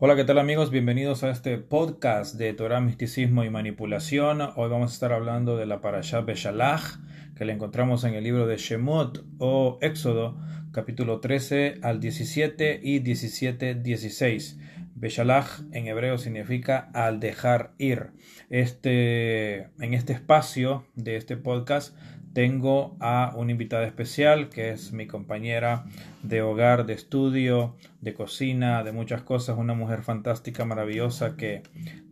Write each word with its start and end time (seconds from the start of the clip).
Hola, 0.00 0.14
¿qué 0.14 0.22
tal 0.22 0.38
amigos? 0.38 0.70
Bienvenidos 0.70 1.24
a 1.24 1.30
este 1.30 1.58
podcast 1.58 2.36
de 2.36 2.52
Torah, 2.52 2.80
Misticismo 2.80 3.42
y 3.42 3.50
Manipulación. 3.50 4.40
Hoy 4.54 4.70
vamos 4.70 4.92
a 4.92 4.94
estar 4.94 5.12
hablando 5.12 5.56
de 5.56 5.66
la 5.66 5.80
Parashá 5.80 6.20
Beshalach, 6.20 7.00
que 7.34 7.44
la 7.44 7.52
encontramos 7.52 8.04
en 8.04 8.14
el 8.14 8.22
libro 8.22 8.46
de 8.46 8.58
Shemot 8.58 9.24
o 9.38 9.76
Éxodo, 9.80 10.38
capítulo 10.70 11.18
13 11.18 11.80
al 11.82 11.98
17 11.98 12.78
y 12.80 13.00
17-16. 13.00 14.60
Beshalach 14.94 15.62
en 15.72 15.88
hebreo 15.88 16.16
significa 16.16 16.90
al 16.94 17.18
dejar 17.18 17.72
ir. 17.78 18.12
Este, 18.50 19.62
en 19.80 19.94
este 19.94 20.12
espacio 20.12 20.86
de 20.94 21.16
este 21.16 21.36
podcast 21.36 21.96
tengo 22.38 22.96
a 23.00 23.32
una 23.34 23.50
invitada 23.50 23.84
especial 23.84 24.48
que 24.48 24.70
es 24.70 24.92
mi 24.92 25.08
compañera 25.08 25.86
de 26.22 26.40
hogar, 26.40 26.86
de 26.86 26.92
estudio, 26.92 27.74
de 28.00 28.14
cocina, 28.14 28.84
de 28.84 28.92
muchas 28.92 29.22
cosas, 29.22 29.58
una 29.58 29.74
mujer 29.74 30.02
fantástica, 30.04 30.64
maravillosa 30.64 31.36
que 31.36 31.64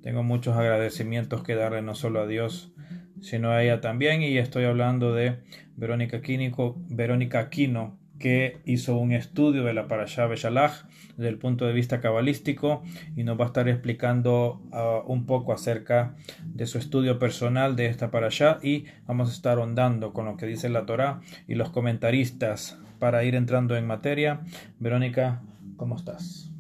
tengo 0.03 0.25
muchos 0.25 0.57
agradecimientos 0.57 1.45
que 1.45 1.55
darle 1.55 1.81
no 1.81 1.95
solo 1.95 2.23
a 2.23 2.27
Dios, 2.27 2.73
sino 3.21 3.53
a 3.53 3.63
ella 3.63 3.81
también. 3.81 4.21
Y 4.21 4.37
estoy 4.39 4.65
hablando 4.65 5.15
de 5.15 5.45
Verónica, 5.77 6.21
Quínico, 6.23 6.75
Verónica 6.89 7.39
Aquino, 7.39 7.97
que 8.19 8.61
hizo 8.65 8.97
un 8.97 9.13
estudio 9.13 9.65
de 9.65 9.75
la 9.75 9.89
Parashá 9.89 10.27
Beshalach 10.27 10.87
desde 11.17 11.29
el 11.29 11.39
punto 11.39 11.67
de 11.67 11.73
vista 11.73 12.01
cabalístico 12.01 12.83
y 13.17 13.25
nos 13.25 13.39
va 13.39 13.45
a 13.45 13.49
estar 13.49 13.69
explicando 13.69 14.61
uh, 14.73 15.11
un 15.11 15.27
poco 15.27 15.53
acerca 15.53 16.15
de 16.45 16.67
su 16.67 16.79
estudio 16.79 17.19
personal 17.19 17.77
de 17.77 17.87
esta 17.87 18.11
Parashá 18.11 18.59
y 18.63 18.85
vamos 19.07 19.31
a 19.31 19.33
estar 19.33 19.59
ondando 19.59 20.13
con 20.13 20.27
lo 20.27 20.37
que 20.37 20.47
dice 20.47 20.69
la 20.69 20.87
Torá 20.87 21.21
y 21.47 21.55
los 21.55 21.71
comentaristas 21.71 22.79
para 22.99 23.25
ir 23.25 23.35
entrando 23.35 23.77
en 23.77 23.87
materia. 23.87 24.41
Verónica, 24.79 25.43
¿cómo 25.77 25.97
estás? 25.97 26.51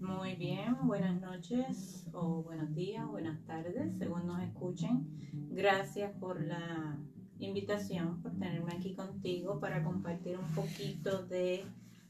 Muy 0.00 0.34
bien, 0.36 0.76
buenas 0.84 1.20
noches 1.20 2.06
o 2.12 2.42
buenos 2.42 2.74
días, 2.74 3.06
buenas 3.06 3.44
tardes, 3.46 3.96
según 3.98 4.26
nos 4.26 4.42
escuchen. 4.42 5.06
Gracias 5.50 6.12
por 6.18 6.40
la 6.40 6.96
invitación, 7.38 8.22
por 8.22 8.32
tenerme 8.32 8.72
aquí 8.72 8.94
contigo 8.94 9.60
para 9.60 9.82
compartir 9.82 10.38
un 10.38 10.54
poquito 10.54 11.24
de 11.26 11.64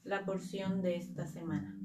la 0.05 0.25
porción 0.25 0.83
de 0.83 0.97
esta 0.97 1.27
semana. 1.27 1.77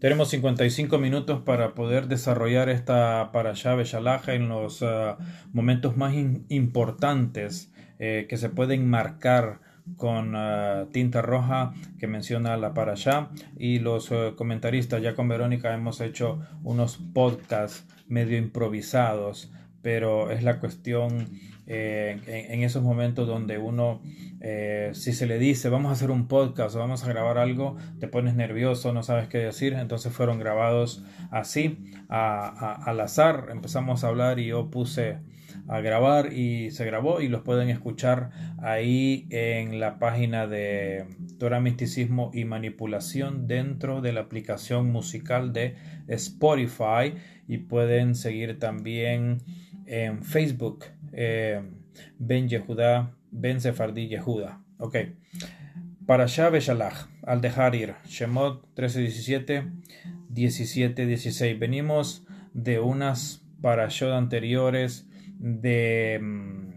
Tenemos 0.00 0.28
55 0.30 0.98
minutos 0.98 1.42
para 1.42 1.74
poder 1.74 2.08
desarrollar 2.08 2.68
esta 2.68 3.30
para 3.32 3.52
llave 3.52 3.84
Shalaja 3.84 4.34
en 4.34 4.48
los 4.48 4.82
uh, 4.82 5.16
momentos 5.52 5.96
más 5.96 6.14
importantes 6.48 7.72
eh, 7.98 8.26
que 8.28 8.36
se 8.36 8.48
pueden 8.48 8.88
marcar 8.88 9.60
con 9.96 10.34
uh, 10.34 10.86
tinta 10.92 11.22
roja 11.22 11.74
que 11.98 12.06
menciona 12.06 12.56
la 12.56 12.74
para 12.74 12.92
allá 12.92 13.30
y 13.56 13.78
los 13.78 14.10
uh, 14.10 14.34
comentaristas 14.36 15.02
ya 15.02 15.14
con 15.14 15.28
Verónica 15.28 15.72
hemos 15.74 16.00
hecho 16.00 16.40
unos 16.64 16.96
podcasts 16.96 17.86
medio 18.08 18.38
improvisados 18.38 19.52
pero 19.82 20.30
es 20.30 20.42
la 20.42 20.60
cuestión 20.60 21.38
eh, 21.72 22.48
en, 22.50 22.64
esos 22.64 22.82
momentos 22.82 23.28
donde 23.28 23.56
uno, 23.58 24.02
eh, 24.40 24.90
si 24.92 25.12
se 25.12 25.28
le 25.28 25.38
dice, 25.38 25.68
vamos 25.68 25.90
a 25.90 25.92
hacer 25.92 26.10
un 26.10 26.26
podcast 26.26 26.74
o 26.74 26.80
vamos 26.80 27.04
a 27.04 27.08
grabar 27.08 27.38
algo, 27.38 27.76
te 28.00 28.08
pones 28.08 28.34
nervioso, 28.34 28.92
no 28.92 29.04
sabes 29.04 29.28
qué 29.28 29.38
decir, 29.38 29.74
entonces 29.74 30.12
fueron 30.12 30.40
grabados 30.40 31.04
así, 31.30 31.78
al 32.08 33.00
azar, 33.00 33.50
empezamos 33.52 34.02
a 34.02 34.08
hablar 34.08 34.40
y 34.40 34.46
yo 34.46 34.68
puse 34.68 35.18
a 35.68 35.80
grabar 35.80 36.32
y 36.32 36.72
se 36.72 36.84
grabó 36.84 37.20
y 37.20 37.28
los 37.28 37.42
pueden 37.42 37.68
escuchar 37.68 38.30
ahí 38.58 39.28
en 39.30 39.78
la 39.78 40.00
página 40.00 40.48
de 40.48 41.06
Torah 41.38 41.60
Misticismo 41.60 42.32
y 42.34 42.46
Manipulación 42.46 43.46
dentro 43.46 44.00
de 44.00 44.12
la 44.12 44.22
aplicación 44.22 44.90
musical 44.90 45.52
de 45.52 45.76
Spotify 46.08 47.14
y 47.46 47.58
pueden 47.58 48.16
seguir 48.16 48.58
también 48.58 49.38
en 49.90 50.22
Facebook 50.22 50.84
eh, 51.12 51.60
ben 52.18 52.48
Yehuda, 52.48 53.16
Ben 53.32 53.60
Sefardí 53.60 54.06
Yehuda. 54.06 54.62
Ok. 54.78 54.96
Para 56.06 56.26
Beshalach, 56.26 57.08
al 57.24 57.40
dejar 57.40 57.74
ir. 57.74 57.94
Shemot 58.06 58.64
13:17, 58.76 59.70
17:16. 60.32 61.58
Venimos 61.58 62.24
de 62.54 62.78
unas 62.78 63.44
parashot 63.60 64.12
anteriores 64.12 65.08
de 65.38 66.18
mm, 66.22 66.70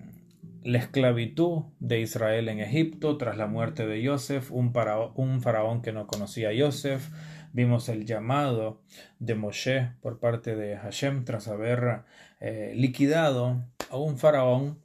la 0.63 0.79
esclavitud 0.79 1.65
de 1.79 2.01
Israel 2.01 2.49
en 2.49 2.59
Egipto 2.59 3.17
tras 3.17 3.37
la 3.37 3.45
muerte 3.45 3.85
de 3.85 4.01
Yosef, 4.01 4.51
un, 4.51 4.73
un 5.15 5.41
faraón 5.41 5.81
que 5.83 5.93
no 5.93 6.07
conocía 6.07 6.49
a 6.49 6.53
Yosef. 6.53 7.09
Vimos 7.53 7.87
el 7.87 8.05
llamado 8.05 8.81
de 9.19 9.35
Moshe 9.35 9.91
por 10.01 10.19
parte 10.19 10.55
de 10.55 10.75
Hashem 10.75 11.23
tras 11.23 11.47
haber 11.47 12.03
eh, 12.39 12.73
liquidado 12.75 13.63
a 13.91 13.97
un 13.97 14.17
faraón, 14.17 14.83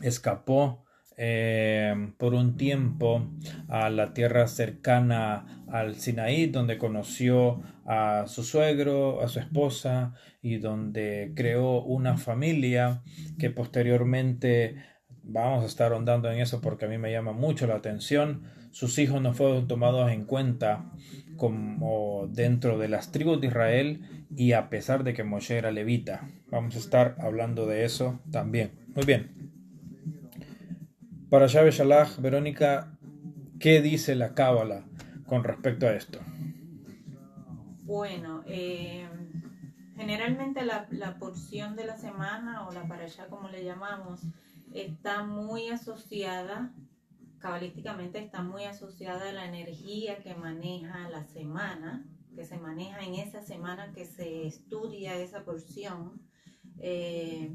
escapó 0.00 0.84
eh, 1.16 2.12
por 2.16 2.34
un 2.34 2.56
tiempo 2.56 3.28
a 3.66 3.90
la 3.90 4.14
tierra 4.14 4.46
cercana 4.46 5.64
al 5.68 5.96
Sinaí, 5.96 6.46
donde 6.46 6.78
conoció 6.78 7.60
a 7.84 8.26
su 8.28 8.44
suegro, 8.44 9.20
a 9.20 9.26
su 9.26 9.40
esposa 9.40 10.14
y 10.40 10.58
donde 10.58 11.32
creó 11.34 11.82
una 11.82 12.16
familia 12.16 13.02
que 13.36 13.50
posteriormente 13.50 14.76
vamos 15.24 15.64
a 15.64 15.66
estar 15.66 15.92
ondando 15.92 16.30
en 16.30 16.38
eso 16.38 16.60
porque 16.60 16.84
a 16.84 16.88
mí 16.88 16.98
me 16.98 17.10
llama 17.10 17.32
mucho 17.32 17.66
la 17.66 17.74
atención. 17.74 18.44
Sus 18.70 18.98
hijos 18.98 19.22
no 19.22 19.34
fueron 19.34 19.68
tomados 19.68 20.10
en 20.10 20.24
cuenta 20.24 20.90
como 21.36 22.28
dentro 22.30 22.78
de 22.78 22.88
las 22.88 23.12
tribus 23.12 23.40
de 23.40 23.48
Israel 23.48 24.26
y 24.36 24.52
a 24.52 24.68
pesar 24.68 25.04
de 25.04 25.14
que 25.14 25.24
Moshe 25.24 25.56
era 25.56 25.70
levita. 25.70 26.28
Vamos 26.48 26.76
a 26.76 26.78
estar 26.78 27.16
hablando 27.18 27.66
de 27.66 27.84
eso 27.84 28.20
también. 28.30 28.72
Muy 28.94 29.04
bien. 29.04 29.52
Para 31.30 31.46
Shabe 31.46 31.70
Shalach, 31.70 32.18
Verónica, 32.20 32.96
¿qué 33.58 33.82
dice 33.82 34.14
la 34.14 34.34
Cábala 34.34 34.84
con 35.26 35.42
respecto 35.42 35.86
a 35.86 35.94
esto? 35.94 36.20
Bueno, 37.82 38.42
eh, 38.46 39.06
generalmente 39.96 40.64
la, 40.64 40.86
la, 40.90 41.18
porción 41.18 41.76
de 41.76 41.84
la 41.84 41.96
semana 41.96 42.66
o 42.66 42.72
la 42.72 42.86
parasha 42.86 43.26
como 43.26 43.48
le 43.48 43.64
llamamos 43.64 44.22
está 44.72 45.24
muy 45.24 45.68
asociada 45.68 46.72
cabalísticamente 47.44 48.20
está 48.20 48.42
muy 48.42 48.64
asociada 48.64 49.28
a 49.28 49.32
la 49.32 49.44
energía 49.44 50.22
que 50.22 50.34
maneja 50.34 51.10
la 51.10 51.24
semana, 51.24 52.02
que 52.34 52.46
se 52.46 52.56
maneja 52.56 53.00
en 53.00 53.16
esa 53.16 53.42
semana 53.42 53.92
que 53.92 54.06
se 54.06 54.46
estudia 54.46 55.18
esa 55.18 55.44
porción. 55.44 56.22
Eh, 56.78 57.54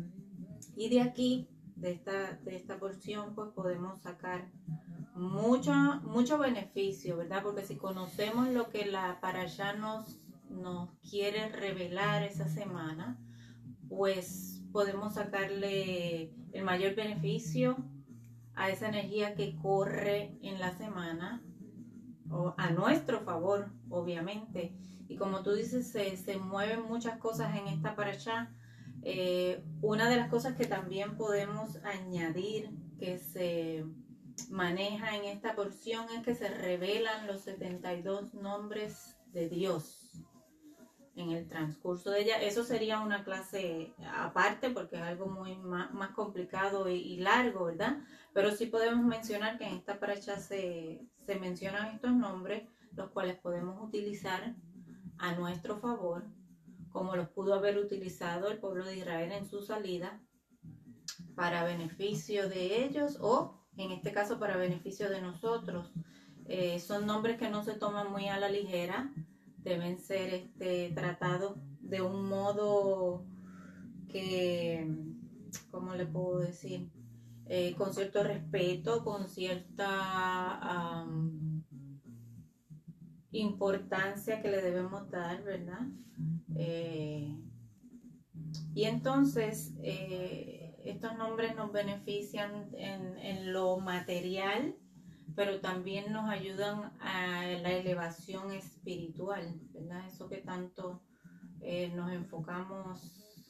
y 0.76 0.90
de 0.90 1.02
aquí, 1.02 1.50
de 1.76 1.90
esta, 1.90 2.34
de 2.34 2.56
esta 2.56 2.78
porción, 2.78 3.34
pues 3.34 3.50
podemos 3.50 4.00
sacar 4.02 4.52
mucho, 5.16 5.74
mucho 6.04 6.38
beneficio, 6.38 7.18
¿verdad? 7.18 7.42
Porque 7.42 7.66
si 7.66 7.76
conocemos 7.76 8.48
lo 8.50 8.70
que 8.70 8.86
la 8.86 9.20
para 9.20 9.42
allá 9.42 9.74
nos, 9.74 10.24
nos 10.52 10.92
quiere 11.00 11.50
revelar 11.50 12.22
esa 12.22 12.48
semana, 12.48 13.18
pues 13.88 14.62
podemos 14.72 15.16
sacarle 15.16 16.32
el 16.54 16.64
mayor 16.64 16.94
beneficio 16.94 17.89
a 18.60 18.70
esa 18.70 18.90
energía 18.90 19.36
que 19.36 19.56
corre 19.56 20.38
en 20.42 20.60
la 20.60 20.78
semana, 20.78 21.42
o 22.30 22.54
a 22.58 22.70
nuestro 22.72 23.22
favor, 23.22 23.72
obviamente. 23.90 24.76
Y 25.08 25.16
como 25.16 25.42
tú 25.42 25.54
dices, 25.54 25.92
se, 25.92 26.38
mueven 26.38 26.84
muchas 26.84 27.18
cosas 27.18 27.56
en 27.56 27.68
esta 27.68 27.96
para. 27.96 28.54
Eh, 29.02 29.64
una 29.82 30.10
de 30.10 30.18
las 30.18 30.30
cosas 30.30 30.56
que 30.56 30.66
también 30.66 31.16
podemos 31.16 31.78
añadir 31.86 32.70
que 33.00 33.18
se 33.18 33.86
maneja 34.50 35.16
en 35.16 35.24
esta 35.24 35.56
porción 35.56 36.06
es 36.16 36.24
que 36.24 36.36
se 36.36 36.50
revelan 36.50 37.28
los 37.28 37.42
72 37.42 38.34
nombres 38.34 39.16
de 39.32 39.48
Dios 39.48 40.00
en 41.22 41.32
el 41.32 41.48
transcurso 41.48 42.12
de 42.12 42.22
ella. 42.22 42.42
Eso 42.42 42.64
sería 42.64 43.02
una 43.02 43.24
clase 43.24 43.94
aparte 44.18 44.70
porque 44.70 44.96
es 44.96 45.02
algo 45.02 45.28
muy 45.28 45.56
más, 45.58 46.12
complicado 46.12 46.90
y, 46.90 47.18
largo, 47.18 47.66
¿verdad? 47.66 47.98
Pero 48.34 48.52
sí 48.52 48.68
podemos 48.68 49.06
mencionar 49.06 49.58
que 49.58 49.66
en 49.66 49.76
esta 49.76 50.00
paracha 50.00 50.38
se, 50.40 51.02
se 51.26 51.40
mencionan 51.40 51.96
estos 51.96 52.12
nombres, 52.12 52.64
los 52.96 53.10
cuales 53.12 53.38
podemos 53.38 53.82
utilizar 53.82 54.56
a 55.18 55.34
nuestro 55.36 55.80
favor, 55.80 56.26
como 56.92 57.16
los 57.16 57.30
pudo 57.30 57.54
haber 57.54 57.78
utilizado 57.78 58.50
el 58.50 58.58
pueblo 58.58 58.86
de 58.86 58.98
Israel 58.98 59.32
en 59.32 59.48
su 59.48 59.62
salida, 59.62 60.20
para 61.36 61.64
beneficio 61.64 62.50
de 62.50 62.84
ellos 62.84 63.18
o, 63.22 63.56
en 63.78 63.92
este 63.92 64.12
caso, 64.12 64.40
para 64.40 64.58
beneficio 64.58 65.10
de 65.10 65.22
nosotros. 65.22 65.92
Eh, 66.46 66.80
son 66.80 67.06
nombres 67.06 67.38
que 67.38 67.50
no 67.50 67.64
se 67.64 67.74
toman 67.74 68.12
muy 68.12 68.28
a 68.28 68.40
la 68.40 68.50
ligera, 68.50 69.14
deben 69.64 70.00
ser 70.00 70.34
este, 70.34 70.92
tratados 70.94 71.58
de 71.82 72.02
un 72.02 72.28
modo 72.28 73.26
que, 74.08 74.88
¿cómo 75.72 75.96
le 75.96 76.06
puedo 76.06 76.40
decir? 76.40 76.90
Eh, 77.46 77.74
con 77.78 77.94
cierto 77.94 78.24
respeto, 78.24 79.04
con 79.04 79.28
cierta 79.28 81.06
importancia 83.32 84.42
que 84.42 84.52
le 84.52 84.62
debemos 84.62 85.10
dar, 85.10 85.44
¿verdad? 85.44 85.88
Eh, 86.56 87.36
y 88.74 88.84
entonces, 88.84 89.74
eh, 89.82 90.76
estos 90.86 91.18
nombres 91.18 91.56
nos 91.56 91.72
benefician 91.72 92.70
en, 92.74 93.54
lo 93.54 93.80
material, 93.80 94.76
pero 95.40 95.62
también 95.62 96.12
nos 96.12 96.30
ayudan 96.30 96.92
a 97.00 97.46
la 97.46 97.72
elevación 97.72 98.52
espiritual, 98.52 99.58
¿verdad? 99.72 100.06
Eso 100.06 100.28
que 100.28 100.40
tanto 100.40 101.02
eh, 101.62 101.94
nos 101.96 102.12
enfocamos, 102.12 103.48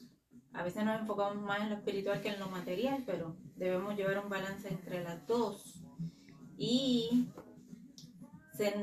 a 0.52 0.62
veces 0.62 0.84
nos 0.84 1.00
enfocamos 1.00 1.42
más 1.42 1.62
en 1.62 1.70
lo 1.70 1.74
espiritual 1.74 2.20
que 2.20 2.28
en 2.28 2.38
lo 2.38 2.48
material, 2.48 3.02
pero 3.04 3.36
debemos 3.56 3.96
llevar 3.96 4.22
un 4.22 4.30
balance 4.30 4.68
entre 4.68 5.02
las 5.02 5.26
dos. 5.26 5.82
Y 6.56 7.26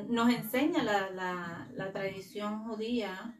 nos 0.09 0.29
enseña 0.29 0.83
la, 0.83 1.69
la 1.71 1.93
tradición 1.93 2.65
judía 2.65 3.37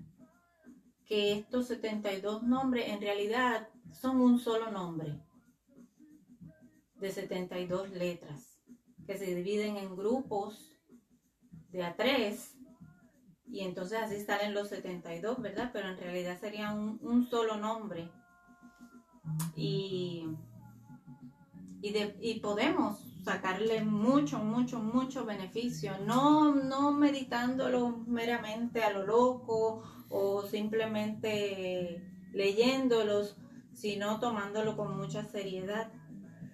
que 1.05 1.33
estos 1.33 1.67
72 1.67 2.41
nombres 2.41 2.87
en 2.87 3.01
realidad 3.01 3.67
son 3.91 4.21
un 4.21 4.39
solo 4.39 4.71
nombre 4.71 5.19
de 7.01 7.11
72 7.11 7.89
letras 7.89 8.46
que 9.07 9.17
se 9.17 9.33
dividen 9.33 9.77
en 9.77 9.95
grupos 9.95 10.77
de 11.71 11.83
a 11.83 11.95
tres 11.95 12.53
y 13.49 13.61
entonces 13.61 13.99
así 13.99 14.19
salen 14.19 14.53
los 14.53 14.67
72, 14.67 15.41
¿verdad? 15.41 15.69
Pero 15.71 15.89
en 15.89 15.97
realidad 15.97 16.37
sería 16.39 16.73
un, 16.73 17.27
solo 17.29 17.55
nombre 17.55 18.11
y, 19.55 20.25
y, 21.81 22.39
podemos 22.41 22.99
sacarle 23.23 23.83
mucho, 23.83 24.39
mucho, 24.39 24.79
mucho 24.79 25.25
beneficio, 25.25 25.97
no, 26.05 26.53
no 26.55 26.91
meditándolo 26.91 27.89
meramente 28.05 28.83
a 28.83 28.91
lo 28.91 29.05
loco 29.05 29.83
o 30.09 30.43
simplemente 30.43 32.03
leyéndolos, 32.33 33.37
sino 33.73 34.19
tomándolo 34.19 34.75
con 34.75 34.97
mucha 34.97 35.23
seriedad 35.23 35.91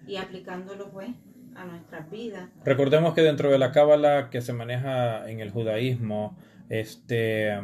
y 0.08 0.18
aplicándolo 0.18 0.92
pues 0.92 1.16
a 1.56 1.66
nuestras 1.66 2.10
vidas. 2.10 2.50
Recordemos 2.66 3.14
que 3.14 3.22
dentro 3.22 3.52
de 3.52 3.58
la 3.58 3.72
cábala 3.72 4.30
que 4.30 4.42
se 4.42 4.54
maneja 4.54 5.30
en 5.30 5.40
el 5.40 5.52
judaísmo, 5.52 6.38
este 6.70 7.58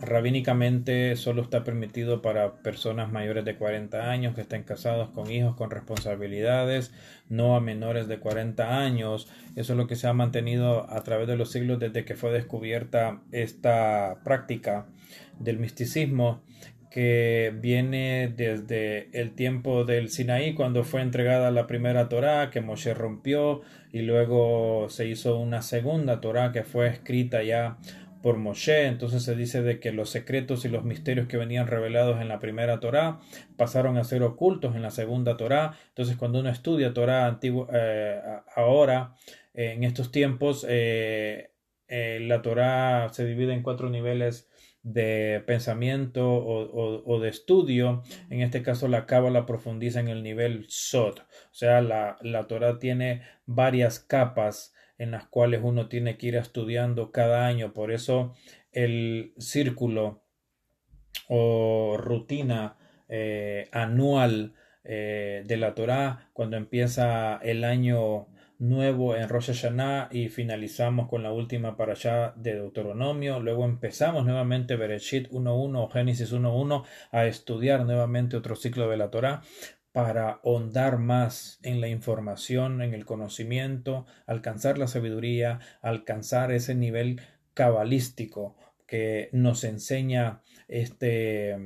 rabínicamente 0.00 1.14
solo 1.16 1.42
está 1.42 1.62
permitido 1.62 2.22
para 2.22 2.62
personas 2.62 3.12
mayores 3.12 3.44
de 3.44 3.56
40 3.56 4.10
años 4.10 4.34
que 4.34 4.40
estén 4.40 4.62
casados 4.62 5.10
con 5.10 5.30
hijos 5.30 5.56
con 5.56 5.70
responsabilidades, 5.70 6.92
no 7.28 7.54
a 7.54 7.60
menores 7.60 8.08
de 8.08 8.18
40 8.18 8.78
años. 8.78 9.28
Eso 9.56 9.74
es 9.74 9.76
lo 9.76 9.86
que 9.86 9.96
se 9.96 10.06
ha 10.06 10.14
mantenido 10.14 10.90
a 10.90 11.02
través 11.02 11.28
de 11.28 11.36
los 11.36 11.52
siglos 11.52 11.78
desde 11.78 12.04
que 12.04 12.14
fue 12.14 12.32
descubierta 12.32 13.20
esta 13.30 14.20
práctica 14.24 14.86
del 15.38 15.58
misticismo 15.58 16.42
que 16.90 17.52
viene 17.54 18.32
desde 18.36 19.08
el 19.18 19.34
tiempo 19.34 19.84
del 19.84 20.10
Sinaí, 20.10 20.54
cuando 20.54 20.82
fue 20.82 21.02
entregada 21.02 21.52
la 21.52 21.68
primera 21.68 22.08
Torá 22.08 22.50
que 22.50 22.60
Moshe 22.60 22.94
rompió, 22.94 23.62
y 23.92 24.02
luego 24.02 24.88
se 24.88 25.06
hizo 25.06 25.38
una 25.38 25.62
segunda 25.62 26.20
Torá 26.20 26.50
que 26.52 26.64
fue 26.64 26.88
escrita 26.88 27.42
ya 27.44 27.78
por 28.22 28.36
Moshe, 28.36 28.86
entonces 28.86 29.22
se 29.22 29.34
dice 29.34 29.62
de 29.62 29.80
que 29.80 29.92
los 29.92 30.10
secretos 30.10 30.64
y 30.64 30.68
los 30.68 30.84
misterios 30.84 31.26
que 31.26 31.36
venían 31.36 31.68
revelados 31.68 32.20
en 32.20 32.28
la 32.28 32.38
primera 32.38 32.80
Torá 32.80 33.20
pasaron 33.56 33.96
a 33.96 34.04
ser 34.04 34.22
ocultos 34.22 34.74
en 34.74 34.82
la 34.82 34.90
segunda 34.90 35.36
Torá, 35.36 35.74
entonces 35.88 36.16
cuando 36.16 36.40
uno 36.40 36.50
estudia 36.50 36.92
Torá 36.92 37.26
antiguo, 37.26 37.68
eh, 37.72 38.20
ahora, 38.56 39.14
en 39.54 39.84
estos 39.84 40.10
tiempos, 40.10 40.66
eh, 40.68 41.52
eh, 41.88 42.18
la 42.20 42.42
Torá 42.42 43.08
se 43.12 43.24
divide 43.24 43.54
en 43.54 43.62
cuatro 43.62 43.90
niveles 43.90 44.49
de 44.82 45.42
pensamiento 45.46 46.32
o, 46.32 47.20
de 47.20 47.28
estudio. 47.28 48.02
En 48.30 48.40
este 48.40 48.62
caso, 48.62 48.88
la 48.88 49.06
Cábala 49.06 49.46
profundiza 49.46 50.00
en 50.00 50.08
el 50.08 50.22
nivel 50.22 50.66
Sod. 50.68 51.18
O 51.20 51.54
sea, 51.54 51.80
la, 51.80 52.16
la 52.22 52.46
Torah 52.46 52.78
tiene 52.78 53.22
varias 53.46 54.00
capas 54.00 54.74
en 54.98 55.10
las 55.12 55.26
cuales 55.26 55.60
uno 55.62 55.88
tiene 55.88 56.18
que 56.18 56.28
ir 56.28 56.36
estudiando 56.36 57.10
cada 57.10 57.46
año. 57.46 57.72
Por 57.72 57.92
eso 57.92 58.34
el 58.72 59.32
círculo 59.38 60.22
o 61.28 61.96
rutina 61.98 62.76
eh, 63.08 63.68
anual 63.72 64.54
eh, 64.84 65.42
de 65.46 65.56
la 65.56 65.74
Torah, 65.74 66.30
cuando 66.32 66.56
empieza 66.56 67.36
el 67.42 67.64
año 67.64 68.28
nuevo 68.60 69.16
en 69.16 69.28
Rosh 69.28 69.46
Hashanah 69.46 70.08
y 70.12 70.28
finalizamos 70.28 71.08
con 71.08 71.22
la 71.22 71.32
última 71.32 71.76
para 71.76 71.94
allá 71.94 72.34
de 72.36 72.54
Deuteronomio. 72.54 73.40
Luego 73.40 73.64
empezamos 73.64 74.24
nuevamente 74.24 74.76
Bereshit 74.76 75.28
1.1 75.30 75.82
o 75.82 75.88
Génesis 75.88 76.32
1.1 76.32 76.84
a 77.10 77.26
estudiar 77.26 77.84
nuevamente 77.86 78.36
otro 78.36 78.54
ciclo 78.54 78.88
de 78.90 78.98
la 78.98 79.10
Torah 79.10 79.40
para 79.92 80.40
ahondar 80.44 80.98
más 80.98 81.58
en 81.62 81.80
la 81.80 81.88
información, 81.88 82.82
en 82.82 82.92
el 82.92 83.06
conocimiento, 83.06 84.06
alcanzar 84.26 84.78
la 84.78 84.86
sabiduría, 84.86 85.58
alcanzar 85.80 86.52
ese 86.52 86.74
nivel 86.74 87.20
cabalístico 87.54 88.56
que 88.86 89.30
nos 89.32 89.64
enseña 89.64 90.42
este 90.68 91.56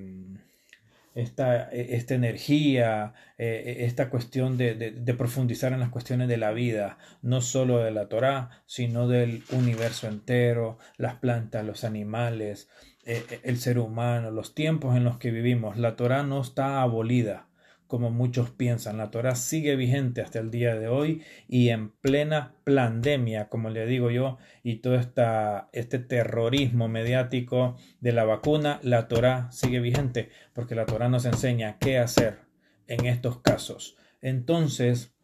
esta, 1.14 1.70
e, 1.72 1.96
esta 1.96 2.14
energía, 2.14 3.14
e, 3.38 3.46
e, 3.46 3.84
esta 3.84 4.11
cuestión 4.11 4.56
de, 4.56 4.75
de, 4.75 5.14
profundizar 5.14 5.72
en 5.72 5.81
las 5.81 5.90
cuestiones 5.90 6.28
de 6.28 6.37
la 6.37 6.52
vida, 6.52 6.99
no 7.22 7.40
solo 7.40 7.78
de 7.78 7.90
la 7.90 8.08
Torá, 8.08 8.62
sino 8.66 9.08
del 9.08 9.43
universo 9.50 10.08
entero, 10.08 10.78
las 10.96 11.16
plantas, 11.16 11.64
los 11.64 11.84
animales, 11.84 12.69
el 13.05 13.58
ser 13.58 13.78
humano, 13.78 14.31
los 14.31 14.55
tiempos 14.55 14.96
en 14.96 15.05
los 15.05 15.19
que 15.19 15.31
vivimos. 15.31 15.76
La 15.76 15.94
Torá 15.94 16.22
no 16.22 16.40
está 16.40 16.81
abolida 16.81 17.49
como 17.94 18.11
muchos 18.11 18.50
piensan. 18.50 18.96
La 18.96 19.12
Torah 19.12 19.37
sigue 19.37 19.76
vigente 19.76 20.20
hasta 20.20 20.41
el 20.41 20.50
día 20.50 20.75
de 20.75 20.88
hoy 20.88 21.23
y 21.46 21.69
en 21.69 21.91
plena 21.91 22.56
pandemia, 22.64 23.49
como 23.49 23.70
le 23.70 23.87
digo 23.87 24.11
yo, 24.11 24.37
y 24.64 24.79
todo 24.79 24.96
este 24.96 25.99
terrorismo 26.00 26.88
mediático 26.88 27.76
de 28.00 28.11
la 28.11 28.25
vacuna, 28.25 28.81
la 28.82 29.06
Torah 29.06 29.49
sigue 29.52 29.79
vigente 29.79 30.31
porque 30.55 30.75
la 30.75 30.87
Torah 30.87 31.08
nos 31.08 31.25
enseña 31.25 31.79
qué 31.79 31.99
hacer 31.99 32.41
en 32.88 33.06
estos 33.06 33.38
casos. 33.38 33.96
Entonces, 34.20 35.14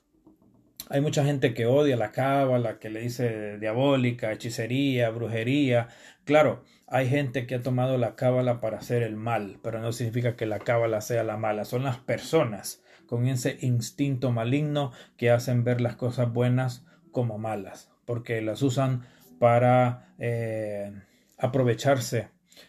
hay 0.91 1.01
mucha 1.01 1.25
gente 1.25 1.55
que 1.55 1.67
odia 1.67 1.97
la 1.97 2.13
cábala, 2.13 2.79
que 2.79 2.89
le 2.89 3.01
dice 3.01 3.59
diabólica, 3.59 4.31
hechicería, 4.31 5.11
brujería. 5.11 5.89
Claro, 6.23 6.63
hay 6.91 7.09
gente 7.09 7.47
que 7.47 7.55
ha 7.55 7.63
tomado 7.63 7.97
la 7.99 8.17
cábala 8.17 8.61
para 8.61 8.79
hacer 8.79 9.05
el 9.05 9.15
mal, 9.15 9.61
pero 9.63 9.81
no 9.81 9.93
significa 9.93 10.35
que 10.35 10.45
la 10.45 10.59
cábala 10.59 11.01
sea 11.01 11.23
la 11.23 11.37
mala. 11.37 11.65
Son 11.65 11.85
las 11.85 11.99
personas 11.99 12.83
con 13.07 13.29
ese 13.29 13.59
instinto 13.61 14.33
maligno 14.33 14.91
que 15.17 15.31
hacen 15.31 15.63
ver 15.63 15.81
las 15.81 15.95
cosas 15.95 16.33
buenas 16.33 16.85
como 17.13 17.39
malas, 17.39 17.93
porque 18.05 18.43
las 18.43 18.61
usan 18.63 19.07
para 19.39 20.15
eh, 20.19 20.93
aprovecharse 21.39 22.29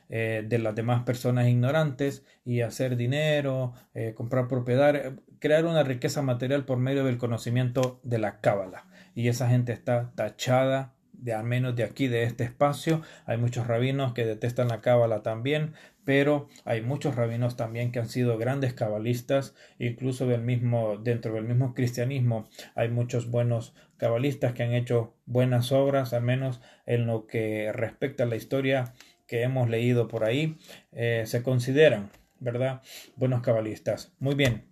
eh, 0.10 0.46
de 0.48 0.60
las 0.60 0.76
demás 0.76 1.02
personas 1.04 1.48
ignorantes 1.48 2.24
y 2.46 2.62
hacer 2.62 2.98
dinero, 2.98 3.74
eh, 3.96 4.14
comprar 4.16 4.48
propiedades, 4.48 5.14
crear 5.40 5.66
una 5.66 5.82
riqueza 5.82 6.22
material 6.22 6.66
por 6.66 6.78
medio 6.78 7.04
del 7.06 7.18
conocimiento 7.18 8.00
de 8.04 8.20
la 8.20 8.40
cábala. 8.40 8.86
Y 9.16 9.30
esa 9.30 9.50
gente 9.50 9.74
está 9.74 10.12
tachada 10.14 10.94
de 11.22 11.34
al 11.34 11.46
menos 11.46 11.76
de 11.76 11.84
aquí, 11.84 12.08
de 12.08 12.24
este 12.24 12.44
espacio. 12.44 13.02
Hay 13.26 13.38
muchos 13.38 13.68
rabinos 13.68 14.14
que 14.14 14.26
detestan 14.26 14.68
la 14.68 14.82
cábala 14.82 15.24
también, 15.24 15.74
pero 16.04 16.50
hay 16.66 16.82
muchos 16.82 17.16
rabinos 17.16 17.56
también 17.56 17.92
que 17.92 18.00
han 18.00 18.10
sido 18.10 18.38
grandes 18.38 18.74
cabalistas, 18.74 19.56
incluso 19.80 20.28
del 20.28 20.42
mismo, 20.42 20.98
dentro 20.98 21.34
del 21.34 21.46
mismo 21.46 21.74
cristianismo 21.74 22.50
hay 22.76 22.90
muchos 22.90 23.30
buenos 23.30 23.74
cabalistas 23.98 24.54
que 24.54 24.64
han 24.64 24.74
hecho 24.74 25.16
buenas 25.26 25.72
obras, 25.72 26.14
al 26.14 26.24
menos 26.24 26.60
en 26.86 27.06
lo 27.06 27.28
que 27.28 27.72
respecta 27.72 28.24
a 28.24 28.28
la 28.28 28.36
historia 28.36 28.94
que 29.28 29.44
hemos 29.44 29.70
leído 29.70 30.08
por 30.08 30.26
ahí, 30.26 30.58
eh, 30.92 31.24
se 31.26 31.44
consideran, 31.44 32.10
¿verdad? 32.40 32.82
Buenos 33.16 33.42
cabalistas. 33.42 34.12
Muy 34.20 34.36
bien, 34.36 34.71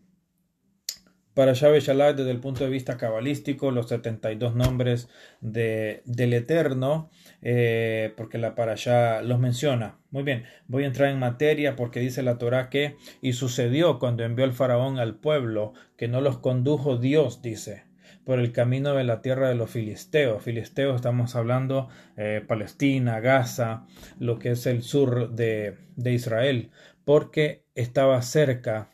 para 1.34 1.54
Shalak, 1.54 2.16
desde 2.18 2.32
el 2.32 2.40
punto 2.40 2.64
de 2.64 2.70
vista 2.70 2.98
cabalístico, 2.98 3.72
los 3.72 3.90
72 3.90 4.56
nombres 4.56 5.08
de, 5.42 6.02
del 6.06 6.34
Eterno, 6.34 7.10
eh, 7.42 8.14
porque 8.18 8.38
la 8.38 8.56
para 8.56 8.74
allá 8.74 9.22
los 9.22 9.40
menciona. 9.40 9.98
Muy 10.12 10.24
bien, 10.24 10.44
voy 10.68 10.84
a 10.84 10.88
entrar 10.88 11.10
en 11.10 11.20
materia 11.20 11.76
porque 11.76 12.00
dice 12.00 12.24
la 12.24 12.38
Torah 12.38 12.70
que, 12.70 12.98
y 13.22 13.34
sucedió 13.34 14.00
cuando 14.00 14.24
envió 14.24 14.46
el 14.46 14.54
faraón 14.54 15.00
al 15.00 15.16
pueblo, 15.16 15.74
que 15.98 16.08
no 16.08 16.20
los 16.22 16.40
condujo 16.40 16.98
Dios, 16.98 17.42
dice 17.42 17.90
por 18.30 18.38
el 18.38 18.52
camino 18.52 18.94
de 18.94 19.06
la 19.06 19.24
tierra 19.24 19.50
de 19.50 19.56
los 19.56 19.72
filisteos. 19.72 20.44
Filisteos 20.44 20.98
estamos 20.98 21.36
hablando 21.36 21.90
eh, 22.16 22.44
Palestina, 22.48 23.20
Gaza, 23.22 23.88
lo 24.20 24.38
que 24.38 24.52
es 24.52 24.68
el 24.68 24.84
sur 24.84 25.32
de, 25.32 25.78
de 25.96 26.14
Israel, 26.14 26.70
porque 27.06 27.64
estaba 27.74 28.22
cerca 28.22 28.92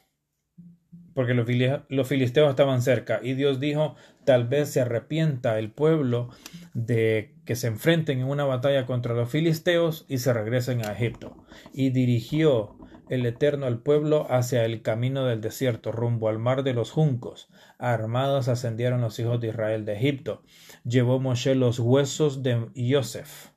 porque 1.16 1.34
los, 1.34 2.08
filisteos 2.08 2.50
estaban 2.50 2.82
cerca. 2.82 3.22
Y 3.24 3.34
Dios 3.36 3.62
dijo, 3.62 3.96
tal 4.26 4.48
vez 4.48 4.70
se 4.70 4.82
arrepienta 4.82 5.58
el 5.58 5.72
pueblo 5.72 6.30
de 6.74 7.34
que 7.46 7.56
se 7.56 7.68
enfrenten 7.68 8.20
en 8.20 8.28
una 8.28 8.44
batalla 8.44 8.86
contra 8.86 9.16
los 9.16 9.30
filisteos 9.30 10.06
y 10.10 10.18
se 10.18 10.34
regresen 10.34 10.86
a 10.86 10.92
Egipto. 10.92 11.38
Y 11.74 11.92
dirigió 11.92 12.78
el 13.10 13.26
Eterno 13.26 13.66
al 13.66 13.80
pueblo 13.80 14.28
hacia 14.30 14.66
el 14.66 14.82
camino 14.82 15.26
del 15.26 15.40
desierto, 15.40 15.94
rumbo 15.94 16.28
al 16.28 16.38
mar 16.38 16.64
de 16.64 16.74
los 16.74 16.92
juncos. 16.92 17.50
Armados 17.80 18.50
ascendieron 18.50 19.00
los 19.00 19.18
hijos 19.18 19.40
de 19.40 19.48
Israel 19.48 19.86
de 19.86 19.94
Egipto. 19.94 20.44
Llevó 20.84 21.22
Moshe 21.22 21.56
los 21.56 21.80
huesos 21.80 22.44
de 22.44 22.68
Yosef. 22.76 23.52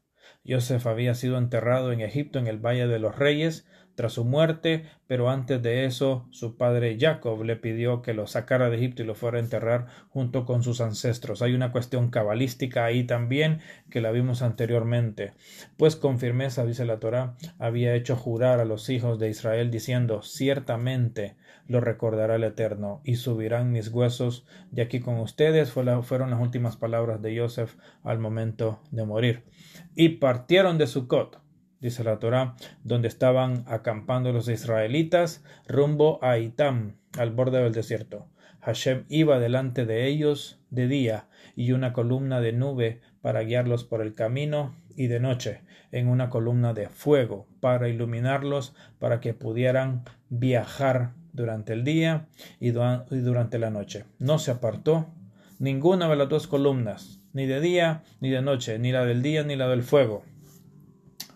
Yosef 0.45 0.87
había 0.87 1.15
sido 1.15 1.39
enterrado 1.39 1.91
en 1.91 2.03
Egipto 2.03 2.39
en 2.39 2.47
el 2.47 2.59
Valle 2.59 2.87
de 2.87 3.01
los 3.01 3.19
Reyes, 3.19 3.67
tras 3.99 4.13
su 4.13 4.25
muerte, 4.25 4.85
pero 5.09 5.29
antes 5.29 5.61
de 5.61 5.85
eso 5.85 6.29
su 6.31 6.57
padre 6.57 6.97
Jacob 7.01 7.43
le 7.43 7.57
pidió 7.57 8.01
que 8.01 8.15
lo 8.15 8.29
sacara 8.29 8.71
de 8.71 8.77
Egipto 8.77 9.03
y 9.03 9.07
lo 9.07 9.17
fuera 9.17 9.39
a 9.39 9.41
enterrar 9.41 9.87
junto 10.09 10.47
con 10.47 10.63
sus 10.63 10.81
ancestros. 10.81 11.43
Hay 11.43 11.53
una 11.53 11.73
cuestión 11.73 12.09
cabalística 12.09 12.85
ahí 12.85 13.03
también 13.03 13.59
que 13.91 14.01
la 14.01 14.13
vimos 14.13 14.43
anteriormente. 14.43 15.33
Pues 15.77 15.97
con 15.97 16.21
firmeza, 16.21 16.65
dice 16.65 16.85
la 16.85 17.01
Torá, 17.01 17.35
había 17.59 17.97
hecho 17.97 18.15
jurar 18.15 18.61
a 18.61 18.65
los 18.65 18.89
hijos 18.89 19.19
de 19.19 19.31
Israel 19.31 19.73
diciendo 19.73 20.23
ciertamente 20.23 21.35
lo 21.67 21.81
recordará 21.81 22.37
el 22.37 22.45
Eterno 22.45 23.01
y 23.03 23.17
subirán 23.17 23.73
mis 23.73 23.89
huesos 23.89 24.47
de 24.71 24.83
aquí 24.83 25.01
con 25.01 25.19
ustedes 25.19 25.73
fueron 25.73 26.31
las 26.31 26.41
últimas 26.41 26.77
palabras 26.77 27.21
de 27.21 27.37
Joseph 27.37 27.75
al 28.05 28.21
momento 28.21 28.81
de 28.93 29.05
morir. 29.05 29.43
Y 29.97 30.11
partieron 30.21 30.79
de 30.79 30.87
Sucot 30.87 31.48
dice 31.81 32.05
la 32.05 32.19
Torá, 32.19 32.57
donde 32.85 33.09
estaban 33.09 33.65
acampando 33.67 34.33
los 34.33 34.49
israelitas 34.49 35.45
rumbo 35.67 36.19
a 36.23 36.39
Itam, 36.39 36.97
al 37.19 37.31
borde 37.31 37.63
del 37.63 37.73
desierto. 37.73 38.27
Hashem 38.61 39.05
iba 39.09 39.39
delante 39.39 39.87
de 39.87 40.07
ellos 40.07 40.61
de 40.71 40.89
día 40.89 41.29
y 41.55 41.73
una 41.73 41.93
columna 41.93 42.41
de 42.41 42.53
nube 42.53 43.01
para 43.23 43.43
guiarlos 43.43 43.85
por 43.85 44.03
el 44.03 44.15
camino 44.15 44.77
y 44.97 45.07
de 45.07 45.21
noche 45.21 45.63
en 45.93 46.09
una 46.09 46.29
columna 46.29 46.75
de 46.75 46.89
fuego 46.89 47.47
para 47.61 47.89
iluminarlos 47.89 48.75
para 48.99 49.21
que 49.21 49.33
pudieran 49.33 50.03
viajar 50.29 51.13
durante 51.33 51.73
el 51.73 51.85
día 51.85 52.27
y, 52.59 52.73
durante 52.73 53.59
la 53.59 53.71
noche. 53.71 54.05
No 54.19 54.39
se 54.39 54.51
apartó 54.51 55.07
ninguna 55.59 56.09
de 56.09 56.17
las 56.17 56.29
dos 56.29 56.47
columnas, 56.47 57.21
ni 57.33 57.47
de 57.47 57.61
día 57.61 58.03
ni 58.21 58.31
de 58.31 58.43
noche, 58.43 58.79
ni 58.79 58.93
la 58.93 59.05
del 59.05 59.23
día 59.23 59.45
ni 59.45 59.55
la 59.57 59.69
del 59.69 59.83
fuego 59.83 60.25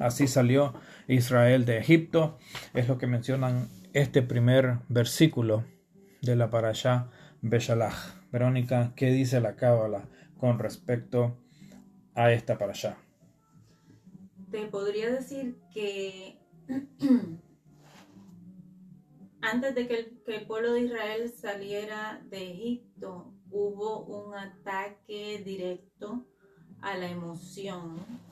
Así 0.02 0.26
salió 0.26 0.74
Israel 1.06 1.64
de 1.64 1.78
Egipto. 1.78 2.36
Es 2.74 2.88
lo 2.88 2.98
que 2.98 3.06
mencionan 3.06 3.68
este 3.92 4.20
primer 4.20 4.78
versículo 4.88 5.64
de 6.22 6.34
la 6.34 6.50
parashá 6.50 7.08
Beshalach. 7.40 7.94
Verónica, 8.32 8.92
¿qué 8.96 9.12
dice 9.12 9.40
la 9.40 9.54
Cábala 9.54 10.08
con 10.38 10.58
respecto 10.58 11.38
a 12.14 12.32
esta 12.32 12.58
parashá? 12.58 12.96
Te 14.50 14.66
podría 14.66 15.08
decir 15.10 15.60
que 15.72 16.40
antes 19.40 19.74
de 19.74 19.86
que 19.86 19.94
el, 19.94 20.22
que 20.24 20.36
el, 20.36 20.46
pueblo 20.46 20.72
de 20.72 20.80
Israel 20.80 21.32
saliera 21.32 22.20
de 22.28 22.50
Egipto, 22.50 23.32
hubo 23.50 24.04
un 24.04 24.34
ataque 24.34 25.42
directo 25.44 26.26
a 26.80 26.96
la 26.96 27.08
emoción 27.08 28.31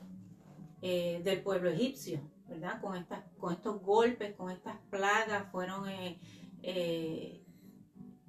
eh, 0.81 1.21
del 1.23 1.41
pueblo 1.41 1.69
egipcio, 1.69 2.19
¿verdad? 2.47 2.81
Con, 2.81 2.95
estas, 2.95 3.23
con 3.37 3.53
estos 3.53 3.81
golpes, 3.83 4.35
con 4.35 4.49
estas 4.49 4.77
plagas, 4.89 5.51
fueron 5.51 5.87
eh, 5.87 6.19
eh, 6.63 7.43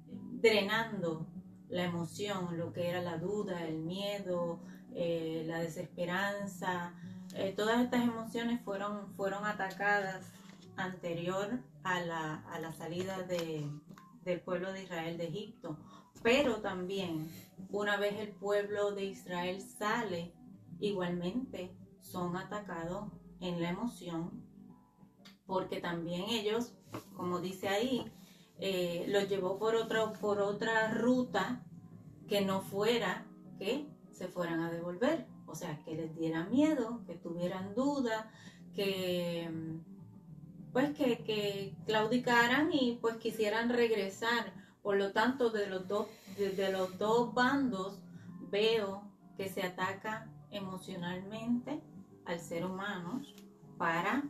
drenando 0.07 1.25
la 1.69 1.85
emoción, 1.85 2.57
lo 2.57 2.71
que 2.71 2.89
era 2.89 3.01
la 3.01 3.17
duda, 3.17 3.65
el 3.65 3.79
miedo, 3.79 4.59
la 4.93 5.59
desesperanza, 5.59 6.93
todas 7.55 7.81
estas 7.81 8.03
emociones 8.03 8.61
fueron, 8.61 9.11
fueron 9.15 9.43
atacadas 9.43 10.31
anterior 10.75 11.59
a 11.83 11.99
la, 12.01 12.35
a 12.51 12.59
la 12.59 12.71
salida 12.73 13.23
de, 13.23 13.67
del 14.23 14.39
pueblo 14.41 14.71
de 14.71 14.83
Israel 14.83 15.17
de 15.17 15.25
Egipto. 15.25 15.79
Pero 16.21 16.61
también, 16.61 17.27
una 17.69 17.97
vez 17.97 18.19
el 18.19 18.29
pueblo 18.29 18.91
de 18.91 19.05
Israel 19.05 19.59
sale, 19.61 20.31
igualmente 20.79 21.71
son 22.03 22.37
atacados 22.37 23.11
en 23.39 23.61
la 23.61 23.69
emoción, 23.69 24.43
porque 25.47 25.81
también 25.81 26.25
ellos, 26.29 26.73
como 27.15 27.39
dice 27.39 27.67
ahí, 27.67 28.11
eh, 28.59 29.05
los 29.09 29.27
llevó 29.27 29.57
por 29.57 29.75
otra, 29.75 30.13
por 30.13 30.39
otra 30.39 30.93
ruta 30.93 31.65
que 32.27 32.45
no 32.45 32.61
fuera 32.61 33.25
que 33.57 33.87
se 34.11 34.27
fueran 34.27 34.61
a 34.61 34.71
devolver. 34.71 35.27
O 35.47 35.55
sea, 35.55 35.83
que 35.83 35.95
les 35.95 36.15
diera 36.15 36.45
miedo, 36.45 37.03
que 37.05 37.15
tuvieran 37.15 37.75
duda, 37.75 38.31
que 38.73 39.49
pues 40.71 40.97
que, 40.97 41.19
que 41.23 41.75
claudicaran 41.85 42.73
y 42.73 42.97
pues 42.99 43.17
quisieran 43.17 43.69
regresar. 43.69 44.53
Por 44.81 44.97
lo 44.97 45.11
tanto, 45.11 45.49
de 45.51 45.67
los 45.67 45.87
dos, 45.87 46.07
los 46.71 46.97
dos 46.97 47.33
bandos 47.33 48.01
veo 48.49 49.03
que 49.37 49.49
se 49.49 49.63
ataca 49.63 50.29
emocionalmente 50.49 51.81
al 52.25 52.39
ser 52.39 52.65
humano 52.65 53.21
para 53.77 54.23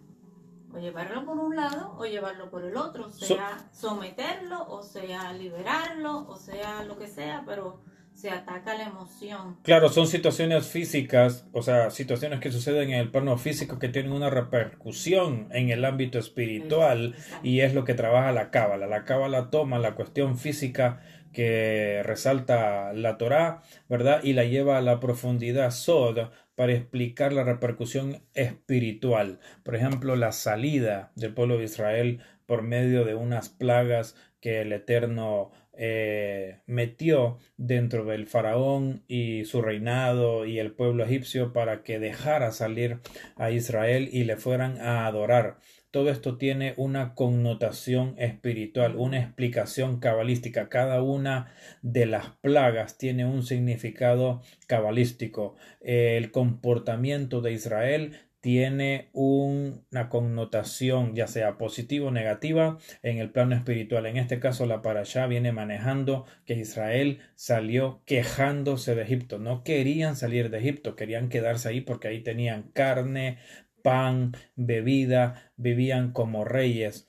o 0.73 0.79
llevarlo 0.79 1.25
por 1.25 1.37
un 1.37 1.55
lado 1.55 1.95
o 1.97 2.05
llevarlo 2.05 2.49
por 2.49 2.65
el 2.65 2.75
otro, 2.75 3.11
sea 3.11 3.69
someterlo 3.71 4.67
o 4.67 4.81
sea 4.81 5.31
liberarlo 5.33 6.27
o 6.27 6.35
sea 6.35 6.83
lo 6.83 6.97
que 6.97 7.07
sea, 7.07 7.43
pero 7.45 7.81
se 8.13 8.29
ataca 8.29 8.75
la 8.75 8.85
emoción. 8.85 9.57
Claro, 9.63 9.89
son 9.89 10.07
situaciones 10.07 10.67
físicas, 10.67 11.47
o 11.51 11.61
sea, 11.61 11.89
situaciones 11.89 12.39
que 12.39 12.51
suceden 12.51 12.91
en 12.91 12.99
el 12.99 13.11
plano 13.11 13.37
físico 13.37 13.79
que 13.79 13.89
tienen 13.89 14.11
una 14.11 14.29
repercusión 14.29 15.47
en 15.51 15.69
el 15.69 15.83
ámbito 15.83 16.19
espiritual 16.19 17.15
y 17.41 17.61
es 17.61 17.73
lo 17.73 17.83
que 17.83 17.95
trabaja 17.95 18.31
la 18.31 18.51
cábala. 18.51 18.87
La 18.87 19.03
cábala 19.03 19.49
toma 19.49 19.79
la 19.79 19.95
cuestión 19.95 20.37
física 20.37 21.01
que 21.33 22.01
resalta 22.03 22.93
la 22.93 23.17
Torá, 23.17 23.63
¿verdad? 23.89 24.21
Y 24.23 24.33
la 24.33 24.45
lleva 24.45 24.77
a 24.77 24.81
la 24.81 24.99
profundidad 24.99 25.71
sod 25.71 26.29
para 26.55 26.73
explicar 26.73 27.33
la 27.33 27.43
repercusión 27.43 28.23
espiritual. 28.33 29.39
Por 29.63 29.75
ejemplo, 29.75 30.15
la 30.15 30.31
salida 30.31 31.11
del 31.15 31.33
pueblo 31.33 31.57
de 31.57 31.65
Israel 31.65 32.19
por 32.45 32.61
medio 32.61 33.05
de 33.05 33.15
unas 33.15 33.49
plagas 33.49 34.15
que 34.39 34.61
el 34.61 34.73
Eterno 34.73 35.51
eh, 35.75 36.59
metió 36.67 37.39
dentro 37.57 38.05
del 38.05 38.27
faraón 38.27 39.03
y 39.07 39.45
su 39.45 39.61
reinado 39.61 40.45
y 40.45 40.59
el 40.59 40.73
pueblo 40.73 41.03
egipcio 41.03 41.53
para 41.53 41.81
que 41.81 41.97
dejara 41.97 42.51
salir 42.51 42.99
a 43.35 43.51
Israel 43.51 44.09
y 44.11 44.25
le 44.25 44.35
fueran 44.37 44.79
a 44.79 45.07
adorar. 45.07 45.57
Todo 45.93 46.09
esto 46.09 46.39
tiene 46.39 46.73
una 46.77 47.13
connotación 47.13 48.15
espiritual, 48.17 48.95
una 48.95 49.19
explicación 49.19 49.99
cabalística. 49.99 50.67
Cada 50.67 51.03
una 51.03 51.53
de 51.83 52.07
las 52.07 52.29
plagas 52.41 52.97
tiene 52.97 53.27
un 53.27 53.43
significado 53.43 54.41
cabalístico. 54.65 55.55
El 55.81 56.31
comportamiento 56.31 57.41
de 57.41 57.53
Israel 57.53 58.13
tiene 58.43 59.07
una 59.13 60.09
connotación 60.09 61.15
ya 61.15 61.27
sea 61.27 61.57
positiva 61.57 62.07
o 62.07 62.11
negativa 62.11 62.77
en 63.01 63.19
el 63.19 63.29
plano 63.29 63.55
espiritual. 63.55 64.05
En 64.05 64.17
este 64.17 64.41
caso 64.41 64.65
la 64.65 64.81
parashá 64.81 65.27
viene 65.27 65.53
manejando 65.53 66.25
que 66.45 66.55
Israel 66.55 67.19
salió 67.35 68.01
quejándose 68.05 68.95
de 68.95 69.03
Egipto. 69.03 69.39
No 69.39 69.63
querían 69.63 70.17
salir 70.17 70.49
de 70.49 70.57
Egipto, 70.57 70.97
querían 70.97 71.29
quedarse 71.29 71.69
ahí 71.69 71.79
porque 71.79 72.09
ahí 72.09 72.19
tenían 72.19 72.63
carne, 72.73 73.37
pan, 73.83 74.35
bebida, 74.55 75.51
vivían 75.57 76.11
como 76.11 76.45
reyes. 76.45 77.07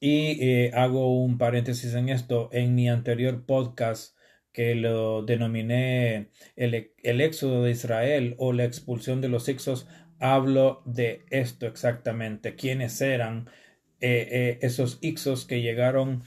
Y 0.00 0.38
eh, 0.44 0.72
hago 0.74 1.22
un 1.22 1.38
paréntesis 1.38 1.94
en 1.94 2.10
esto. 2.10 2.50
En 2.52 2.74
mi 2.74 2.90
anterior 2.90 3.46
podcast 3.46 4.16
que 4.52 4.74
lo 4.74 5.22
denominé 5.22 6.28
el, 6.56 6.92
el, 7.02 7.20
éxodo 7.22 7.62
de 7.62 7.70
Israel 7.70 8.34
o 8.38 8.52
la 8.52 8.64
expulsión 8.64 9.22
de 9.22 9.30
los 9.30 9.48
Ixos, 9.48 9.86
hablo 10.18 10.82
de 10.84 11.24
esto 11.30 11.66
exactamente, 11.66 12.54
quiénes 12.54 13.00
eran 13.00 13.48
eh, 14.00 14.28
eh, 14.30 14.58
esos 14.60 14.98
Ixos 15.00 15.46
que 15.46 15.62
llegaron 15.62 16.22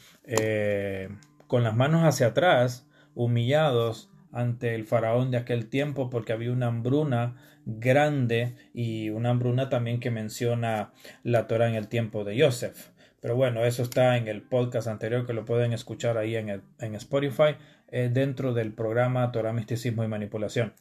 con 1.48 1.64
las 1.64 1.76
manos 1.76 2.04
hacia 2.04 2.28
atrás, 2.28 2.88
humillados 3.14 4.10
ante 4.32 4.76
el 4.76 4.86
faraón 4.86 5.32
de 5.32 5.38
aquel 5.38 5.70
tiempo 5.70 6.10
porque 6.10 6.34
había 6.34 6.52
una 6.52 6.68
hambruna 6.68 7.36
grande 7.66 8.56
y 8.74 9.10
una 9.10 9.32
hambruna 9.32 9.70
también 9.70 10.00
que 10.00 10.12
menciona 10.12 10.94
la 11.24 11.48
Torah 11.48 11.68
en 11.68 11.76
el 11.76 11.88
tiempo 11.88 12.24
de 12.24 12.42
Joseph. 12.42 12.90
Pero 13.22 13.36
bueno, 13.36 13.66
eso 13.66 13.84
está 13.84 14.18
en 14.18 14.28
el 14.28 14.42
podcast 14.44 14.88
anterior 14.88 15.26
que 15.26 15.34
lo 15.34 15.46
pueden 15.46 15.74
escuchar 15.74 16.18
ahí 16.18 16.36
en, 16.36 16.62
en 16.80 16.96
Spotify 16.96 17.56
dentro 17.90 18.54
del 18.54 18.74
programa 18.74 19.32
Torah, 19.32 19.54
Misticismo 19.54 20.04
y 20.04 20.08
Manipulación 20.08 20.74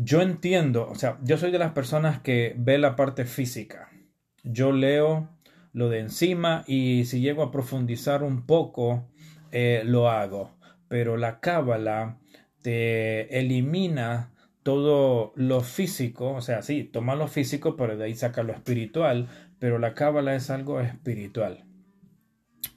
yo 0.00 0.22
entiendo, 0.22 0.88
o 0.88 0.94
sea, 0.94 1.18
yo 1.22 1.36
soy 1.38 1.50
de 1.50 1.58
las 1.58 1.72
personas 1.72 2.20
que 2.20 2.54
ve 2.56 2.78
la 2.78 2.94
parte 2.94 3.24
física. 3.24 3.90
Yo 4.44 4.70
leo 4.70 5.28
lo 5.72 5.88
de 5.88 5.98
encima 5.98 6.62
y 6.68 7.04
si 7.04 7.20
llego 7.20 7.42
a 7.42 7.50
profundizar 7.50 8.22
un 8.22 8.46
poco 8.46 9.10
eh, 9.50 9.82
lo 9.84 10.08
hago. 10.08 10.56
Pero 10.86 11.16
la 11.16 11.40
cábala 11.40 12.20
te 12.62 13.40
elimina 13.40 14.32
todo 14.68 15.32
lo 15.34 15.62
físico, 15.62 16.34
o 16.34 16.42
sea, 16.42 16.60
sí, 16.60 16.84
toma 16.84 17.14
lo 17.14 17.26
físico, 17.26 17.74
pero 17.74 17.96
de 17.96 18.04
ahí 18.04 18.14
saca 18.14 18.42
lo 18.42 18.52
espiritual, 18.52 19.26
pero 19.58 19.78
la 19.78 19.94
cábala 19.94 20.34
es 20.34 20.50
algo 20.50 20.82
espiritual. 20.82 21.64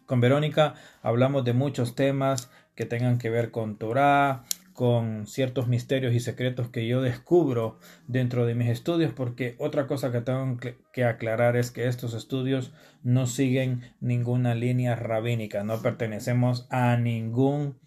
Con 0.06 0.22
Verónica 0.22 0.76
hablamos 1.02 1.44
de 1.44 1.52
muchos 1.52 1.94
temas 1.94 2.50
que 2.76 2.86
tengan 2.86 3.18
que 3.18 3.30
ver 3.30 3.52
con 3.52 3.78
Torah, 3.78 4.46
con 4.72 5.28
ciertos 5.28 5.68
misterios 5.68 6.14
y 6.14 6.22
secretos 6.22 6.70
que 6.70 6.88
yo 6.88 7.02
descubro 7.02 7.78
dentro 8.08 8.46
de 8.46 8.56
mis 8.56 8.70
estudios, 8.70 9.12
porque 9.12 9.58
otra 9.60 9.86
cosa 9.86 10.14
que 10.14 10.22
tengo 10.22 10.60
que 10.94 11.04
aclarar 11.04 11.58
es 11.58 11.72
que 11.72 11.90
estos 11.90 12.14
estudios 12.14 12.72
no 13.04 13.28
siguen 13.28 13.82
ninguna 14.00 14.56
línea 14.56 14.96
rabínica, 14.96 15.66
no 15.66 15.82
pertenecemos 15.82 16.68
a 16.70 16.96
ningún 16.96 17.82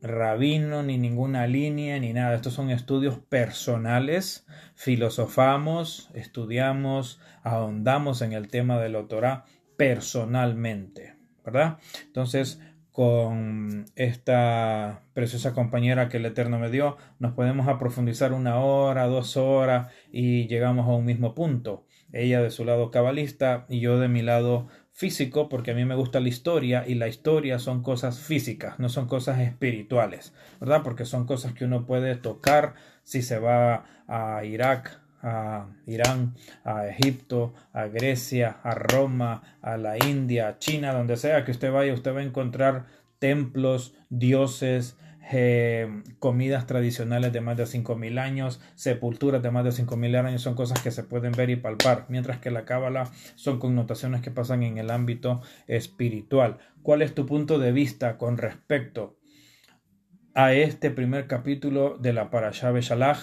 rabino, 0.00 0.82
ni 0.82 0.98
ninguna 0.98 1.46
línea, 1.46 1.98
ni 1.98 2.12
nada. 2.12 2.34
Estos 2.34 2.54
son 2.54 2.70
estudios 2.70 3.18
personales, 3.18 4.46
filosofamos, 4.74 6.10
estudiamos, 6.14 7.20
ahondamos 7.42 8.22
en 8.22 8.32
el 8.32 8.48
tema 8.48 8.78
de 8.78 8.88
la 8.88 9.06
Torah 9.06 9.44
personalmente, 9.76 11.16
¿verdad? 11.44 11.78
Entonces, 12.06 12.60
con 12.98 13.86
esta 13.94 15.04
preciosa 15.14 15.54
compañera 15.54 16.08
que 16.08 16.16
el 16.16 16.26
Eterno 16.26 16.58
me 16.58 16.68
dio, 16.68 16.96
nos 17.20 17.32
podemos 17.32 17.68
aprofundizar 17.68 18.32
una 18.32 18.58
hora, 18.58 19.06
dos 19.06 19.36
horas 19.36 19.92
y 20.10 20.48
llegamos 20.48 20.88
a 20.88 20.96
un 20.96 21.04
mismo 21.04 21.32
punto. 21.32 21.86
Ella 22.12 22.42
de 22.42 22.50
su 22.50 22.64
lado 22.64 22.90
cabalista 22.90 23.66
y 23.68 23.78
yo 23.78 24.00
de 24.00 24.08
mi 24.08 24.22
lado 24.22 24.66
físico, 24.98 25.48
porque 25.48 25.70
a 25.70 25.74
mí 25.74 25.84
me 25.84 25.94
gusta 25.94 26.18
la 26.18 26.26
historia 26.26 26.82
y 26.84 26.96
la 26.96 27.06
historia 27.06 27.60
son 27.60 27.84
cosas 27.84 28.18
físicas, 28.18 28.80
no 28.80 28.88
son 28.88 29.06
cosas 29.06 29.38
espirituales, 29.38 30.34
¿verdad? 30.58 30.82
Porque 30.82 31.04
son 31.04 31.24
cosas 31.24 31.52
que 31.52 31.64
uno 31.64 31.86
puede 31.86 32.16
tocar 32.16 32.74
si 33.04 33.22
se 33.22 33.38
va 33.38 33.84
a 34.08 34.44
Irak, 34.44 35.00
a 35.22 35.68
Irán, 35.86 36.34
a 36.64 36.88
Egipto, 36.88 37.54
a 37.72 37.86
Grecia, 37.86 38.56
a 38.64 38.74
Roma, 38.74 39.44
a 39.62 39.76
la 39.76 39.96
India, 40.04 40.48
a 40.48 40.58
China, 40.58 40.92
donde 40.92 41.16
sea 41.16 41.44
que 41.44 41.52
usted 41.52 41.70
vaya, 41.70 41.94
usted 41.94 42.12
va 42.12 42.18
a 42.18 42.24
encontrar 42.24 42.86
templos, 43.20 43.94
dioses, 44.10 44.96
eh, 45.30 46.02
comidas 46.18 46.66
tradicionales 46.66 47.32
de 47.32 47.40
más 47.40 47.56
de 47.56 47.64
5.000 47.64 48.18
años, 48.18 48.60
sepulturas 48.74 49.42
de 49.42 49.50
más 49.50 49.64
de 49.64 49.70
5.000 49.70 50.26
años, 50.26 50.42
son 50.42 50.54
cosas 50.54 50.80
que 50.80 50.90
se 50.90 51.02
pueden 51.02 51.32
ver 51.32 51.50
y 51.50 51.56
palpar, 51.56 52.06
mientras 52.08 52.38
que 52.38 52.50
la 52.50 52.64
cábala 52.64 53.10
son 53.34 53.58
connotaciones 53.58 54.22
que 54.22 54.30
pasan 54.30 54.62
en 54.62 54.78
el 54.78 54.90
ámbito 54.90 55.42
espiritual. 55.66 56.58
¿Cuál 56.82 57.02
es 57.02 57.14
tu 57.14 57.26
punto 57.26 57.58
de 57.58 57.72
vista 57.72 58.16
con 58.16 58.38
respecto 58.38 59.18
a 60.34 60.52
este 60.52 60.90
primer 60.90 61.26
capítulo 61.26 61.98
de 61.98 62.12
la 62.12 62.30
Parashah 62.30 62.70
Beshalach, 62.70 63.18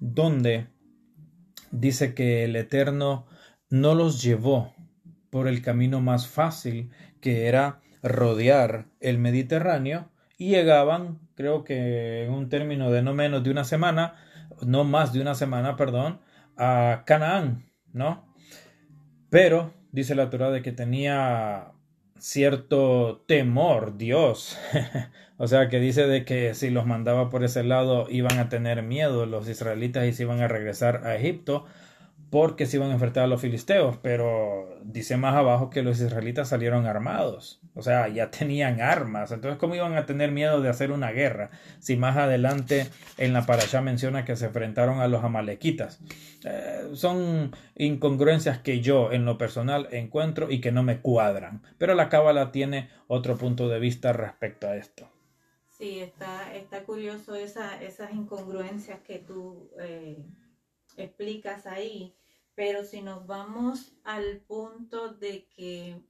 donde 0.00 0.68
dice 1.70 2.14
que 2.14 2.44
el 2.44 2.56
Eterno 2.56 3.26
no 3.70 3.94
los 3.94 4.22
llevó 4.22 4.74
por 5.30 5.48
el 5.48 5.62
camino 5.62 6.00
más 6.00 6.28
fácil, 6.28 6.90
que 7.20 7.46
era 7.46 7.80
rodear 8.02 8.86
el 9.00 9.18
Mediterráneo, 9.18 10.10
y 10.38 10.50
llegaban, 10.50 11.18
creo 11.34 11.64
que 11.64 12.24
en 12.24 12.32
un 12.32 12.48
término 12.48 12.90
de 12.90 13.02
no 13.02 13.12
menos 13.12 13.42
de 13.42 13.50
una 13.50 13.64
semana, 13.64 14.14
no 14.64 14.84
más 14.84 15.12
de 15.12 15.20
una 15.20 15.34
semana, 15.34 15.76
perdón, 15.76 16.20
a 16.56 17.02
Canaán, 17.04 17.66
¿no? 17.92 18.32
Pero 19.30 19.74
dice 19.92 20.14
la 20.14 20.30
Torah 20.30 20.50
de 20.50 20.62
que 20.62 20.72
tenía 20.72 21.72
cierto 22.18 23.24
temor 23.26 23.96
Dios. 23.98 24.56
o 25.36 25.48
sea 25.48 25.68
que 25.68 25.80
dice 25.80 26.06
de 26.06 26.24
que 26.24 26.54
si 26.54 26.70
los 26.70 26.86
mandaba 26.86 27.30
por 27.30 27.44
ese 27.44 27.64
lado 27.64 28.06
iban 28.08 28.38
a 28.38 28.48
tener 28.48 28.82
miedo 28.82 29.26
los 29.26 29.48
israelitas 29.48 30.06
y 30.06 30.12
se 30.12 30.22
iban 30.22 30.40
a 30.40 30.48
regresar 30.48 31.06
a 31.06 31.16
Egipto 31.16 31.66
porque 32.30 32.66
se 32.66 32.76
iban 32.76 32.90
a 32.90 32.94
enfrentar 32.94 33.24
a 33.24 33.26
los 33.26 33.40
filisteos, 33.40 33.96
pero 34.02 34.78
dice 34.82 35.16
más 35.16 35.34
abajo 35.34 35.70
que 35.70 35.82
los 35.82 35.98
israelitas 36.00 36.48
salieron 36.48 36.86
armados, 36.86 37.60
o 37.74 37.82
sea, 37.82 38.08
ya 38.08 38.30
tenían 38.30 38.80
armas, 38.80 39.32
entonces 39.32 39.58
¿cómo 39.58 39.74
iban 39.74 39.96
a 39.96 40.04
tener 40.04 40.30
miedo 40.30 40.60
de 40.60 40.68
hacer 40.68 40.92
una 40.92 41.10
guerra? 41.10 41.50
Si 41.78 41.96
más 41.96 42.16
adelante 42.16 42.88
en 43.16 43.32
la 43.32 43.46
parasha 43.46 43.80
menciona 43.80 44.24
que 44.24 44.36
se 44.36 44.46
enfrentaron 44.46 45.00
a 45.00 45.08
los 45.08 45.24
amalequitas. 45.24 46.00
Eh, 46.44 46.90
son 46.94 47.56
incongruencias 47.76 48.58
que 48.58 48.80
yo 48.80 49.10
en 49.10 49.24
lo 49.24 49.38
personal 49.38 49.88
encuentro 49.90 50.50
y 50.50 50.60
que 50.60 50.72
no 50.72 50.82
me 50.82 51.00
cuadran, 51.00 51.62
pero 51.78 51.94
la 51.94 52.10
cábala 52.10 52.52
tiene 52.52 52.90
otro 53.06 53.38
punto 53.38 53.68
de 53.68 53.80
vista 53.80 54.12
respecto 54.12 54.68
a 54.68 54.76
esto. 54.76 55.08
Sí, 55.78 56.00
está, 56.00 56.54
está 56.54 56.82
curioso 56.82 57.36
esa, 57.36 57.80
esas 57.82 58.12
incongruencias 58.12 59.00
que 59.00 59.18
tú... 59.18 59.70
Eh 59.80 60.18
explicas 60.98 61.66
ahí, 61.66 62.14
pero 62.58 62.84
si 62.84 63.02
nos 63.02 63.24
vamos 63.24 63.92
al 64.02 64.40
punto 64.40 65.14
de 65.14 65.46
que 65.46 66.02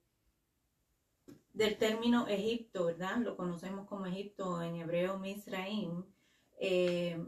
del 1.52 1.76
término 1.76 2.26
Egipto, 2.26 2.86
¿verdad? 2.86 3.18
Lo 3.18 3.36
conocemos 3.36 3.86
como 3.86 4.06
Egipto 4.06 4.62
en 4.62 4.76
hebreo 4.76 5.18
Misraim, 5.18 6.06
eh, 6.58 7.22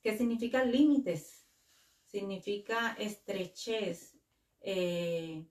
que 0.00 0.16
significa 0.16 0.64
límites, 0.64 1.46
significa 2.06 2.96
estrechez. 2.98 4.16
Eh, 4.62 5.46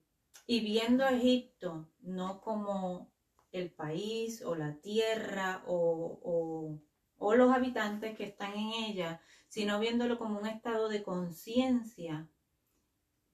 y 0.48 0.60
viendo 0.62 1.04
a 1.04 1.12
Egipto 1.12 1.88
no 2.00 2.40
como 2.40 3.12
el 3.52 3.70
país 3.70 4.42
o 4.42 4.56
la 4.56 4.80
tierra 4.80 5.62
o, 5.68 6.80
o 7.18 7.34
los 7.36 7.54
habitantes 7.54 8.16
que 8.16 8.24
están 8.24 8.54
en 8.54 8.72
ella, 8.72 9.20
sino 9.46 9.78
viéndolo 9.78 10.18
como 10.18 10.40
un 10.40 10.48
estado 10.48 10.88
de 10.88 11.04
conciencia, 11.04 12.28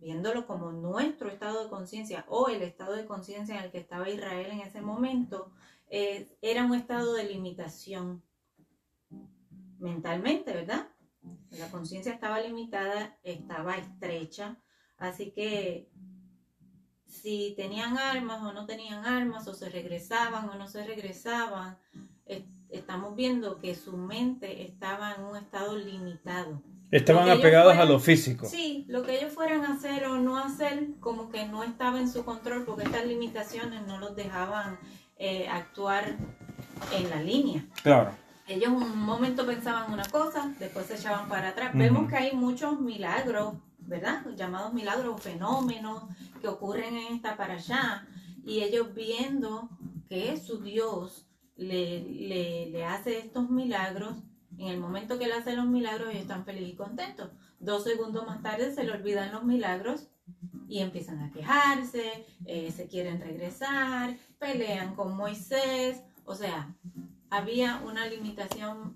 viéndolo 0.02 0.46
como 0.46 0.72
nuestro 0.72 1.28
estado 1.28 1.62
de 1.62 1.70
conciencia 1.70 2.24
o 2.28 2.48
el 2.48 2.62
estado 2.62 2.94
de 2.94 3.06
conciencia 3.06 3.56
en 3.56 3.64
el 3.64 3.70
que 3.70 3.78
estaba 3.78 4.10
Israel 4.10 4.48
en 4.50 4.60
ese 4.60 4.82
momento, 4.82 5.52
eh, 5.88 6.36
era 6.42 6.64
un 6.64 6.74
estado 6.74 7.14
de 7.14 7.24
limitación 7.24 8.22
mentalmente, 9.78 10.52
¿verdad? 10.52 10.88
La 11.50 11.70
conciencia 11.70 12.12
estaba 12.12 12.40
limitada, 12.40 13.16
estaba 13.22 13.76
estrecha, 13.76 14.58
así 14.98 15.30
que 15.30 15.88
si 17.06 17.54
tenían 17.56 17.96
armas 17.96 18.42
o 18.42 18.52
no 18.52 18.66
tenían 18.66 19.04
armas, 19.04 19.46
o 19.46 19.54
se 19.54 19.68
regresaban 19.68 20.48
o 20.48 20.54
no 20.54 20.66
se 20.66 20.84
regresaban, 20.84 21.78
estamos 22.70 23.14
viendo 23.14 23.58
que 23.58 23.74
su 23.74 23.96
mente 23.96 24.62
estaba 24.64 25.12
en 25.12 25.24
un 25.24 25.36
estado 25.36 25.76
limitado. 25.76 26.62
Estaban 26.92 27.30
apegados 27.30 27.76
a 27.76 27.84
lo 27.84 27.98
físico. 27.98 28.46
Sí, 28.46 28.84
lo 28.86 29.02
que 29.02 29.18
ellos 29.18 29.32
fueran 29.32 29.64
a 29.64 29.74
hacer 29.74 30.04
o 30.04 30.18
no 30.18 30.36
hacer, 30.36 30.88
como 31.00 31.30
que 31.30 31.46
no 31.46 31.64
estaba 31.64 31.98
en 31.98 32.08
su 32.08 32.24
control, 32.24 32.64
porque 32.64 32.84
estas 32.84 33.06
limitaciones 33.06 33.86
no 33.86 33.98
los 33.98 34.14
dejaban 34.14 34.78
eh, 35.16 35.48
actuar 35.48 36.16
en 36.94 37.10
la 37.10 37.22
línea. 37.22 37.64
Claro. 37.82 38.12
Ellos 38.46 38.70
un 38.70 38.98
momento 38.98 39.46
pensaban 39.46 39.90
una 39.90 40.04
cosa, 40.04 40.52
después 40.58 40.86
se 40.86 40.96
echaban 40.96 41.28
para 41.28 41.48
atrás. 41.48 41.70
Vemos 41.74 42.10
que 42.10 42.16
hay 42.16 42.32
muchos 42.32 42.80
milagros, 42.80 43.54
¿verdad? 43.78 44.22
Llamados 44.36 44.74
milagros, 44.74 45.22
fenómenos 45.22 46.04
que 46.40 46.48
ocurren 46.48 46.96
en 46.96 47.14
esta 47.14 47.36
para 47.36 47.54
allá. 47.54 48.06
Y 48.44 48.60
ellos 48.62 48.92
viendo 48.94 49.70
que 50.08 50.38
su 50.38 50.60
Dios 50.62 51.26
le, 51.56 52.02
le, 52.70 52.84
hace 52.84 53.18
estos 53.18 53.48
milagros, 53.48 54.16
en 54.62 54.68
el 54.68 54.80
momento 54.80 55.18
que 55.18 55.26
le 55.26 55.34
hace 55.34 55.56
los 55.56 55.66
milagros 55.66 56.10
ellos 56.10 56.22
están 56.22 56.44
felices 56.44 56.74
y 56.74 56.76
contentos. 56.76 57.30
Dos 57.58 57.84
segundos 57.84 58.26
más 58.26 58.42
tarde 58.42 58.74
se 58.74 58.84
le 58.84 58.92
olvidan 58.92 59.32
los 59.32 59.44
milagros 59.44 60.08
y 60.68 60.78
empiezan 60.78 61.20
a 61.20 61.30
quejarse, 61.30 62.24
eh, 62.46 62.70
se 62.70 62.86
quieren 62.86 63.20
regresar, 63.20 64.16
pelean 64.38 64.94
con 64.94 65.16
Moisés, 65.16 66.02
o 66.24 66.34
sea, 66.34 66.74
había 67.28 67.82
una 67.84 68.06
limitación 68.06 68.94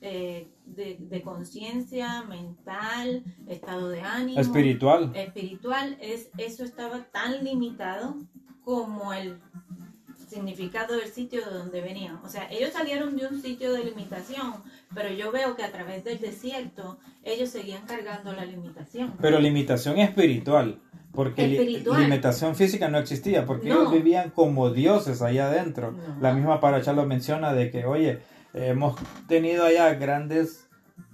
eh, 0.00 0.48
de, 0.64 0.96
de 1.00 1.22
conciencia 1.22 2.22
mental, 2.22 3.24
estado 3.48 3.88
de 3.88 4.00
ánimo. 4.00 4.40
Espiritual. 4.40 5.12
Espiritual, 5.14 5.98
es, 6.00 6.30
eso 6.38 6.64
estaba 6.64 7.04
tan 7.04 7.44
limitado 7.44 8.16
como 8.64 9.12
el 9.12 9.40
significado 10.32 10.96
del 10.96 11.10
sitio 11.10 11.44
de 11.44 11.52
donde 11.52 11.80
venían. 11.80 12.16
O 12.24 12.28
sea, 12.28 12.48
ellos 12.50 12.72
salieron 12.72 13.16
de 13.16 13.26
un 13.26 13.40
sitio 13.40 13.72
de 13.72 13.84
limitación, 13.84 14.54
pero 14.94 15.10
yo 15.10 15.30
veo 15.30 15.54
que 15.56 15.62
a 15.62 15.70
través 15.70 16.04
del 16.04 16.18
desierto 16.18 16.98
ellos 17.22 17.50
seguían 17.50 17.86
cargando 17.86 18.32
la 18.32 18.44
limitación. 18.44 19.14
Pero 19.20 19.38
limitación 19.38 19.98
espiritual, 19.98 20.80
porque 21.12 21.46
limitación 21.46 22.56
física 22.56 22.88
no 22.88 22.98
existía, 22.98 23.44
porque 23.44 23.68
ellos 23.68 23.92
vivían 23.92 24.30
como 24.30 24.70
dioses 24.70 25.22
allá 25.22 25.48
adentro. 25.48 25.94
La 26.20 26.32
misma 26.32 26.60
Paracha 26.60 26.92
lo 26.92 27.06
menciona 27.06 27.52
de 27.52 27.70
que, 27.70 27.84
oye, 27.84 28.20
hemos 28.54 28.96
tenido 29.28 29.64
allá 29.64 29.94
grandes 29.94 30.68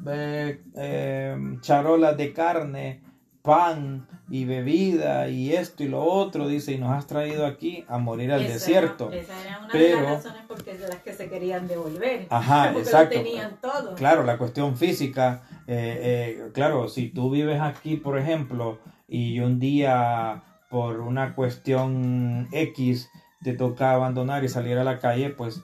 eh, 0.07 0.63
eh, 0.77 1.37
charolas 1.61 2.17
de 2.17 2.33
carne 2.33 3.03
pan 3.43 4.07
y 4.29 4.45
bebida 4.45 5.29
y 5.29 5.53
esto 5.53 5.83
y 5.83 5.89
lo 5.89 6.05
otro, 6.05 6.49
dice, 6.49 6.73
y 6.73 6.79
nos 6.79 6.91
has 6.91 7.07
traído 7.07 7.47
aquí 7.47 7.85
a 7.89 7.99
morir 7.99 8.33
al 8.33 8.47
desierto. 8.47 9.11
esa 9.11 9.41
era 9.41 9.59
una 9.61 9.73
de 9.73 9.95
las 9.95 10.25
razones 10.25 10.43
por 10.47 10.67
las 10.67 11.03
que 11.03 11.13
se 11.13 11.29
querían 11.29 11.67
devolver. 11.67 12.27
Ajá, 12.31 12.73
exacto. 12.77 13.23
tenían 13.23 13.57
todo. 13.61 13.95
Claro, 13.95 14.25
la 14.25 14.39
cuestión 14.39 14.77
física, 14.77 15.43
eh, 15.67 16.01
eh, 16.39 16.51
claro, 16.53 16.89
si 16.89 17.09
tú 17.09 17.31
vives 17.31 17.61
aquí, 17.61 17.97
por 17.97 18.19
ejemplo, 18.19 18.79
y 19.07 19.41
un 19.41 19.59
día 19.59 20.43
por 20.69 21.01
una 21.01 21.35
cuestión 21.35 22.49
X 22.53 23.09
te 23.43 23.55
toca 23.55 23.93
abandonar 23.93 24.45
y 24.45 24.49
salir 24.49 24.77
a 24.79 24.85
la 24.85 24.99
calle, 24.99 25.31
pues 25.31 25.63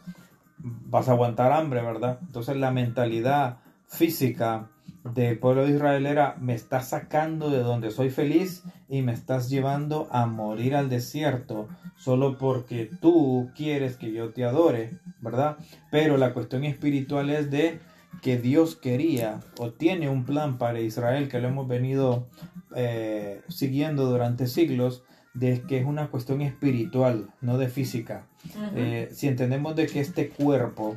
vas 0.57 1.09
a 1.09 1.13
aguantar 1.13 1.53
hambre, 1.53 1.83
¿verdad? 1.83 2.19
Entonces 2.23 2.57
la 2.57 2.71
mentalidad 2.71 3.59
física 3.87 4.71
del 5.05 5.39
pueblo 5.39 5.67
de 5.67 5.73
Israel 5.73 6.07
era, 6.07 6.37
me 6.41 6.55
estás 6.55 6.89
sacando 6.89 7.51
de 7.51 7.59
donde 7.59 7.91
soy 7.91 8.11
feliz 8.11 8.65
y 8.89 9.03
me 9.03 9.13
estás 9.13 9.51
llevando 9.51 10.09
a 10.11 10.27
morir 10.27 10.75
al 10.75 10.89
desierto 10.89 11.69
solo 11.97 12.39
porque 12.39 12.91
tú 13.01 13.51
quieres 13.55 13.97
que 13.97 14.13
yo 14.13 14.31
te 14.33 14.45
adore, 14.45 14.99
¿verdad? 15.21 15.59
Pero 15.91 16.17
la 16.17 16.33
cuestión 16.33 16.65
espiritual 16.65 17.31
es 17.31 17.51
de 17.51 17.81
que 18.23 18.39
Dios 18.39 18.77
quería 18.77 19.41
o 19.59 19.71
tiene 19.73 20.09
un 20.09 20.25
plan 20.25 20.57
para 20.57 20.81
Israel 20.81 21.29
que 21.29 21.41
lo 21.41 21.49
hemos 21.49 21.69
venido 21.69 22.27
eh, 22.75 23.43
siguiendo 23.49 24.07
durante 24.07 24.47
siglos, 24.47 25.03
de 25.35 25.63
que 25.63 25.79
es 25.79 25.85
una 25.85 26.09
cuestión 26.09 26.41
espiritual, 26.41 27.29
no 27.41 27.59
de 27.59 27.69
física. 27.69 28.27
Eh, 28.75 29.09
si 29.13 29.29
entendemos 29.29 29.75
de 29.75 29.87
que 29.87 30.01
este 30.01 30.29
cuerpo 30.29 30.97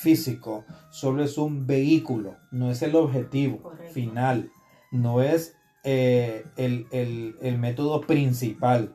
físico 0.00 0.64
solo 0.90 1.22
es 1.22 1.36
un 1.36 1.66
vehículo, 1.66 2.36
no 2.50 2.70
es 2.70 2.80
el 2.82 2.96
objetivo 2.96 3.72
final, 3.92 4.50
no 4.90 5.22
es 5.22 5.56
eh, 5.84 6.44
el, 6.56 6.86
el, 6.90 7.58
método 7.58 8.00
principal, 8.00 8.94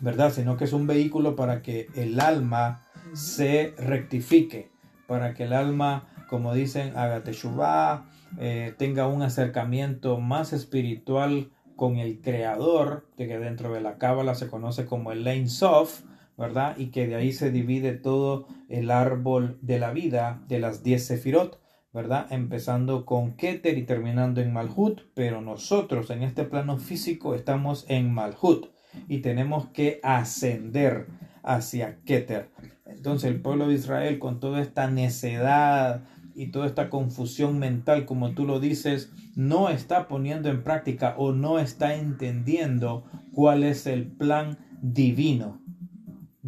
¿verdad? 0.00 0.32
Sino 0.32 0.56
que 0.56 0.64
es 0.64 0.72
un 0.72 0.86
vehículo 0.86 1.36
para 1.36 1.60
que 1.60 1.88
el 1.94 2.20
alma 2.20 2.86
se 3.12 3.74
rectifique, 3.78 4.70
para 5.06 5.34
que 5.34 5.44
el 5.44 5.52
alma, 5.52 6.08
como 6.28 6.54
dicen, 6.54 6.96
haga 6.96 7.22
teshuvah, 7.22 8.06
eh, 8.38 8.74
tenga 8.78 9.06
un 9.06 9.22
acercamiento 9.22 10.18
más 10.20 10.52
espiritual 10.52 11.50
con 11.76 11.96
el 11.96 12.20
creador, 12.20 13.06
que 13.16 13.26
dentro 13.26 13.72
de 13.72 13.82
la 13.82 13.98
cábala 13.98 14.34
se 14.34 14.48
conoce 14.48 14.86
como 14.86 15.12
el 15.12 15.22
Lein 15.24 15.48
Sof, 15.48 16.02
¿verdad? 16.38 16.78
Y 16.78 16.86
que 16.86 17.08
de 17.08 17.16
ahí 17.16 17.32
se 17.32 17.50
divide 17.50 17.92
todo 17.92 18.46
el 18.68 18.92
árbol 18.92 19.58
de 19.60 19.80
la 19.80 19.90
vida 19.90 20.40
de 20.46 20.60
las 20.60 20.84
diez 20.84 21.04
sefirot, 21.04 21.60
¿verdad? 21.92 22.28
Empezando 22.30 23.04
con 23.04 23.32
Keter 23.36 23.76
y 23.76 23.82
terminando 23.84 24.40
en 24.40 24.52
Malhut, 24.52 25.00
pero 25.14 25.40
nosotros 25.40 26.10
en 26.10 26.22
este 26.22 26.44
plano 26.44 26.78
físico 26.78 27.34
estamos 27.34 27.84
en 27.88 28.14
Malhut 28.14 28.66
y 29.08 29.18
tenemos 29.18 29.66
que 29.70 29.98
ascender 30.04 31.08
hacia 31.42 31.98
Keter. 32.04 32.50
Entonces 32.86 33.30
el 33.30 33.42
pueblo 33.42 33.66
de 33.66 33.74
Israel 33.74 34.20
con 34.20 34.38
toda 34.38 34.62
esta 34.62 34.88
necedad 34.88 36.04
y 36.36 36.52
toda 36.52 36.66
esta 36.66 36.88
confusión 36.88 37.58
mental, 37.58 38.06
como 38.06 38.30
tú 38.30 38.46
lo 38.46 38.60
dices, 38.60 39.12
no 39.34 39.70
está 39.70 40.06
poniendo 40.06 40.50
en 40.50 40.62
práctica 40.62 41.16
o 41.18 41.32
no 41.32 41.58
está 41.58 41.96
entendiendo 41.96 43.04
cuál 43.32 43.64
es 43.64 43.88
el 43.88 44.06
plan 44.06 44.56
divino 44.80 45.60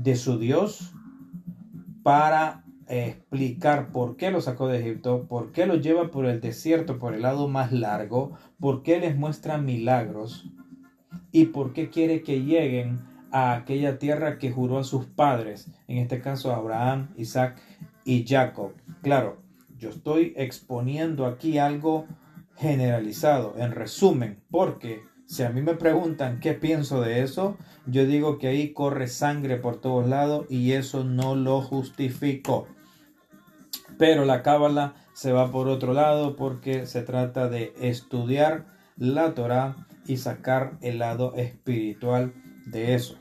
de 0.03 0.17
su 0.17 0.39
Dios 0.39 0.93
para 2.03 2.65
explicar 2.89 3.93
por 3.93 4.17
qué 4.17 4.31
lo 4.31 4.41
sacó 4.41 4.67
de 4.67 4.81
Egipto, 4.81 5.27
por 5.29 5.53
qué 5.53 5.67
lo 5.67 5.77
lleva 5.77 6.11
por 6.11 6.27
el 6.27 6.41
desierto, 6.41 6.99
por 6.99 7.15
el 7.15 7.23
lado 7.23 7.49
más 7.49 7.71
largo, 7.71 8.33
por 8.59 8.83
qué 8.83 8.99
les 8.99 9.17
muestra 9.17 9.59
milagros 9.59 10.51
y 11.31 11.47
por 11.47 11.73
qué 11.73 11.91
quiere 11.91 12.23
que 12.23 12.43
lleguen 12.43 13.01
a 13.31 13.53
aquella 13.53 13.99
tierra 13.99 14.39
que 14.39 14.51
juró 14.51 14.79
a 14.79 14.85
sus 14.85 15.07
padres, 15.07 15.71
en 15.87 15.99
este 15.99 16.21
caso 16.21 16.53
Abraham, 16.53 17.11
Isaac 17.17 17.61
y 18.05 18.27
Jacob. 18.27 18.73
Claro, 19.03 19.41
yo 19.79 19.91
estoy 19.91 20.33
exponiendo 20.37 21.27
aquí 21.27 21.59
algo 21.59 22.07
generalizado, 22.57 23.55
en 23.57 23.71
resumen, 23.73 24.41
porque 24.51 25.03
si 25.31 25.45
a 25.45 25.51
mí 25.51 25.63
me 25.63 25.75
preguntan 25.75 26.41
qué 26.41 26.55
pienso 26.55 27.01
de 27.03 27.23
eso, 27.23 27.57
yo 27.87 28.05
digo 28.05 28.39
que 28.39 28.49
ahí 28.49 28.73
corre 28.73 29.07
sangre 29.07 29.59
por 29.59 29.81
todos 29.81 30.09
lados 30.09 30.45
y 30.51 30.73
eso 30.73 31.05
no 31.05 31.37
lo 31.37 31.63
justifico. 31.63 32.67
Pero 33.97 34.25
la 34.25 34.43
cábala 34.43 34.95
se 35.15 35.31
va 35.31 35.53
por 35.53 35.69
otro 35.69 35.93
lado 35.93 36.35
porque 36.35 36.85
se 36.87 37.03
trata 37.03 37.49
de 37.49 37.73
estudiar 37.81 38.67
la 38.97 39.33
Torah 39.35 39.87
y 40.05 40.17
sacar 40.17 40.79
el 40.81 40.99
lado 40.99 41.37
espiritual 41.37 42.35
de 42.67 42.97
eso. 42.97 43.17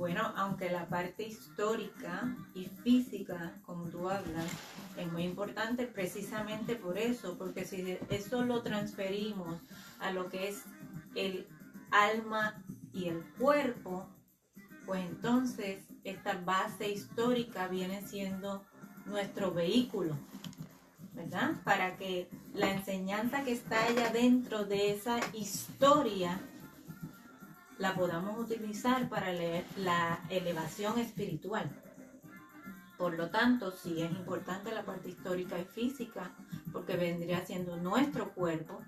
Bueno, 0.00 0.32
aunque 0.34 0.70
la 0.70 0.88
parte 0.88 1.24
histórica 1.24 2.34
y 2.54 2.64
física, 2.64 3.52
como 3.66 3.84
tú 3.84 4.08
hablas, 4.08 4.50
es 4.96 5.12
muy 5.12 5.24
importante 5.24 5.84
precisamente 5.84 6.74
por 6.74 6.96
eso, 6.96 7.36
porque 7.36 7.66
si 7.66 7.98
eso 8.08 8.42
lo 8.42 8.62
transferimos 8.62 9.60
a 9.98 10.10
lo 10.10 10.30
que 10.30 10.48
es 10.48 10.62
el 11.14 11.46
alma 11.90 12.64
y 12.94 13.08
el 13.08 13.22
cuerpo, 13.38 14.08
pues 14.86 15.04
entonces 15.04 15.84
esta 16.02 16.32
base 16.46 16.90
histórica 16.90 17.68
viene 17.68 18.00
siendo 18.00 18.64
nuestro 19.04 19.52
vehículo, 19.52 20.16
¿verdad? 21.12 21.56
Para 21.62 21.98
que 21.98 22.30
la 22.54 22.72
enseñanza 22.72 23.44
que 23.44 23.52
está 23.52 23.84
allá 23.84 24.08
dentro 24.08 24.64
de 24.64 24.94
esa 24.94 25.20
historia 25.34 26.40
la 27.80 27.94
podamos 27.94 28.38
utilizar 28.38 29.08
para 29.08 29.32
la 29.32 30.20
elevación 30.28 30.98
espiritual. 30.98 31.70
Por 32.98 33.16
lo 33.16 33.30
tanto, 33.30 33.72
sí 33.72 34.02
es 34.02 34.10
importante 34.10 34.70
la 34.70 34.84
parte 34.84 35.08
histórica 35.08 35.58
y 35.58 35.64
física, 35.64 36.30
porque 36.72 36.96
vendría 36.96 37.44
siendo 37.46 37.78
nuestro 37.78 38.34
cuerpo. 38.34 38.82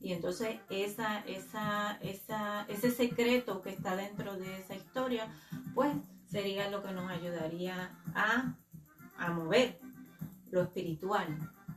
Y 0.00 0.12
entonces 0.12 0.60
esa, 0.70 1.18
esa, 1.26 1.98
esa, 2.00 2.64
ese 2.68 2.92
secreto 2.92 3.60
que 3.60 3.70
está 3.70 3.96
dentro 3.96 4.36
de 4.36 4.60
esa 4.60 4.76
historia, 4.76 5.26
pues 5.74 5.92
sería 6.30 6.70
lo 6.70 6.80
que 6.80 6.92
nos 6.92 7.10
ayudaría 7.10 7.98
a, 8.14 8.54
a 9.18 9.30
mover 9.32 9.80
lo 10.52 10.62
espiritual 10.62 11.26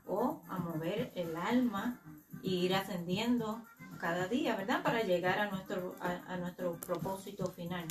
o 0.06 0.44
a 0.48 0.60
mover 0.60 1.12
el 1.16 1.36
alma 1.36 2.00
e 2.44 2.50
ir 2.50 2.76
ascendiendo 2.76 3.64
cada 4.00 4.28
día, 4.28 4.56
¿verdad? 4.56 4.84
Para 4.84 5.04
llegar 5.04 5.40
a 5.40 5.50
nuestro, 5.50 5.96
a, 6.00 6.38
nuestro 6.38 6.74
propósito 6.86 7.48
final. 7.48 7.86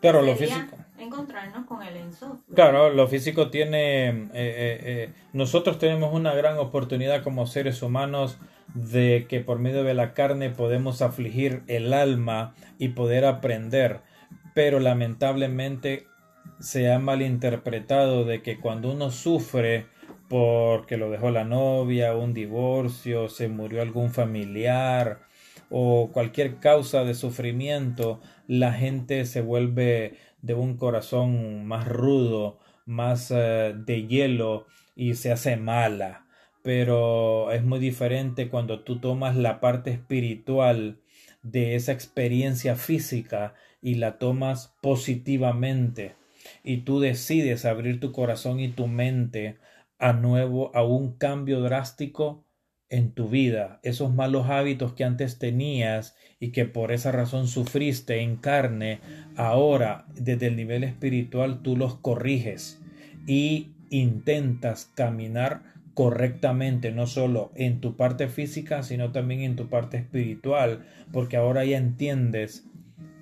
Claro, 0.00 0.22
lo 0.22 0.36
físico. 0.36 0.76
Encontrarnos 0.98 1.66
con 1.66 1.82
el 1.82 1.96
enso. 1.96 2.40
Claro, 2.54 2.90
lo 2.90 3.08
físico 3.08 3.50
tiene. 3.50 4.08
Eh, 4.08 4.28
eh, 4.34 4.80
eh, 4.82 5.12
nosotros 5.32 5.78
tenemos 5.78 6.14
una 6.14 6.34
gran 6.34 6.58
oportunidad 6.58 7.22
como 7.22 7.46
seres 7.46 7.82
humanos 7.82 8.38
de 8.74 9.26
que 9.28 9.40
por 9.40 9.58
medio 9.58 9.82
de 9.82 9.94
la 9.94 10.14
carne 10.14 10.50
podemos 10.50 11.02
afligir 11.02 11.62
el 11.66 11.92
alma 11.92 12.54
y 12.78 12.90
poder 12.90 13.24
aprender. 13.24 14.00
Pero 14.54 14.80
lamentablemente 14.80 16.06
se 16.60 16.92
ha 16.92 16.98
malinterpretado 16.98 18.24
de 18.24 18.42
que 18.42 18.58
cuando 18.58 18.90
uno 18.90 19.10
sufre 19.10 19.86
porque 20.28 20.96
lo 20.96 21.10
dejó 21.10 21.30
la 21.30 21.44
novia, 21.44 22.14
un 22.14 22.34
divorcio, 22.34 23.28
se 23.28 23.48
murió 23.48 23.80
algún 23.82 24.10
familiar, 24.10 25.20
o 25.70 26.10
cualquier 26.12 26.56
causa 26.56 27.04
de 27.04 27.14
sufrimiento, 27.14 28.20
la 28.46 28.72
gente 28.72 29.24
se 29.24 29.40
vuelve 29.40 30.14
de 30.42 30.54
un 30.54 30.76
corazón 30.76 31.66
más 31.66 31.86
rudo, 31.86 32.58
más 32.86 33.30
eh, 33.30 33.74
de 33.76 34.06
hielo 34.06 34.66
y 34.96 35.14
se 35.14 35.32
hace 35.32 35.56
mala. 35.56 36.26
Pero 36.62 37.52
es 37.52 37.62
muy 37.62 37.78
diferente 37.78 38.48
cuando 38.48 38.80
tú 38.80 38.98
tomas 39.00 39.36
la 39.36 39.60
parte 39.60 39.90
espiritual 39.90 40.98
de 41.42 41.76
esa 41.76 41.92
experiencia 41.92 42.76
física 42.76 43.54
y 43.80 43.94
la 43.94 44.18
tomas 44.18 44.74
positivamente 44.80 46.16
y 46.62 46.78
tú 46.78 47.00
decides 47.00 47.64
abrir 47.64 48.00
tu 48.00 48.12
corazón 48.12 48.60
y 48.60 48.68
tu 48.68 48.86
mente 48.86 49.58
a 49.98 50.12
nuevo 50.12 50.74
a 50.74 50.82
un 50.82 51.16
cambio 51.16 51.60
drástico 51.60 52.44
en 52.90 53.12
tu 53.12 53.28
vida, 53.28 53.80
esos 53.82 54.14
malos 54.14 54.48
hábitos 54.48 54.94
que 54.94 55.04
antes 55.04 55.38
tenías 55.38 56.16
y 56.40 56.50
que 56.52 56.64
por 56.64 56.92
esa 56.92 57.12
razón 57.12 57.46
sufriste 57.46 58.20
en 58.20 58.36
carne, 58.36 59.00
ahora 59.36 60.06
desde 60.14 60.46
el 60.46 60.56
nivel 60.56 60.84
espiritual 60.84 61.62
tú 61.62 61.76
los 61.76 61.96
corriges 61.96 62.80
y 63.26 63.72
intentas 63.90 64.90
caminar 64.94 65.62
correctamente, 65.94 66.92
no 66.92 67.06
solo 67.06 67.50
en 67.56 67.80
tu 67.80 67.96
parte 67.96 68.28
física, 68.28 68.82
sino 68.82 69.10
también 69.10 69.40
en 69.40 69.56
tu 69.56 69.68
parte 69.68 69.96
espiritual, 69.96 70.86
porque 71.12 71.36
ahora 71.36 71.64
ya 71.64 71.76
entiendes 71.76 72.66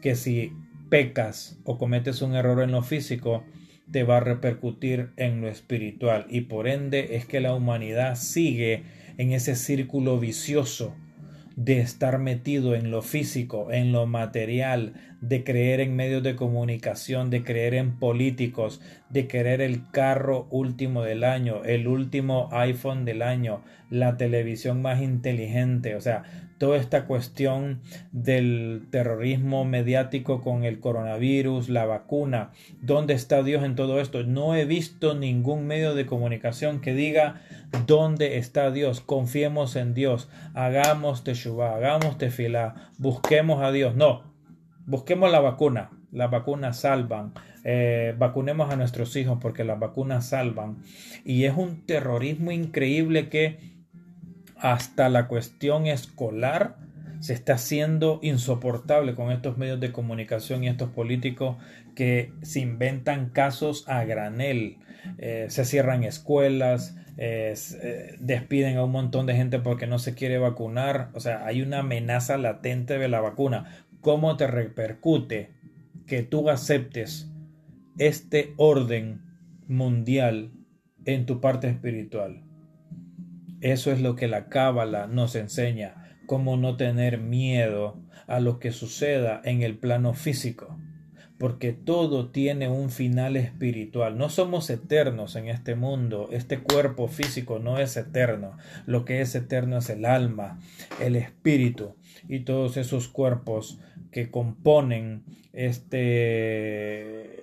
que 0.03 0.15
si 0.15 0.53
pecas 0.91 1.59
o 1.65 1.79
cometes 1.79 2.23
un 2.23 2.35
error 2.35 2.63
en 2.63 2.73
lo 2.73 2.83
físico, 2.83 3.45
te 3.91 4.05
va 4.05 4.19
a 4.19 4.21
repercutir 4.21 5.11
en 5.17 5.41
lo 5.41 5.49
espiritual. 5.49 6.27
Y 6.29 6.43
por 6.43 6.69
ende 6.69 7.17
es 7.17 7.25
que 7.25 7.41
la 7.41 7.55
humanidad 7.55 8.17
sigue 8.17 8.83
en 9.19 9.33
ese 9.33 9.57
círculo 9.57 10.19
vicioso 10.19 10.95
de 11.57 11.81
estar 11.81 12.19
metido 12.19 12.75
en 12.75 12.91
lo 12.91 13.01
físico, 13.01 13.73
en 13.73 13.91
lo 13.91 14.07
material, 14.07 14.93
de 15.23 15.43
creer 15.43 15.81
en 15.81 15.97
medios 15.97 16.23
de 16.23 16.37
comunicación, 16.37 17.31
de 17.31 17.43
creer 17.43 17.73
en 17.73 17.99
políticos, 17.99 18.83
de 19.09 19.27
querer 19.27 19.63
el 19.63 19.91
carro 19.91 20.47
último 20.51 21.03
del 21.03 21.25
año, 21.25 21.65
el 21.65 21.89
último 21.89 22.51
iPhone 22.53 23.07
del 23.07 23.23
año, 23.23 23.65
la 23.89 24.19
televisión 24.19 24.83
más 24.83 25.01
inteligente, 25.01 25.95
o 25.97 26.01
sea, 26.03 26.46
toda 26.59 26.79
esta 26.79 27.07
cuestión 27.07 27.81
del 28.13 28.87
terrorismo 28.91 29.65
mediático 29.65 30.41
con 30.41 30.65
el 30.65 30.81
coronavirus, 30.81 31.69
la 31.69 31.85
vacuna, 31.87 32.53
¿dónde 32.81 33.15
está 33.15 33.43
Dios 33.43 33.65
en 33.65 33.75
todo 33.75 34.01
esto? 34.01 34.25
No 34.25 34.55
he 34.55 34.65
visto 34.65 35.15
ningún 35.15 35.67
medio 35.67 35.95
de 35.95 36.07
comunicación 36.07 36.81
que 36.81 36.95
diga 36.95 37.43
dónde 37.87 38.39
está 38.39 38.71
Dios, 38.71 39.01
confiemos 39.01 39.77
en 39.77 39.95
Dios, 39.95 40.29
hagamos 40.55 41.25
teshuva, 41.25 41.75
hagamos 41.75 42.19
tefilá, 42.19 42.91
busquemos 42.99 43.63
a 43.63 43.73
Dios. 43.73 43.95
No, 43.95 44.23
busquemos 44.87 45.31
la 45.31 45.41
vacuna, 45.41 45.91
las 46.13 46.31
vacunas 46.31 46.81
salvan, 46.81 47.33
eh, 47.65 48.15
vacunemos 48.19 48.73
a 48.73 48.77
nuestros 48.77 49.15
hijos 49.17 49.39
porque 49.41 49.65
las 49.65 49.79
vacunas 49.79 50.29
salvan. 50.29 50.79
Y 51.25 51.45
es 51.45 51.57
un 51.57 51.85
terrorismo 51.85 52.51
increíble 52.53 53.29
que 53.29 53.76
hasta 54.59 55.09
la 55.09 55.29
cuestión 55.29 55.87
escolar 55.87 56.77
se 57.21 57.33
está 57.33 57.55
haciendo 57.55 58.21
insoportable 58.23 59.15
con 59.15 59.33
estos 59.33 59.57
medios 59.59 59.81
de 59.81 59.93
comunicación 59.93 60.65
y 60.65 60.69
estos 60.69 60.91
políticos 60.91 61.57
que 61.95 62.33
se 62.43 62.61
inventan 62.61 63.31
casos 63.31 63.89
a 63.89 64.05
granel. 64.05 64.79
Eh, 65.19 65.47
se 65.49 65.65
cierran 65.65 66.05
escuelas, 66.05 66.97
eh, 67.17 67.55
despiden 68.21 68.77
a 68.77 68.85
un 68.85 68.93
montón 68.93 69.27
de 69.27 69.35
gente 69.35 69.59
porque 69.59 69.87
no 69.87 69.99
se 69.99 70.15
quiere 70.15 70.39
vacunar. 70.39 71.11
O 71.15 71.21
sea, 71.21 71.47
hay 71.47 71.63
una 71.63 71.81
amenaza 71.81 72.37
latente 72.37 72.99
de 72.99 73.09
la 73.09 73.21
vacuna. 73.21 73.87
¿Cómo 74.01 74.37
te 74.37 74.47
repercute 74.47 75.51
que 76.07 76.23
tú 76.23 76.51
aceptes 76.51 77.31
este 77.99 78.53
orden 78.57 79.23
mundial 79.67 80.53
en 81.07 81.27
tu 81.27 81.41
parte 81.41 81.69
espiritual? 81.69 82.46
Eso 83.67 83.91
es 83.91 84.01
lo 84.01 84.15
que 84.15 84.29
la 84.29 84.49
Cábala 84.49 85.09
nos 85.09 85.35
enseña, 85.35 86.17
cómo 86.27 86.57
no 86.57 86.77
tener 86.77 87.19
miedo 87.19 88.01
a 88.29 88.39
lo 88.39 88.61
que 88.61 88.71
suceda 88.71 89.41
en 89.43 89.63
el 89.63 89.77
plano 89.77 90.15
físico, 90.15 90.79
porque 91.37 91.73
todo 91.73 92.31
tiene 92.31 92.69
un 92.69 92.91
final 92.91 93.37
espiritual. 93.37 94.17
No 94.19 94.29
somos 94.29 94.71
eternos 94.71 95.35
en 95.35 95.49
este 95.49 95.75
mundo, 95.75 96.29
este 96.31 96.61
cuerpo 96.61 97.09
físico 97.09 97.59
no 97.59 97.81
es 97.81 97.97
eterno, 97.97 98.57
lo 98.87 99.05
que 99.05 99.21
es 99.21 99.35
eterno 99.35 99.79
es 99.79 99.91
el 99.91 100.05
alma, 100.05 100.61
el 101.03 101.17
espíritu 101.17 101.97
y 102.29 102.45
todos 102.45 102.77
esos 102.77 103.09
cuerpos 103.09 103.81
que 104.13 104.31
componen 104.31 105.25
este 105.53 107.43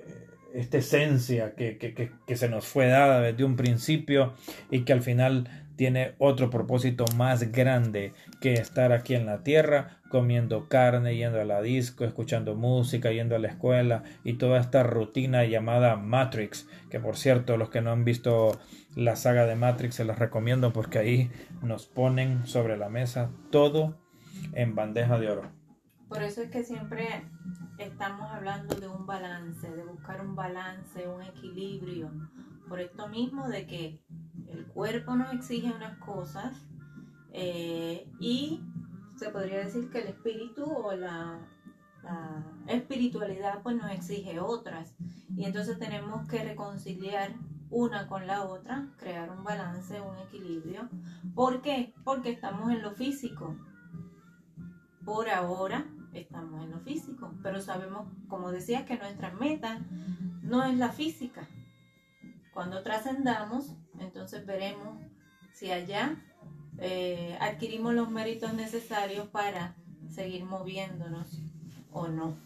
esta 0.53 0.77
esencia 0.77 1.55
que, 1.55 1.77
que, 1.77 1.93
que, 1.93 2.35
se 2.37 2.47
nos 2.47 2.65
fue 2.65 2.85
dada 2.85 3.21
desde 3.21 3.43
un 3.43 3.55
principio 3.55 4.33
y 4.69 4.81
que 4.81 4.93
al 4.93 5.01
final 5.01 5.49
tiene 5.75 6.15
otro 6.19 6.49
propósito 6.49 7.05
más 7.15 7.51
grande 7.51 8.13
que 8.41 8.53
estar 8.53 8.91
aquí 8.91 9.15
en 9.15 9.25
la 9.25 9.43
tierra 9.43 10.01
comiendo 10.09 10.67
carne, 10.69 11.15
yendo 11.15 11.41
a 11.41 11.45
la 11.45 11.61
disco, 11.61 12.05
escuchando 12.05 12.55
música, 12.55 13.11
yendo 13.11 13.35
a 13.35 13.39
la 13.39 13.47
escuela 13.47 14.03
y 14.23 14.33
toda 14.33 14.59
esta 14.59 14.83
rutina 14.83 15.45
llamada 15.45 15.95
Matrix, 15.95 16.67
que 16.91 16.99
por 16.99 17.17
cierto 17.17 17.57
los 17.57 17.69
que 17.69 17.81
no 17.81 17.91
han 17.91 18.05
visto 18.05 18.59
la 18.95 19.15
saga 19.15 19.45
de 19.45 19.55
Matrix 19.55 19.95
se 19.95 20.05
los 20.05 20.19
recomiendo 20.19 20.71
porque 20.71 20.99
ahí 20.99 21.31
nos 21.61 21.87
ponen 21.87 22.45
sobre 22.45 22.77
la 22.77 22.89
mesa 22.89 23.31
todo 23.49 23.97
en 24.53 24.75
bandeja 24.75 25.17
de 25.17 25.31
oro. 25.31 25.51
Por 26.07 26.21
eso 26.21 26.43
es 26.43 26.51
que 26.51 26.63
siempre 26.63 27.07
estamos 27.79 28.29
hablando 28.31 28.75
de 28.75 28.87
un 28.87 29.07
balance, 29.07 29.67
de 29.67 29.83
buscar 29.83 30.21
un 30.21 30.35
balance, 30.35 31.07
un 31.07 31.23
equilibrio. 31.23 32.11
Por 32.69 32.79
esto 32.79 33.07
mismo 33.09 33.47
de 33.47 33.65
que 33.65 33.99
el 34.53 34.65
cuerpo 34.67 35.15
nos 35.15 35.33
exige 35.33 35.71
unas 35.73 35.97
cosas 35.97 36.55
eh, 37.31 38.07
y 38.19 38.61
se 39.15 39.29
podría 39.29 39.59
decir 39.59 39.89
que 39.89 39.99
el 39.99 40.07
espíritu 40.07 40.63
o 40.65 40.93
la, 40.93 41.39
espiritualidad 42.67 43.61
pues 43.63 43.77
nos 43.77 43.89
exige 43.91 44.37
otras 44.37 44.93
y 45.37 45.45
entonces 45.45 45.79
tenemos 45.79 46.27
que 46.27 46.43
reconciliar 46.43 47.33
una 47.69 48.07
con 48.07 48.27
la 48.27 48.43
otra, 48.43 48.89
crear 48.97 49.31
un 49.31 49.43
balance, 49.45 50.01
un 50.01 50.17
equilibrio. 50.17 50.89
¿Por 51.33 51.61
qué? 51.61 51.93
Porque 52.03 52.29
estamos 52.29 52.71
en 52.71 52.81
lo 52.81 52.91
físico. 52.91 53.55
Por 55.05 55.29
ahora 55.29 55.85
estamos 56.13 56.61
en 56.65 56.71
lo 56.71 56.79
físico, 56.81 57.33
pero 57.41 57.61
sabemos, 57.61 58.07
como 58.27 58.51
decías, 58.51 58.83
que 58.83 58.97
nuestra 58.97 59.31
meta 59.31 59.79
no 60.41 60.63
es 60.63 60.77
la 60.77 60.89
física. 60.89 61.47
Cuando 62.53 62.83
trascendamos, 62.83 63.73
entonces 63.99 64.45
veremos 64.45 64.99
si 65.53 65.71
allá 65.71 66.15
eh, 66.79 67.37
adquirimos 67.39 67.93
los 67.93 68.09
méritos 68.09 68.53
necesarios 68.53 69.27
para 69.27 69.75
seguir 70.09 70.43
moviéndonos 70.43 71.39
o 71.91 72.07
no. 72.07 72.37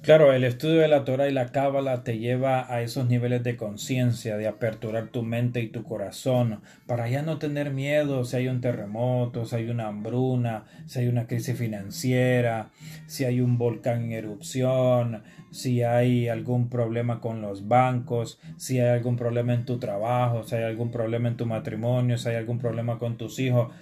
Claro, 0.00 0.32
el 0.32 0.44
estudio 0.44 0.80
de 0.80 0.88
la 0.88 1.04
Torah 1.04 1.28
y 1.28 1.32
la 1.32 1.48
Cábala 1.48 2.04
te 2.04 2.18
lleva 2.18 2.72
a 2.72 2.82
esos 2.82 3.08
niveles 3.08 3.42
de 3.42 3.56
conciencia, 3.56 4.36
de 4.36 4.46
aperturar 4.46 5.08
tu 5.08 5.22
mente 5.22 5.60
y 5.60 5.68
tu 5.68 5.82
corazón, 5.82 6.60
para 6.86 7.08
ya 7.08 7.22
no 7.22 7.38
tener 7.38 7.72
miedo 7.72 8.24
si 8.24 8.36
hay 8.36 8.48
un 8.48 8.60
terremoto, 8.60 9.44
si 9.44 9.56
hay 9.56 9.68
una 9.68 9.88
hambruna, 9.88 10.66
si 10.86 11.00
hay 11.00 11.08
una 11.08 11.26
crisis 11.26 11.58
financiera, 11.58 12.70
si 13.08 13.24
hay 13.24 13.40
un 13.40 13.58
volcán 13.58 14.04
en 14.04 14.12
erupción, 14.12 15.24
si 15.50 15.82
hay 15.82 16.28
algún 16.28 16.68
problema 16.68 17.20
con 17.20 17.40
los 17.40 17.68
bancos, 17.68 18.40
si 18.56 18.80
hay 18.80 18.88
algún 18.88 19.16
problema 19.16 19.54
en 19.54 19.64
tu 19.64 19.78
trabajo, 19.78 20.42
si 20.42 20.56
hay 20.56 20.64
algún 20.64 20.90
problema 20.90 21.28
en 21.28 21.36
tu 21.36 21.46
matrimonio, 21.46 22.18
si 22.18 22.28
hay 22.28 22.36
algún 22.36 22.58
problema 22.58 22.98
con 22.98 23.16
tus 23.16 23.38
hijos. 23.38 23.72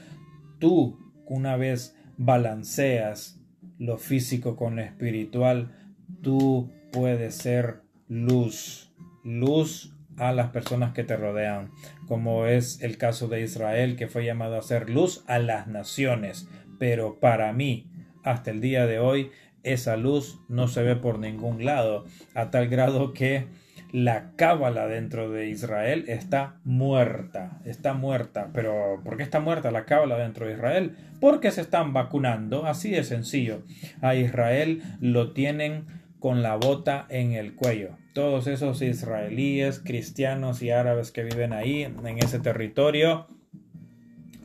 Tú, 0.58 0.98
una 1.26 1.56
vez 1.56 1.96
balanceas 2.16 3.40
lo 3.78 3.98
físico 3.98 4.56
con 4.56 4.76
lo 4.76 4.82
espiritual, 4.82 5.74
tú 6.22 6.70
puedes 6.92 7.34
ser 7.34 7.82
luz, 8.08 8.92
luz 9.24 9.92
a 10.16 10.32
las 10.32 10.50
personas 10.50 10.94
que 10.94 11.04
te 11.04 11.16
rodean, 11.16 11.70
como 12.06 12.46
es 12.46 12.80
el 12.82 12.96
caso 12.96 13.28
de 13.28 13.42
Israel, 13.42 13.96
que 13.96 14.08
fue 14.08 14.24
llamado 14.24 14.56
a 14.56 14.62
ser 14.62 14.88
luz 14.88 15.24
a 15.26 15.38
las 15.38 15.66
naciones. 15.66 16.48
Pero 16.78 17.18
para 17.20 17.52
mí, 17.52 17.90
hasta 18.24 18.50
el 18.50 18.60
día 18.60 18.86
de 18.86 18.98
hoy, 18.98 19.30
esa 19.66 19.96
luz 19.96 20.40
no 20.48 20.68
se 20.68 20.82
ve 20.82 20.96
por 20.96 21.18
ningún 21.18 21.64
lado, 21.64 22.04
a 22.34 22.50
tal 22.50 22.68
grado 22.68 23.12
que 23.12 23.46
la 23.92 24.32
cábala 24.36 24.86
dentro 24.86 25.30
de 25.30 25.48
Israel 25.48 26.04
está 26.08 26.56
muerta, 26.64 27.60
está 27.64 27.94
muerta. 27.94 28.50
Pero 28.52 29.00
¿por 29.04 29.16
qué 29.16 29.22
está 29.22 29.40
muerta 29.40 29.70
la 29.70 29.84
cábala 29.84 30.18
dentro 30.18 30.46
de 30.46 30.54
Israel? 30.54 30.96
Porque 31.20 31.50
se 31.50 31.60
están 31.60 31.92
vacunando, 31.92 32.66
así 32.66 32.90
de 32.90 33.04
sencillo. 33.04 33.62
A 34.00 34.14
Israel 34.14 34.82
lo 35.00 35.32
tienen 35.32 35.86
con 36.18 36.42
la 36.42 36.56
bota 36.56 37.06
en 37.08 37.32
el 37.32 37.54
cuello. 37.54 37.96
Todos 38.12 38.46
esos 38.46 38.82
israelíes, 38.82 39.78
cristianos 39.78 40.62
y 40.62 40.70
árabes 40.70 41.12
que 41.12 41.22
viven 41.22 41.52
ahí, 41.52 41.82
en 41.82 42.18
ese 42.18 42.38
territorio, 42.38 43.28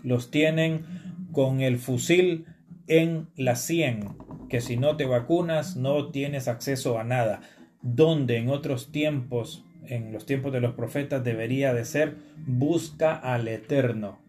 los 0.04 0.30
tienen 0.30 0.86
con 1.32 1.62
el 1.62 1.78
fusil 1.78 2.46
en 2.88 3.28
la 3.38 3.56
sien, 3.56 4.10
que 4.52 4.60
si 4.60 4.76
no 4.76 4.98
te 4.98 5.06
vacunas 5.06 5.78
no 5.78 6.12
tienes 6.12 6.50
acceso 6.50 7.00
a 7.00 7.06
nada. 7.06 7.40
Donde 7.82 8.36
en 8.36 8.50
otros 8.50 8.92
tiempos, 8.92 9.64
en 9.88 10.12
los 10.12 10.26
tiempos 10.26 10.52
de 10.52 10.60
los 10.60 10.76
profetas, 10.76 11.24
debería 11.24 11.74
de 11.74 11.86
ser 11.86 12.18
busca 12.46 13.16
al 13.16 13.48
Eterno. 13.48 14.20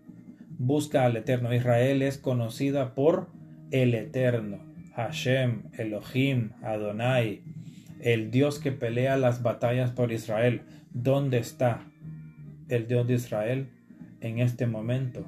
Busca 0.58 1.04
al 1.04 1.16
Eterno. 1.16 1.52
Israel 1.52 2.02
es 2.02 2.18
conocida 2.18 2.94
por 2.94 3.30
el 3.72 3.94
Eterno 3.94 4.60
Hashem, 4.94 5.62
Elohim, 5.72 6.50
Adonai, 6.62 7.42
el 8.00 8.30
Dios 8.30 8.60
que 8.60 8.70
pelea 8.70 9.16
las 9.16 9.42
batallas 9.42 9.90
por 9.90 10.12
Israel. 10.12 10.62
¿Dónde 10.92 11.38
está 11.38 11.84
el 12.68 12.86
Dios 12.86 13.08
de 13.08 13.14
Israel 13.14 13.70
en 14.20 14.38
este 14.38 14.68
momento? 14.68 15.26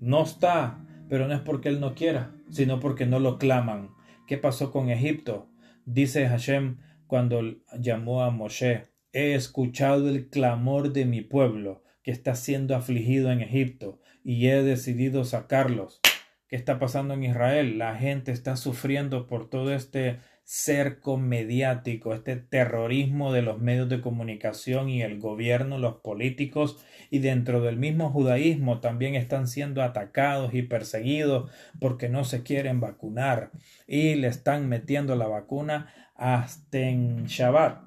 No 0.00 0.24
está, 0.24 0.78
pero 1.08 1.28
no 1.28 1.34
es 1.34 1.40
porque 1.40 1.68
Él 1.68 1.78
no 1.78 1.94
quiera, 1.94 2.32
sino 2.50 2.80
porque 2.80 3.06
no 3.06 3.18
lo 3.18 3.38
claman. 3.38 3.90
¿Qué 4.26 4.38
pasó 4.38 4.70
con 4.70 4.90
Egipto? 4.90 5.48
Dice 5.84 6.28
Hashem 6.28 6.78
cuando 7.06 7.42
llamó 7.78 8.22
a 8.22 8.30
Moshe, 8.30 8.86
he 9.12 9.34
escuchado 9.34 10.08
el 10.08 10.28
clamor 10.28 10.92
de 10.92 11.04
mi 11.04 11.22
pueblo 11.22 11.82
que 12.02 12.12
está 12.12 12.34
siendo 12.34 12.76
afligido 12.76 13.32
en 13.32 13.40
Egipto 13.40 14.00
y 14.22 14.46
he 14.46 14.62
decidido 14.62 15.24
sacarlos. 15.24 16.00
¿Qué 16.46 16.56
está 16.56 16.78
pasando 16.78 17.14
en 17.14 17.24
Israel? 17.24 17.78
La 17.78 17.96
gente 17.96 18.32
está 18.32 18.56
sufriendo 18.56 19.26
por 19.26 19.48
todo 19.48 19.74
este 19.74 20.18
cerco 20.44 21.16
mediático, 21.16 22.12
este 22.12 22.36
terrorismo 22.36 23.32
de 23.32 23.42
los 23.42 23.60
medios 23.60 23.88
de 23.88 24.00
comunicación 24.00 24.88
y 24.88 25.02
el 25.02 25.20
gobierno, 25.20 25.78
los 25.78 25.96
políticos 25.96 26.84
y 27.10 27.18
dentro 27.18 27.60
del 27.60 27.76
mismo 27.76 28.10
judaísmo 28.10 28.80
también 28.80 29.14
están 29.14 29.46
siendo 29.46 29.82
atacados 29.82 30.54
y 30.54 30.62
perseguidos 30.62 31.50
porque 31.80 32.08
no 32.08 32.24
se 32.24 32.42
quieren 32.42 32.80
vacunar 32.80 33.50
y 33.86 34.14
le 34.14 34.28
están 34.28 34.68
metiendo 34.68 35.16
la 35.16 35.26
vacuna 35.26 35.92
hasta 36.14 36.78
en 36.78 37.24
Shabbat. 37.24 37.82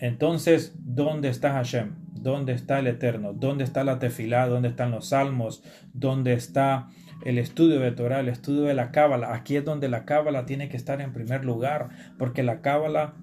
Entonces, 0.00 0.74
¿dónde 0.78 1.30
está 1.30 1.52
Hashem? 1.52 1.94
¿Dónde 2.12 2.52
está 2.52 2.78
el 2.80 2.86
Eterno? 2.86 3.32
¿Dónde 3.32 3.64
está 3.64 3.82
la 3.84 3.98
tefilá? 3.98 4.46
¿Dónde 4.46 4.68
están 4.68 4.90
los 4.90 5.08
salmos? 5.08 5.62
¿Dónde 5.94 6.34
está 6.34 6.88
el 7.24 7.38
estudio 7.38 7.80
de 7.80 7.92
Torah, 7.92 8.20
el 8.20 8.28
estudio 8.28 8.62
de 8.62 8.74
la 8.74 8.90
Cábala. 8.90 9.34
Aquí 9.34 9.56
es 9.56 9.64
donde 9.64 9.88
la 9.88 10.04
Cábala 10.04 10.44
tiene 10.44 10.68
que 10.68 10.76
estar 10.76 11.00
en 11.00 11.12
primer 11.12 11.44
lugar, 11.44 11.88
porque 12.18 12.42
la 12.42 12.60
Cábala 12.60 13.14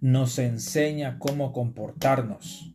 nos 0.00 0.38
enseña 0.38 1.18
cómo 1.18 1.52
comportarnos 1.52 2.71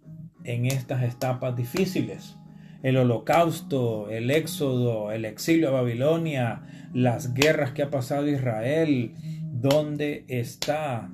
en 0.47 0.65
estas 0.65 1.03
etapas 1.03 1.55
difíciles. 1.55 2.37
El 2.81 2.97
holocausto, 2.97 4.09
el 4.09 4.31
éxodo, 4.31 5.11
el 5.11 5.25
exilio 5.25 5.69
a 5.69 5.81
Babilonia, 5.81 6.63
las 6.93 7.33
guerras 7.33 7.71
que 7.73 7.83
ha 7.83 7.89
pasado 7.89 8.27
Israel, 8.27 9.13
¿dónde 9.43 10.25
está 10.29 11.11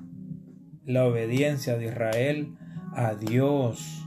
la 0.86 1.04
obediencia 1.04 1.76
de 1.76 1.86
Israel 1.86 2.54
a 2.94 3.14
Dios? 3.14 4.06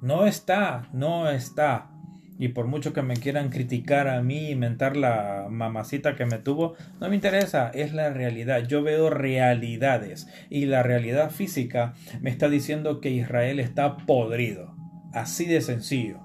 No 0.00 0.26
está, 0.26 0.88
no 0.92 1.28
está 1.28 1.91
y 2.38 2.48
por 2.48 2.66
mucho 2.66 2.92
que 2.92 3.02
me 3.02 3.16
quieran 3.16 3.50
criticar 3.50 4.08
a 4.08 4.22
mí, 4.22 4.50
inventar 4.50 4.96
la 4.96 5.46
mamacita 5.50 6.16
que 6.16 6.26
me 6.26 6.38
tuvo, 6.38 6.74
no 7.00 7.08
me 7.08 7.14
interesa, 7.14 7.70
es 7.74 7.92
la 7.92 8.10
realidad. 8.10 8.66
Yo 8.66 8.82
veo 8.82 9.10
realidades 9.10 10.28
y 10.50 10.66
la 10.66 10.82
realidad 10.82 11.30
física 11.30 11.94
me 12.20 12.30
está 12.30 12.48
diciendo 12.48 13.00
que 13.00 13.10
Israel 13.10 13.60
está 13.60 13.96
podrido. 13.96 14.74
Así 15.12 15.44
de 15.44 15.60
sencillo. 15.60 16.20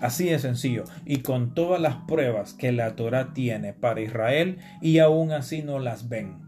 Así 0.00 0.24
de 0.26 0.38
sencillo. 0.38 0.84
Y 1.04 1.18
con 1.18 1.54
todas 1.54 1.80
las 1.80 1.96
pruebas 2.08 2.54
que 2.54 2.72
la 2.72 2.96
Torah 2.96 3.34
tiene 3.34 3.72
para 3.74 4.00
Israel 4.00 4.58
y 4.80 4.98
aún 4.98 5.30
así 5.30 5.62
no 5.62 5.78
las 5.78 6.08
ven. 6.08 6.38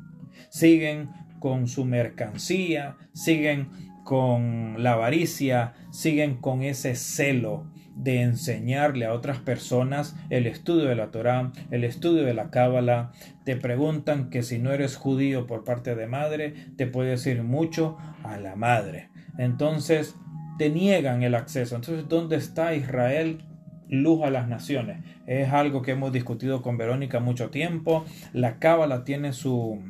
Siguen 0.49 1.11
con 1.39 1.69
su 1.69 1.85
mercancía, 1.85 2.97
siguen 3.13 3.69
con 4.05 4.83
la 4.83 4.95
avaricia, 4.95 5.75
siguen 5.91 6.37
con 6.37 6.63
ese 6.63 6.95
celo 6.95 7.72
de 7.95 8.23
enseñarle 8.23 9.07
a 9.07 9.13
otras 9.13 9.39
personas 9.39 10.17
el 10.31 10.47
estudio 10.47 10.87
de 10.87 10.97
la 10.97 11.11
Torá, 11.11 11.53
el 11.71 11.85
estudio 11.85 12.25
de 12.25 12.35
la 12.35 12.51
Cábala. 12.51 13.13
Te 13.45 13.57
preguntan 13.57 14.31
que 14.31 14.43
si 14.43 14.59
no 14.59 14.73
eres 14.73 14.97
judío 14.97 15.47
por 15.47 15.65
parte 15.65 15.95
de 15.95 16.07
madre, 16.07 16.55
te 16.77 16.87
puedes 16.87 17.27
ir 17.27 17.43
mucho 17.43 17.97
a 18.25 18.39
la 18.39 18.57
madre. 18.57 19.11
Entonces, 19.39 20.15
te 20.59 20.71
niegan 20.71 21.23
el 21.23 21.35
acceso. 21.35 21.77
Entonces, 21.77 22.09
¿dónde 22.09 22.37
está 22.37 22.75
Israel? 22.75 23.45
luz 23.93 24.23
a 24.25 24.31
las 24.31 24.49
naciones. 24.49 25.05
Es 25.27 25.53
algo 25.53 25.83
que 25.83 25.91
hemos 25.91 26.13
discutido 26.13 26.63
con 26.63 26.79
Verónica 26.79 27.21
mucho 27.21 27.51
tiempo. 27.51 28.07
La 28.33 28.59
Cábala 28.59 29.05
tiene 29.05 29.35
su, 29.35 29.83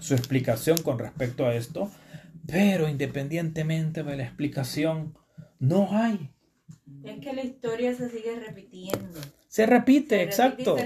su 0.00 0.14
explicación 0.14 0.76
con 0.82 0.98
respecto 0.98 1.46
a 1.46 1.54
esto, 1.54 1.88
pero 2.48 2.88
independientemente 2.88 4.02
de 4.02 4.16
la 4.16 4.24
explicación, 4.24 5.14
no 5.60 5.96
hay 5.96 6.30
es 7.04 7.20
que 7.20 7.32
la 7.32 7.42
historia 7.42 7.94
se 7.94 8.08
sigue 8.08 8.38
repitiendo. 8.40 9.20
Se 9.48 9.64
repite, 9.66 10.22
exacto. 10.22 10.76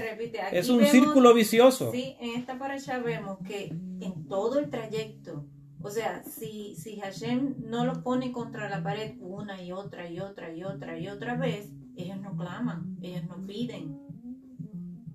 es 0.51 0.69
un 0.69 0.85
círculo 0.85 1.33
vicioso. 1.33 1.91
Sí, 1.91 2.15
en 2.19 2.39
esta 2.39 2.57
paracha 2.57 2.99
vemos 2.99 3.39
que 3.45 3.65
en 3.65 4.27
todo 4.27 4.59
el 4.59 4.69
trayecto, 4.69 5.45
o 5.81 5.89
sea, 5.89 6.23
si, 6.23 6.75
si 6.75 6.99
Hashem 6.99 7.55
no 7.59 7.85
lo 7.85 8.03
pone 8.03 8.31
contra 8.31 8.69
la 8.69 8.83
pared 8.83 9.15
una 9.19 9.61
y 9.61 9.71
otra 9.71 10.09
y 10.09 10.19
otra 10.19 10.53
y 10.53 10.63
otra 10.63 10.97
y 10.97 11.07
otra 11.07 11.35
vez, 11.35 11.69
ellos 11.97 12.19
no 12.21 12.35
claman, 12.37 12.97
ellos 13.01 13.23
no 13.25 13.45
piden 13.45 13.99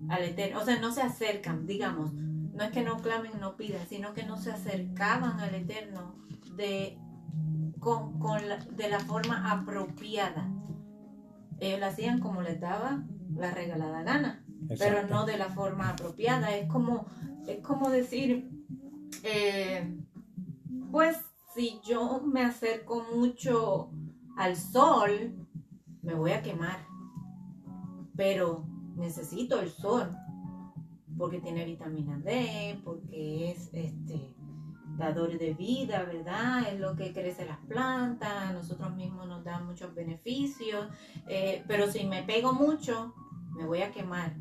al 0.09 0.23
Eterno, 0.23 0.61
o 0.61 0.65
sea, 0.65 0.79
no 0.79 0.91
se 0.91 1.01
acercan, 1.01 1.65
digamos, 1.65 2.13
no 2.13 2.63
es 2.63 2.71
que 2.71 2.81
no 2.81 3.01
clamen, 3.01 3.31
no 3.39 3.57
pidan, 3.57 3.87
sino 3.87 4.13
que 4.13 4.23
no 4.23 4.37
se 4.37 4.51
acercaban 4.51 5.39
al 5.39 5.55
Eterno 5.55 6.15
de, 6.55 6.97
con, 7.79 8.19
de 8.75 8.89
la 8.89 8.99
forma 8.99 9.51
apropiada 9.51 10.51
ellos 11.59 11.79
lo 11.79 11.85
hacían 11.87 12.19
como 12.19 12.41
les 12.41 12.59
daba 12.59 13.03
la 13.35 13.51
regalada 13.51 14.03
gana, 14.03 14.45
pero 14.77 15.07
no 15.07 15.25
de 15.25 15.37
la 15.37 15.49
forma 15.49 15.89
apropiada. 15.89 16.55
Es 16.55 16.69
como, 16.69 17.07
es 17.47 17.59
como 17.61 17.89
decir, 17.89 18.49
eh, 19.23 19.97
pues 20.91 21.17
si 21.55 21.79
yo 21.83 22.21
me 22.21 22.43
acerco 22.43 23.03
mucho 23.15 23.91
al 24.37 24.55
sol, 24.55 25.35
me 26.03 26.13
voy 26.13 26.31
a 26.31 26.43
quemar, 26.43 26.85
pero 28.15 28.65
necesito 28.95 29.59
el 29.59 29.69
sol 29.69 30.15
porque 31.17 31.39
tiene 31.39 31.65
vitamina 31.65 32.19
D, 32.19 32.79
porque 32.83 33.51
es 33.51 33.71
este 33.73 34.35
dador 34.97 35.37
de 35.37 35.53
vida, 35.53 36.03
¿verdad? 36.03 36.67
Es 36.71 36.79
lo 36.79 36.95
que 36.95 37.13
crece 37.13 37.45
las 37.45 37.59
plantas, 37.59 38.53
nosotros 38.53 38.95
mismos 38.95 39.27
nos 39.27 39.43
dan 39.43 39.65
muchos 39.65 39.93
beneficios, 39.93 40.87
eh, 41.27 41.63
pero 41.67 41.89
si 41.91 42.05
me 42.05 42.23
pego 42.23 42.53
mucho, 42.53 43.13
me 43.55 43.65
voy 43.65 43.81
a 43.81 43.91
quemar. 43.91 44.35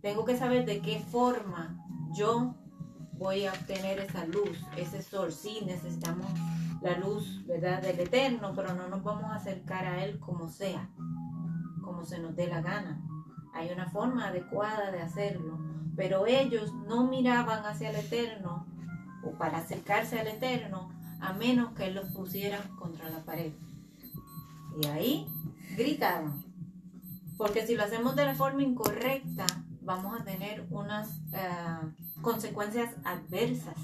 Tengo 0.00 0.24
que 0.24 0.36
saber 0.36 0.64
de 0.64 0.80
qué 0.80 1.00
forma 1.00 1.76
yo 2.16 2.54
voy 3.12 3.46
a 3.46 3.52
obtener 3.52 3.98
esa 3.98 4.24
luz, 4.26 4.64
ese 4.76 5.02
sol. 5.02 5.32
Sí, 5.32 5.62
necesitamos 5.66 6.26
la 6.82 6.98
luz, 6.98 7.44
¿verdad? 7.46 7.82
Del 7.82 7.98
eterno, 8.00 8.52
pero 8.54 8.74
no 8.74 8.88
nos 8.88 9.02
vamos 9.02 9.24
a 9.24 9.36
acercar 9.36 9.86
a 9.86 10.04
él 10.04 10.20
como 10.20 10.48
sea, 10.48 10.88
como 11.82 12.04
se 12.04 12.20
nos 12.20 12.36
dé 12.36 12.46
la 12.46 12.60
gana. 12.60 13.02
Hay 13.54 13.70
una 13.72 13.88
forma 13.88 14.28
adecuada 14.28 14.92
de 14.92 15.00
hacerlo, 15.00 15.58
pero 15.96 16.26
ellos 16.26 16.72
no 16.86 17.08
miraban 17.08 17.64
hacia 17.64 17.90
el 17.90 17.96
eterno 17.96 18.66
para 19.32 19.58
acercarse 19.58 20.18
al 20.18 20.28
Eterno, 20.28 20.90
a 21.20 21.32
menos 21.32 21.72
que 21.72 21.86
Él 21.86 21.94
los 21.94 22.10
pusiera 22.12 22.58
contra 22.78 23.08
la 23.08 23.24
pared. 23.24 23.52
Y 24.80 24.86
ahí 24.86 25.26
gritaban. 25.76 26.44
Porque 27.36 27.66
si 27.66 27.74
lo 27.74 27.84
hacemos 27.84 28.16
de 28.16 28.24
la 28.24 28.34
forma 28.34 28.62
incorrecta, 28.62 29.46
vamos 29.82 30.20
a 30.20 30.24
tener 30.24 30.66
unas 30.70 31.08
eh, 31.32 31.92
consecuencias 32.22 32.94
adversas. 33.04 33.76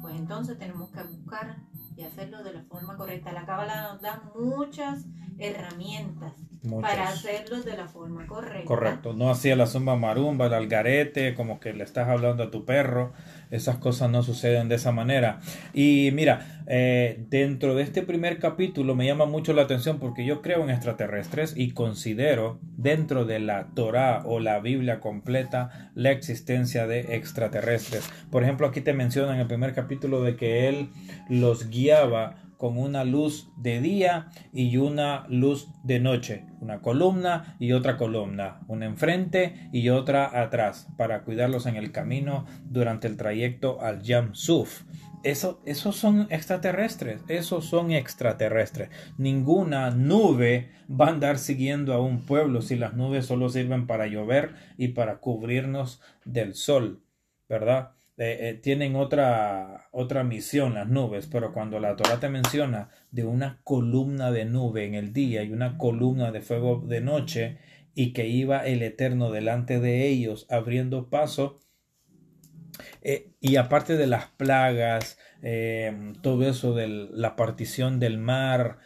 Pues 0.00 0.14
entonces 0.16 0.58
tenemos 0.58 0.90
que 0.90 1.02
buscar 1.02 1.56
y 1.96 2.02
hacerlo 2.02 2.42
de 2.42 2.54
la 2.54 2.62
forma 2.62 2.96
correcta. 2.96 3.32
La 3.32 3.44
cábala 3.44 3.82
nos 3.82 4.00
da 4.00 4.22
muchas 4.34 5.04
herramientas 5.38 6.32
para 6.80 7.08
hacerlo 7.08 7.62
de 7.62 7.76
la 7.76 7.88
forma 7.88 8.26
correcta. 8.26 8.66
Correcto, 8.66 9.12
no 9.12 9.30
hacía 9.30 9.56
la 9.56 9.66
zumba 9.66 9.96
marumba, 9.96 10.46
el 10.46 10.54
algarete, 10.54 11.34
como 11.34 11.60
que 11.60 11.72
le 11.72 11.84
estás 11.84 12.08
hablando 12.08 12.42
a 12.42 12.50
tu 12.50 12.64
perro, 12.64 13.12
esas 13.50 13.76
cosas 13.76 14.10
no 14.10 14.22
suceden 14.22 14.68
de 14.68 14.76
esa 14.76 14.92
manera. 14.92 15.40
Y 15.72 16.10
mira, 16.12 16.62
eh, 16.66 17.24
dentro 17.30 17.74
de 17.74 17.82
este 17.82 18.02
primer 18.02 18.38
capítulo 18.38 18.94
me 18.94 19.06
llama 19.06 19.26
mucho 19.26 19.52
la 19.52 19.62
atención 19.62 19.98
porque 19.98 20.24
yo 20.24 20.42
creo 20.42 20.62
en 20.62 20.70
extraterrestres 20.70 21.54
y 21.56 21.72
considero 21.72 22.58
dentro 22.76 23.24
de 23.24 23.40
la 23.40 23.68
Torah 23.74 24.22
o 24.24 24.40
la 24.40 24.60
Biblia 24.60 25.00
completa 25.00 25.90
la 25.94 26.10
existencia 26.10 26.86
de 26.86 27.16
extraterrestres. 27.16 28.10
Por 28.30 28.42
ejemplo, 28.42 28.66
aquí 28.66 28.80
te 28.80 28.92
menciona 28.92 29.34
en 29.34 29.40
el 29.40 29.46
primer 29.46 29.74
capítulo 29.74 30.22
de 30.22 30.36
que 30.36 30.68
él 30.68 30.90
los 31.28 31.70
guiaba 31.70 32.47
con 32.58 32.76
una 32.76 33.04
luz 33.04 33.50
de 33.56 33.80
día 33.80 34.30
y 34.52 34.76
una 34.76 35.26
luz 35.28 35.68
de 35.84 36.00
noche, 36.00 36.44
una 36.60 36.82
columna 36.82 37.56
y 37.58 37.72
otra 37.72 37.96
columna, 37.96 38.60
una 38.66 38.84
enfrente 38.84 39.70
y 39.72 39.88
otra 39.88 40.42
atrás, 40.42 40.88
para 40.98 41.22
cuidarlos 41.22 41.66
en 41.66 41.76
el 41.76 41.92
camino 41.92 42.44
durante 42.64 43.06
el 43.06 43.16
trayecto 43.16 43.80
al 43.80 44.02
Yam 44.02 44.34
Suf. 44.34 44.82
Eso, 45.22 45.62
esos 45.66 45.96
son 45.96 46.26
extraterrestres, 46.30 47.22
esos 47.28 47.64
son 47.64 47.92
extraterrestres. 47.92 48.90
Ninguna 49.16 49.90
nube 49.90 50.70
va 50.88 51.06
a 51.06 51.10
andar 51.10 51.38
siguiendo 51.38 51.92
a 51.94 52.00
un 52.00 52.22
pueblo 52.26 52.60
si 52.60 52.76
las 52.76 52.94
nubes 52.94 53.26
solo 53.26 53.48
sirven 53.48 53.86
para 53.86 54.06
llover 54.08 54.54
y 54.76 54.88
para 54.88 55.18
cubrirnos 55.18 56.00
del 56.24 56.54
sol, 56.54 57.02
¿verdad? 57.48 57.97
Eh, 58.20 58.48
eh, 58.48 58.54
tienen 58.54 58.96
otra, 58.96 59.88
otra 59.92 60.24
misión 60.24 60.74
las 60.74 60.88
nubes, 60.88 61.28
pero 61.28 61.52
cuando 61.52 61.78
la 61.78 61.94
Torah 61.94 62.18
te 62.18 62.28
menciona 62.28 62.90
de 63.12 63.22
una 63.22 63.60
columna 63.62 64.32
de 64.32 64.44
nube 64.44 64.84
en 64.86 64.96
el 64.96 65.12
día 65.12 65.44
y 65.44 65.52
una 65.52 65.78
columna 65.78 66.32
de 66.32 66.40
fuego 66.40 66.82
de 66.84 67.00
noche, 67.00 67.58
y 67.94 68.12
que 68.12 68.26
iba 68.26 68.66
el 68.66 68.82
Eterno 68.82 69.30
delante 69.30 69.78
de 69.78 70.08
ellos 70.08 70.46
abriendo 70.50 71.10
paso, 71.10 71.60
eh, 73.02 73.30
y 73.40 73.54
aparte 73.54 73.96
de 73.96 74.08
las 74.08 74.26
plagas, 74.26 75.16
todo 76.20 76.48
eso 76.48 76.74
de 76.74 76.88
la 76.88 77.36
partición 77.36 78.00
del 78.00 78.18
mar, 78.18 78.78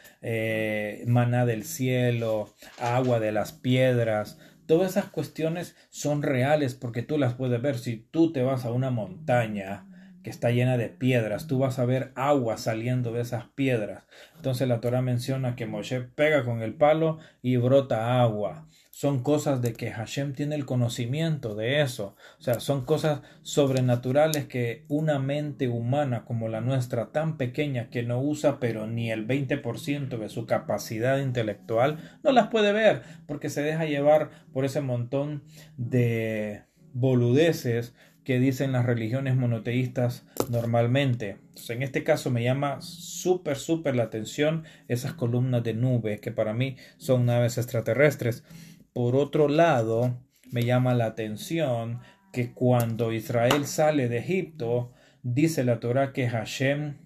maná 1.07 1.47
del 1.47 1.65
cielo, 1.65 2.55
agua 2.79 3.21
de 3.21 3.33
las 3.33 3.53
piedras, 3.53 4.39
todas 4.67 4.93
esas 4.93 5.07
cuestiones 5.07 5.77
son 5.91 6.23
reales 6.23 6.75
porque 6.75 7.03
tú 7.03 7.19
las 7.19 7.35
puedes 7.35 7.61
ver. 7.61 7.79
Si 7.79 7.97
tú 8.11 8.33
te 8.33 8.43
vas 8.43 8.65
a 8.65 8.73
una 8.73 8.91
montaña 8.91 9.87
que 10.23 10.31
está 10.31 10.51
llena 10.51 10.77
de 10.77 10.89
piedras, 10.89 11.47
tú 11.47 11.59
vas 11.59 11.79
a 11.79 11.85
ver 11.85 12.13
agua 12.15 12.57
saliendo 12.57 13.13
de 13.13 13.23
esas 13.23 13.47
piedras. 13.55 14.05
Entonces 14.37 14.69
la 14.69 14.81
Torah 14.81 15.03
menciona 15.03 15.57
que 15.57 15.67
Moshe 15.67 16.01
pega 16.01 16.45
con 16.45 16.63
el 16.63 16.75
palo 16.75 17.19
y 17.43 17.57
brota 17.57 18.23
agua 18.23 18.67
son 19.03 19.25
cosas 19.25 19.61
de 19.63 19.73
que 19.73 19.91
Hashem 19.91 20.33
tiene 20.33 20.55
el 20.55 20.65
conocimiento 20.65 21.57
de 21.57 21.81
eso. 21.81 22.15
O 22.39 22.41
sea, 22.41 22.61
son 22.61 22.85
cosas 22.85 23.23
sobrenaturales 23.43 24.47
que 24.47 24.85
una 24.87 25.19
mente 25.19 25.67
humana 25.67 26.25
como 26.25 26.47
la 26.47 26.61
nuestra, 26.61 27.11
tan 27.11 27.37
pequeña 27.37 27.91
que 27.91 28.05
no 28.05 28.23
usa 28.23 28.61
pero 28.61 28.87
ni 28.87 29.11
el 29.11 29.27
20% 29.27 30.19
de 30.19 30.29
su 30.29 30.47
capacidad 30.47 31.19
intelectual, 31.19 31.99
no 32.23 32.31
las 32.31 32.47
puede 32.47 32.73
ver 32.73 33.03
porque 33.27 33.51
se 33.51 33.63
deja 33.63 33.87
llevar 33.87 34.31
por 34.53 34.65
ese 34.65 34.83
montón 34.83 35.43
de 35.77 36.63
boludeces 36.93 37.97
que 38.25 38.39
dicen 38.39 38.73
las 38.73 38.87
religiones 38.87 39.35
monoteístas 39.35 40.25
normalmente. 40.49 41.39
en 41.69 41.83
este 41.83 42.05
caso 42.05 42.31
me 42.31 42.45
llama 42.45 42.81
súper, 42.81 43.57
súper 43.57 43.97
la 43.97 44.05
atención 44.05 44.65
esas 44.87 45.13
columnas 45.13 45.65
de 45.65 45.75
nubes 45.75 46.21
que 46.21 46.31
para 46.31 46.55
mí 46.55 46.77
son 46.99 47.27
naves 47.27 47.59
extraterrestres. 47.59 48.45
Por 48.93 49.17
otro 49.17 49.49
lado, 49.49 50.19
me 50.51 50.65
llama 50.65 50.95
la 50.95 51.07
atención 51.07 52.01
que 52.33 52.53
cuando 52.53 53.13
Israel 53.13 53.67
sale 53.67 54.09
de 54.09 54.19
Egipto, 54.19 54.93
dice 55.23 55.65
la 55.65 55.81
Torah 55.81 56.13
que 56.13 56.29
Hashem 56.29 56.99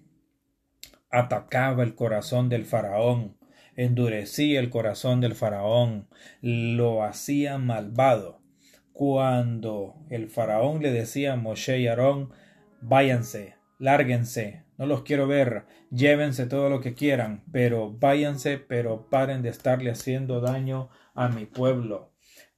atacaba 1.09 1.83
el 1.83 1.95
corazón 1.95 2.49
del 2.49 2.65
faraón, 2.65 3.37
endurecía 3.77 4.59
el 4.59 4.69
corazón 4.69 5.21
del 5.21 5.33
faraón, 5.35 6.09
lo 6.41 7.03
hacía 7.03 7.57
malvado. 7.57 8.41
Cuando 8.91 9.95
el 10.09 10.27
faraón 10.29 10.81
le 10.81 10.91
decía 10.91 11.33
a 11.33 11.35
Moshe 11.37 11.79
y 11.79 11.87
Aarón, 11.87 12.31
váyanse, 12.81 13.55
lárguense, 13.79 14.63
no 14.77 14.85
los 14.85 15.03
quiero 15.03 15.27
ver, 15.27 15.65
llévense 15.89 16.47
todo 16.47 16.69
lo 16.69 16.81
que 16.81 16.93
quieran, 16.95 17.43
pero 17.51 17.91
váyanse, 17.91 18.57
pero 18.57 19.09
paren 19.09 19.41
de 19.41 19.49
estarle 19.49 19.91
haciendo 19.91 20.41
daño 20.41 20.89
a 21.17 21.27
mi 21.27 21.45
pueblo. 21.45 22.13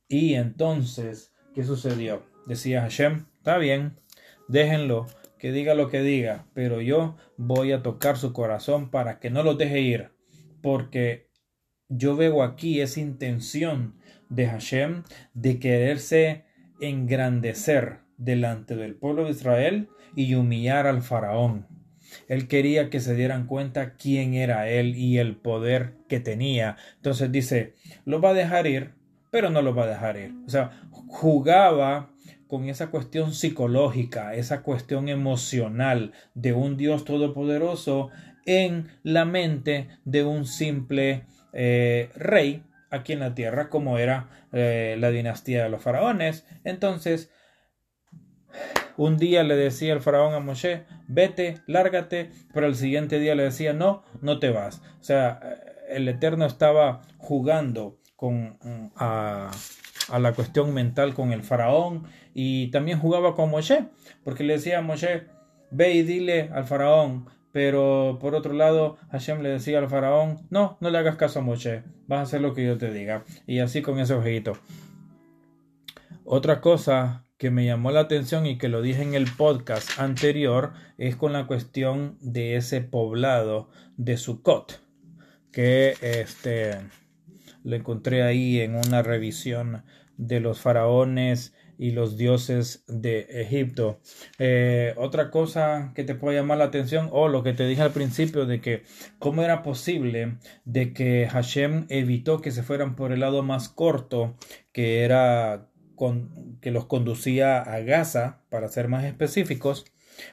Y 0.07 0.35
entonces, 0.35 1.33
¿qué 1.55 1.63
sucedió? 1.63 2.23
Decía 2.45 2.81
Hashem, 2.81 3.25
está 3.37 3.57
bien, 3.57 3.99
déjenlo, 4.47 5.07
que 5.39 5.51
diga 5.51 5.73
lo 5.73 5.89
que 5.89 6.01
diga, 6.01 6.45
pero 6.53 6.81
yo 6.81 7.15
voy 7.37 7.71
a 7.71 7.81
tocar 7.81 8.17
su 8.17 8.33
corazón 8.33 8.91
para 8.91 9.19
que 9.19 9.29
no 9.29 9.41
lo 9.41 9.55
deje 9.55 9.79
ir, 9.79 10.11
porque 10.61 11.31
yo 11.87 12.15
veo 12.15 12.43
aquí 12.43 12.81
esa 12.81 12.99
intención 12.99 13.95
de 14.27 14.47
Hashem 14.47 15.03
de 15.33 15.59
quererse 15.59 16.45
engrandecer 16.81 18.01
delante 18.17 18.75
del 18.75 18.95
pueblo 18.95 19.25
de 19.25 19.31
Israel 19.31 19.89
y 20.15 20.35
humillar 20.35 20.85
al 20.85 21.01
faraón. 21.01 21.67
Él 22.27 22.47
quería 22.47 22.89
que 22.89 22.99
se 22.99 23.15
dieran 23.15 23.45
cuenta 23.45 23.93
quién 23.93 24.33
era 24.33 24.69
él 24.69 24.95
y 24.95 25.17
el 25.17 25.35
poder 25.35 25.93
que 26.07 26.19
tenía. 26.19 26.77
Entonces 26.95 27.31
dice, 27.31 27.75
lo 28.05 28.21
va 28.21 28.29
a 28.29 28.33
dejar 28.33 28.67
ir, 28.67 28.93
pero 29.31 29.49
no 29.49 29.61
lo 29.61 29.75
va 29.75 29.83
a 29.83 29.87
dejar 29.87 30.17
ir. 30.17 30.33
O 30.45 30.49
sea, 30.49 30.71
jugaba 30.91 32.11
con 32.47 32.67
esa 32.67 32.87
cuestión 32.87 33.33
psicológica, 33.33 34.33
esa 34.33 34.63
cuestión 34.63 35.07
emocional 35.07 36.13
de 36.33 36.53
un 36.53 36.77
Dios 36.77 37.05
todopoderoso 37.05 38.09
en 38.45 38.87
la 39.03 39.25
mente 39.25 39.87
de 40.05 40.23
un 40.23 40.45
simple 40.45 41.25
eh, 41.53 42.09
rey 42.15 42.63
aquí 42.89 43.13
en 43.13 43.19
la 43.19 43.35
tierra, 43.35 43.69
como 43.69 43.99
era 43.99 44.29
eh, 44.51 44.95
la 44.99 45.11
dinastía 45.11 45.63
de 45.63 45.69
los 45.69 45.83
faraones. 45.83 46.47
Entonces, 46.63 47.29
un 48.97 49.17
día 49.17 49.43
le 49.43 49.55
decía 49.55 49.93
el 49.93 50.01
faraón 50.01 50.33
a 50.33 50.39
Moshe, 50.39 50.85
vete, 51.09 51.57
lárgate, 51.67 52.31
pero 52.53 52.67
el 52.67 52.75
siguiente 52.75 53.19
día 53.19 53.35
le 53.35 53.43
decía, 53.43 53.73
no, 53.73 54.03
no 54.21 54.39
te 54.39 54.51
vas. 54.51 54.81
O 55.01 55.03
sea, 55.03 55.39
el 55.89 56.07
Eterno 56.07 56.45
estaba 56.45 57.01
jugando 57.17 57.97
con, 58.15 58.57
mm, 58.61 58.91
a, 58.95 59.51
la 60.17 60.33
cuestión 60.33 60.73
mental 60.73 61.13
con 61.13 61.33
el 61.33 61.43
faraón 61.43 62.03
y 62.33 62.71
también 62.71 62.99
jugaba 62.99 63.35
con 63.35 63.49
Moshe, 63.49 63.89
porque 64.23 64.43
le 64.43 64.53
decía 64.53 64.79
a 64.79 64.81
Moshe, 64.81 65.25
ve 65.71 65.93
y 65.93 66.03
dile 66.03 66.49
al 66.53 66.63
faraón, 66.63 67.27
pero 67.51 68.17
por 68.21 68.35
otro 68.35 68.53
lado, 68.53 68.97
Hashem 69.11 69.41
le 69.41 69.49
decía 69.49 69.79
al 69.79 69.89
faraón, 69.89 70.47
no, 70.49 70.77
no 70.79 70.89
le 70.89 70.97
hagas 70.97 71.15
caso 71.15 71.39
a 71.39 71.41
Moshe, 71.41 71.83
vas 72.07 72.19
a 72.19 72.23
hacer 72.23 72.41
lo 72.41 72.53
que 72.53 72.65
yo 72.65 72.77
te 72.77 72.91
diga. 72.91 73.23
Y 73.47 73.59
así 73.59 73.81
con 73.81 73.99
ese 73.99 74.13
ojito. 74.13 74.53
Otra 76.25 76.61
cosa 76.61 77.25
que 77.39 77.49
me 77.49 77.65
llamó 77.65 77.89
la 77.89 78.01
atención 78.01 78.45
y 78.45 78.59
que 78.59 78.67
lo 78.67 78.83
dije 78.83 79.01
en 79.01 79.15
el 79.15 79.25
podcast 79.31 79.97
anterior 79.97 80.73
es 80.97 81.15
con 81.15 81.33
la 81.33 81.47
cuestión 81.47 82.17
de 82.19 82.57
ese 82.57 82.81
poblado 82.81 83.69
de 83.97 84.17
Sukkot 84.17 84.81
que 85.51 85.95
este 86.01 86.77
lo 87.63 87.75
encontré 87.75 88.23
ahí 88.23 88.59
en 88.59 88.75
una 88.75 89.01
revisión 89.01 89.83
de 90.17 90.41
los 90.41 90.59
faraones 90.59 91.53
y 91.77 91.91
los 91.91 92.17
dioses 92.17 92.83
de 92.87 93.25
Egipto. 93.29 94.01
Eh, 94.37 94.93
otra 94.97 95.31
cosa 95.31 95.93
que 95.95 96.03
te 96.03 96.13
puede 96.13 96.37
llamar 96.37 96.57
la 96.57 96.65
atención, 96.65 97.07
o 97.11 97.29
lo 97.29 97.41
que 97.41 97.53
te 97.53 97.65
dije 97.65 97.81
al 97.81 97.93
principio, 97.93 98.45
de 98.45 98.59
que 98.59 98.83
cómo 99.17 99.43
era 99.43 99.63
posible 99.63 100.37
de 100.65 100.91
que 100.91 101.27
Hashem 101.31 101.85
evitó 101.87 102.41
que 102.41 102.51
se 102.51 102.63
fueran 102.63 102.97
por 102.97 103.13
el 103.13 103.21
lado 103.21 103.43
más 103.43 103.69
corto, 103.69 104.35
que 104.73 105.03
era 105.03 105.69
que 106.61 106.71
los 106.71 106.85
conducía 106.85 107.61
a 107.61 107.79
Gaza, 107.79 108.41
para 108.49 108.69
ser 108.69 108.87
más 108.87 109.03
específicos, 109.03 109.85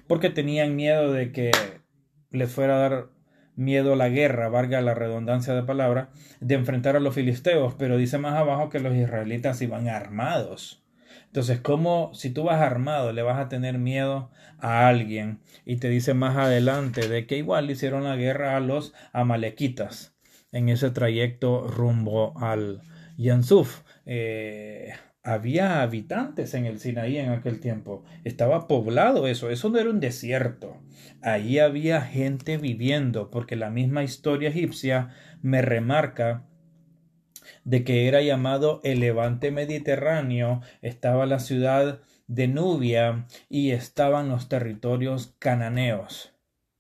porque 0.06 0.30
tenían 0.30 0.76
miedo 0.76 1.12
de 1.12 1.32
que 1.32 1.50
les 2.30 2.50
fuera 2.50 2.76
a 2.76 2.88
dar 2.88 3.08
miedo 3.56 3.94
a 3.94 3.96
la 3.96 4.08
guerra, 4.08 4.48
valga 4.48 4.80
la 4.80 4.94
redundancia 4.94 5.54
de 5.54 5.62
palabra, 5.62 6.10
de 6.40 6.54
enfrentar 6.54 6.96
a 6.96 7.00
los 7.00 7.14
filisteos, 7.14 7.74
pero 7.74 7.96
dice 7.96 8.18
más 8.18 8.34
abajo 8.34 8.68
que 8.68 8.80
los 8.80 8.94
israelitas 8.94 9.60
iban 9.62 9.88
armados. 9.88 10.84
Entonces, 11.26 11.60
¿cómo 11.60 12.12
si 12.14 12.30
tú 12.30 12.44
vas 12.44 12.60
armado 12.60 13.12
le 13.12 13.22
vas 13.22 13.38
a 13.38 13.48
tener 13.48 13.78
miedo 13.78 14.30
a 14.58 14.88
alguien? 14.88 15.40
Y 15.64 15.76
te 15.76 15.88
dice 15.88 16.14
más 16.14 16.36
adelante 16.36 17.08
de 17.08 17.26
que 17.26 17.36
igual 17.36 17.70
hicieron 17.70 18.04
la 18.04 18.16
guerra 18.16 18.56
a 18.56 18.60
los 18.60 18.94
amalequitas 19.12 20.14
en 20.52 20.68
ese 20.68 20.90
trayecto 20.90 21.66
rumbo 21.66 22.32
al 22.38 22.82
Yansuf. 23.16 23.82
Eh, 24.06 24.94
había 25.26 25.82
habitantes 25.82 26.54
en 26.54 26.66
el 26.66 26.78
Sinaí 26.78 27.18
en 27.18 27.30
aquel 27.30 27.58
tiempo. 27.58 28.04
Estaba 28.22 28.68
poblado 28.68 29.26
eso. 29.26 29.50
Eso 29.50 29.68
no 29.68 29.80
era 29.80 29.90
un 29.90 29.98
desierto. 29.98 30.76
Ahí 31.20 31.58
había 31.58 32.00
gente 32.00 32.58
viviendo, 32.58 33.28
porque 33.28 33.56
la 33.56 33.68
misma 33.68 34.04
historia 34.04 34.50
egipcia 34.50 35.10
me 35.42 35.62
remarca 35.62 36.44
de 37.64 37.82
que 37.82 38.06
era 38.06 38.22
llamado 38.22 38.80
el 38.84 39.00
Levante 39.00 39.50
Mediterráneo, 39.50 40.60
estaba 40.80 41.26
la 41.26 41.40
ciudad 41.40 42.00
de 42.28 42.46
Nubia 42.46 43.26
y 43.48 43.72
estaban 43.72 44.28
los 44.28 44.48
territorios 44.48 45.34
cananeos 45.40 46.34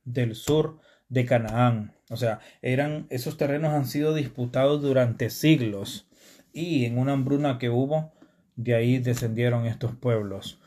del 0.04 0.36
sur 0.36 0.78
de 1.08 1.24
Canaán. 1.24 1.96
O 2.10 2.16
sea, 2.16 2.38
eran 2.62 3.08
esos 3.10 3.36
terrenos 3.36 3.74
han 3.74 3.86
sido 3.86 4.14
disputados 4.14 4.82
durante 4.82 5.30
siglos 5.30 6.08
y 6.52 6.84
en 6.84 6.98
una 6.98 7.12
hambruna 7.12 7.58
que 7.58 7.70
hubo 7.70 8.15
de 8.56 8.74
ahí 8.74 8.98
descendieron 8.98 9.66
estos 9.66 9.94
pueblos. 9.94 10.58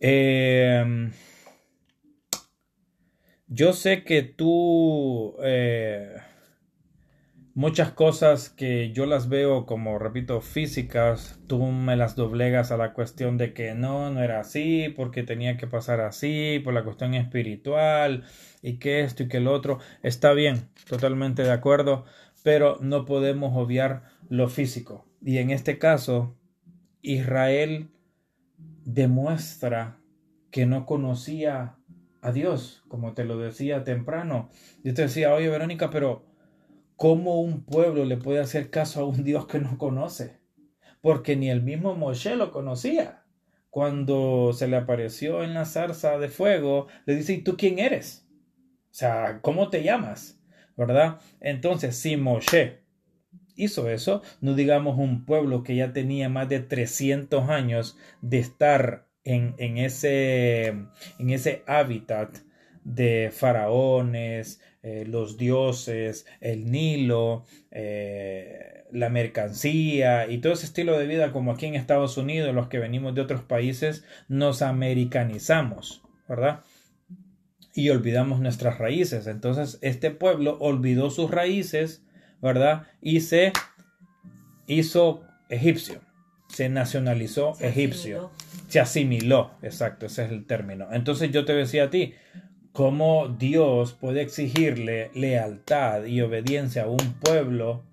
Em, 0.00 1.12
yo 3.48 3.72
sé 3.72 4.04
que 4.04 4.22
tú, 4.22 5.36
eh, 5.42 6.16
muchas 7.54 7.92
cosas 7.92 8.50
que 8.50 8.92
yo 8.92 9.06
las 9.06 9.28
veo 9.28 9.64
como, 9.66 9.98
repito, 9.98 10.40
físicas, 10.40 11.40
tú 11.46 11.64
me 11.64 11.96
las 11.96 12.16
doblegas 12.16 12.70
a 12.72 12.76
la 12.76 12.92
cuestión 12.92 13.38
de 13.38 13.54
que 13.54 13.74
no, 13.74 14.10
no 14.10 14.22
era 14.22 14.40
así, 14.40 14.92
porque 14.94 15.22
tenía 15.22 15.56
que 15.56 15.66
pasar 15.66 16.00
así, 16.00 16.60
por 16.62 16.74
la 16.74 16.84
cuestión 16.84 17.14
espiritual, 17.14 18.24
y 18.62 18.78
que 18.78 19.00
esto 19.00 19.22
y 19.22 19.28
que 19.28 19.38
el 19.38 19.48
otro. 19.48 19.78
Está 20.02 20.32
bien, 20.32 20.68
totalmente 20.88 21.42
de 21.44 21.52
acuerdo, 21.52 22.04
pero 22.42 22.78
no 22.80 23.04
podemos 23.04 23.56
obviar 23.56 24.04
lo 24.28 24.48
físico. 24.48 25.06
Y 25.24 25.38
en 25.38 25.50
este 25.50 25.78
caso, 25.78 26.35
Israel 27.06 27.90
demuestra 28.84 30.00
que 30.50 30.66
no 30.66 30.86
conocía 30.86 31.76
a 32.20 32.32
Dios, 32.32 32.82
como 32.88 33.14
te 33.14 33.24
lo 33.24 33.38
decía 33.38 33.84
temprano. 33.84 34.50
Yo 34.82 34.92
te 34.92 35.02
decía, 35.02 35.32
oye 35.32 35.48
Verónica, 35.48 35.90
pero 35.90 36.24
¿cómo 36.96 37.40
un 37.40 37.64
pueblo 37.64 38.04
le 38.04 38.16
puede 38.16 38.40
hacer 38.40 38.70
caso 38.70 39.00
a 39.00 39.04
un 39.04 39.22
Dios 39.22 39.46
que 39.46 39.60
no 39.60 39.78
conoce? 39.78 40.40
Porque 41.00 41.36
ni 41.36 41.48
el 41.48 41.62
mismo 41.62 41.94
Moshe 41.94 42.34
lo 42.34 42.50
conocía. 42.50 43.22
Cuando 43.70 44.52
se 44.52 44.66
le 44.66 44.76
apareció 44.76 45.44
en 45.44 45.54
la 45.54 45.64
zarza 45.64 46.18
de 46.18 46.28
fuego, 46.28 46.88
le 47.04 47.14
dice, 47.14 47.34
¿y 47.34 47.42
tú 47.42 47.56
quién 47.56 47.78
eres? 47.78 48.26
O 48.90 48.94
sea, 48.94 49.38
¿cómo 49.42 49.70
te 49.70 49.84
llamas? 49.84 50.40
¿Verdad? 50.76 51.20
Entonces, 51.38 51.94
si 51.94 52.16
Moshe 52.16 52.85
hizo 53.56 53.88
eso, 53.90 54.22
no 54.40 54.54
digamos 54.54 54.98
un 54.98 55.24
pueblo 55.24 55.62
que 55.62 55.76
ya 55.76 55.92
tenía 55.92 56.28
más 56.28 56.48
de 56.48 56.60
300 56.60 57.48
años 57.48 57.96
de 58.22 58.38
estar 58.38 59.06
en, 59.24 59.78
ese, 59.78 60.66
en 60.66 61.30
ese 61.30 61.62
hábitat 61.66 62.38
de 62.84 63.32
faraones, 63.32 64.60
eh, 64.82 65.04
los 65.04 65.36
dioses, 65.36 66.26
el 66.40 66.70
Nilo, 66.70 67.44
eh, 67.72 68.84
la 68.92 69.08
mercancía 69.08 70.30
y 70.30 70.38
todo 70.38 70.52
ese 70.52 70.66
estilo 70.66 70.96
de 70.96 71.08
vida 71.08 71.32
como 71.32 71.50
aquí 71.50 71.66
en 71.66 71.74
Estados 71.74 72.16
Unidos, 72.16 72.54
los 72.54 72.68
que 72.68 72.78
venimos 72.78 73.16
de 73.16 73.22
otros 73.22 73.42
países, 73.42 74.04
nos 74.28 74.62
americanizamos, 74.62 76.02
¿verdad? 76.28 76.60
Y 77.74 77.90
olvidamos 77.90 78.38
nuestras 78.38 78.78
raíces. 78.78 79.26
Entonces, 79.26 79.78
este 79.82 80.12
pueblo 80.12 80.56
olvidó 80.60 81.10
sus 81.10 81.32
raíces, 81.32 82.05
¿verdad? 82.46 82.86
Y 83.02 83.20
se 83.20 83.52
hizo 84.66 85.22
egipcio, 85.48 86.00
se 86.48 86.68
nacionalizó 86.68 87.54
egipcio, 87.60 88.30
se 88.68 88.80
asimiló, 88.80 89.50
exacto, 89.62 90.06
ese 90.06 90.24
es 90.24 90.30
el 90.30 90.46
término. 90.46 90.88
Entonces 90.92 91.30
yo 91.30 91.44
te 91.44 91.54
decía 91.54 91.84
a 91.84 91.90
ti, 91.90 92.14
¿cómo 92.72 93.28
Dios 93.28 93.92
puede 93.92 94.22
exigirle 94.22 95.10
lealtad 95.14 96.04
y 96.04 96.20
obediencia 96.20 96.84
a 96.84 96.88
un 96.88 97.14
pueblo 97.20 97.84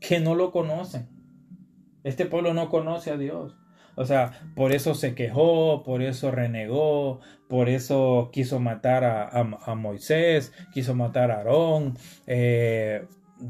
que 0.00 0.20
no 0.20 0.34
lo 0.34 0.50
conoce? 0.50 1.06
Este 2.04 2.26
pueblo 2.26 2.52
no 2.54 2.68
conoce 2.68 3.10
a 3.10 3.16
Dios. 3.16 3.56
O 3.94 4.06
sea, 4.06 4.32
por 4.56 4.72
eso 4.72 4.94
se 4.94 5.14
quejó, 5.14 5.82
por 5.84 6.02
eso 6.02 6.30
renegó, 6.30 7.20
por 7.48 7.68
eso 7.68 8.30
quiso 8.32 8.58
matar 8.58 9.04
a, 9.04 9.74
Moisés, 9.74 10.52
quiso 10.72 10.94
matar 10.94 11.30
a 11.30 11.36
Aarón, 11.36 11.98
eh, 12.26 13.04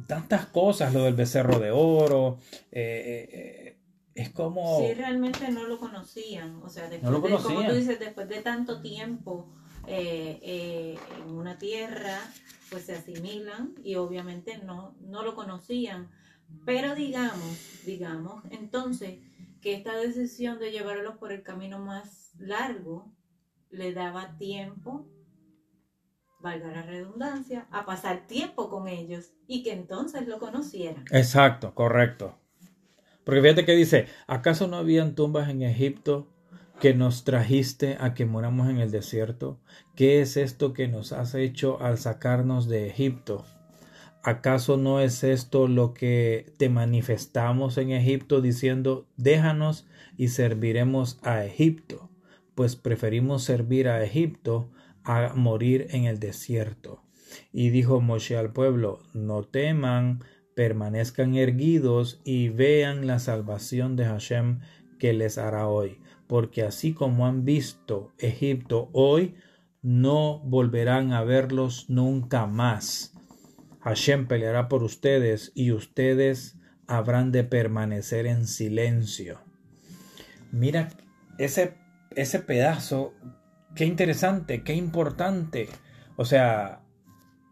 tantas 0.07 0.47
cosas, 0.47 0.93
lo 0.93 1.05
del 1.05 1.15
becerro 1.15 1.59
de 1.59 1.71
oro. 1.71 2.39
Eh, 2.71 3.29
eh, 3.33 3.79
es 4.15 4.31
como... 4.31 4.81
Sí, 4.81 4.95
realmente 4.95 5.51
no 5.51 5.67
lo 5.67 5.79
conocían. 5.79 6.63
O 6.63 6.69
sea, 6.69 6.89
después 6.89 7.13
De, 7.13 7.31
como 7.43 7.67
tú 7.67 7.75
dices, 7.75 7.99
después 7.99 8.29
de 8.29 8.43
tanto 8.43 8.81
tiempo 8.81 9.49
en 9.87 10.99
una 11.31 11.59
tierra, 11.59 12.21
pues 12.71 12.85
se 12.85 12.95
asimilan 12.95 13.75
y 13.83 13.97
obviamente 13.97 14.59
no, 14.59 14.95
no 15.01 15.23
lo 15.23 15.35
conocían. 15.35 16.09
Pero 16.65 16.95
digamos, 16.95 17.59
digamos, 17.85 18.45
entonces 18.51 19.19
que 19.61 19.75
esta 19.75 19.97
decisión 19.97 20.59
de 20.59 20.73
llevarlos 20.73 21.17
por 21.17 21.33
el 21.33 21.43
camino 21.43 21.79
más 21.79 22.33
largo 22.39 23.13
le 23.71 23.95
daba 23.95 24.37
tiempo, 24.37 25.07
valga 26.43 26.71
la 26.71 26.83
redundancia, 26.83 27.67
a 27.71 27.87
pasar 27.87 28.27
tiempo 28.27 28.69
con 28.69 28.89
ellos 28.89 29.33
y 29.47 29.63
que 29.63 29.73
entonces 29.73 30.27
lo 30.27 30.39
conocieran. 30.39 31.05
Exacto, 31.11 31.75
correcto. 31.75 32.39
Porque 33.25 33.41
fíjate 33.41 33.65
que 33.65 33.77
dice, 33.77 34.07
¿acaso 34.27 34.67
no 34.67 34.77
habían 34.77 35.15
tumbas 35.15 35.49
en 35.49 35.63
Egipto 35.63 36.29
que 36.81 36.95
nos 36.95 37.23
trajiste 37.23 37.97
a 38.01 38.15
que 38.15 38.27
moramos 38.27 38.69
en 38.69 38.79
el 38.79 38.91
desierto? 38.91 39.61
¿Qué 39.95 40.21
es 40.21 40.37
esto 40.37 40.73
que 40.73 40.89
nos 40.89 41.13
has 41.13 41.35
hecho 41.35 41.81
al 41.81 41.99
sacarnos 41.99 42.67
de 42.67 42.89
Egipto? 42.89 43.45
¿Acaso 44.25 44.77
no 44.77 45.01
es 45.01 45.25
esto 45.25 45.69
lo 45.69 45.95
que 45.95 46.53
te 46.57 46.69
manifestamos 46.69 47.79
en 47.79 47.91
Egipto 47.91 48.41
diciendo, 48.41 49.07
déjanos 49.17 49.87
y 50.17 50.29
serviremos 50.29 51.19
a 51.23 51.45
Egipto? 51.45 52.11
Pues 52.55 52.77
preferimos 52.77 53.45
servir 53.45 53.89
a 53.89 54.05
Egipto 54.05 54.71
a 55.05 55.33
morir 55.35 55.89
en 55.91 56.05
el 56.05 56.19
desierto. 56.19 57.03
Y 57.53 57.71
dijo 57.71 58.01
Moshe 58.01 58.37
al 58.37 58.53
pueblo, 58.53 59.01
no 59.15 59.43
teman, 59.43 60.23
permanezcan 60.55 61.35
erguidos 61.35 62.21
y 62.25 62.51
vean 62.51 63.07
la 63.07 63.19
salvación 63.19 63.97
de 63.97 64.05
Hashem 64.05 64.61
que 64.99 65.13
les 65.13 65.39
hará 65.39 65.67
hoy, 65.67 65.99
porque 66.27 66.63
así 66.63 66.93
como 66.93 67.27
han 67.27 67.45
visto 67.45 68.13
Egipto 68.19 68.91
hoy, 68.93 69.35
no 69.81 70.41
volverán 70.41 71.13
a 71.13 71.25
verlos 71.25 71.89
nunca 71.89 72.47
más 72.47 73.13
Hashem 73.83 74.29
peleará 74.29 74.69
por 74.69 74.85
ustedes 74.85 75.51
y 75.55 75.73
ustedes 75.73 76.57
habrán 76.87 77.33
de 77.33 77.43
permanecer 77.43 78.27
en 78.27 78.47
silencio. 78.47 79.41
Mira 80.53 80.91
ese, 81.39 81.75
ese 82.15 82.39
pedazo, 82.39 83.13
qué 83.75 83.85
interesante, 83.85 84.63
qué 84.63 84.75
importante. 84.75 85.69
O 86.17 86.25
sea, 86.25 86.81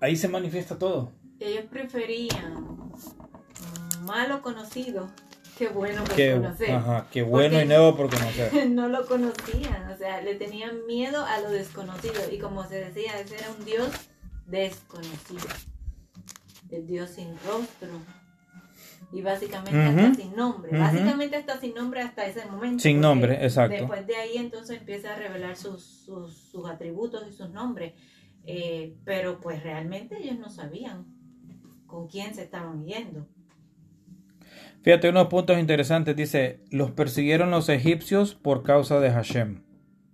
ahí 0.01 0.16
se 0.16 0.29
manifiesta 0.29 0.79
todo. 0.79 1.12
Ellos 1.39 1.64
preferían 1.71 2.93
malo 4.03 4.43
conocido 4.43 5.09
que 5.57 5.68
bueno 5.68 6.05
por 6.05 6.16
conocer. 6.16 6.71
Ajá, 6.71 7.07
qué 7.11 7.23
bueno 7.23 7.61
y 7.61 7.66
nuevo 7.66 7.97
por 7.97 8.11
conocer. 8.11 8.66
no 8.71 8.89
lo 8.89 9.07
conocían, 9.07 9.91
o 9.91 9.97
sea, 9.97 10.23
le 10.23 10.35
tenían 10.35 10.87
miedo 10.87 11.25
a 11.25 11.41
lo 11.41 11.51
desconocido. 11.51 12.21
Y 12.31 12.39
como 12.39 12.66
se 12.66 12.77
decía, 12.77 13.18
ese 13.21 13.37
era 13.37 13.51
un 13.59 13.64
Dios 13.64 13.91
desconocido 14.47 15.49
el 16.71 16.87
Dios 16.87 17.11
sin 17.11 17.29
rostro. 17.47 17.89
Y 19.12 19.22
básicamente 19.22 19.76
hasta 19.76 20.14
sin 20.14 20.36
nombre. 20.36 20.78
Básicamente 20.78 21.36
hasta 21.36 21.58
sin 21.58 21.74
nombre 21.74 22.00
hasta 22.00 22.26
ese 22.26 22.46
momento. 22.46 22.80
Sin 22.80 23.00
nombre, 23.00 23.44
exacto. 23.44 23.76
Después 23.76 24.06
de 24.06 24.16
ahí 24.16 24.36
entonces 24.36 24.78
empieza 24.78 25.14
a 25.14 25.16
revelar 25.16 25.56
sus, 25.56 25.82
sus, 25.82 26.68
atributos 26.68 27.24
y 27.28 27.32
sus 27.32 27.50
nombres. 27.50 27.94
Eh, 28.46 28.94
pero 29.04 29.40
pues 29.40 29.62
realmente 29.62 30.16
ellos 30.18 30.38
no 30.38 30.48
sabían 30.48 31.06
con 31.86 32.06
quién 32.06 32.34
se 32.34 32.42
estaban 32.42 32.84
yendo. 32.84 33.26
Fíjate 34.82 35.11
unos 35.11 35.26
puntos 35.26 35.58
interesantes. 35.58 36.16
Dice, 36.16 36.61
los 36.70 36.92
persiguieron 36.92 37.50
los 37.50 37.68
egipcios 37.68 38.34
por 38.34 38.62
causa 38.62 39.00
de 39.00 39.11
Hashem, 39.11 39.64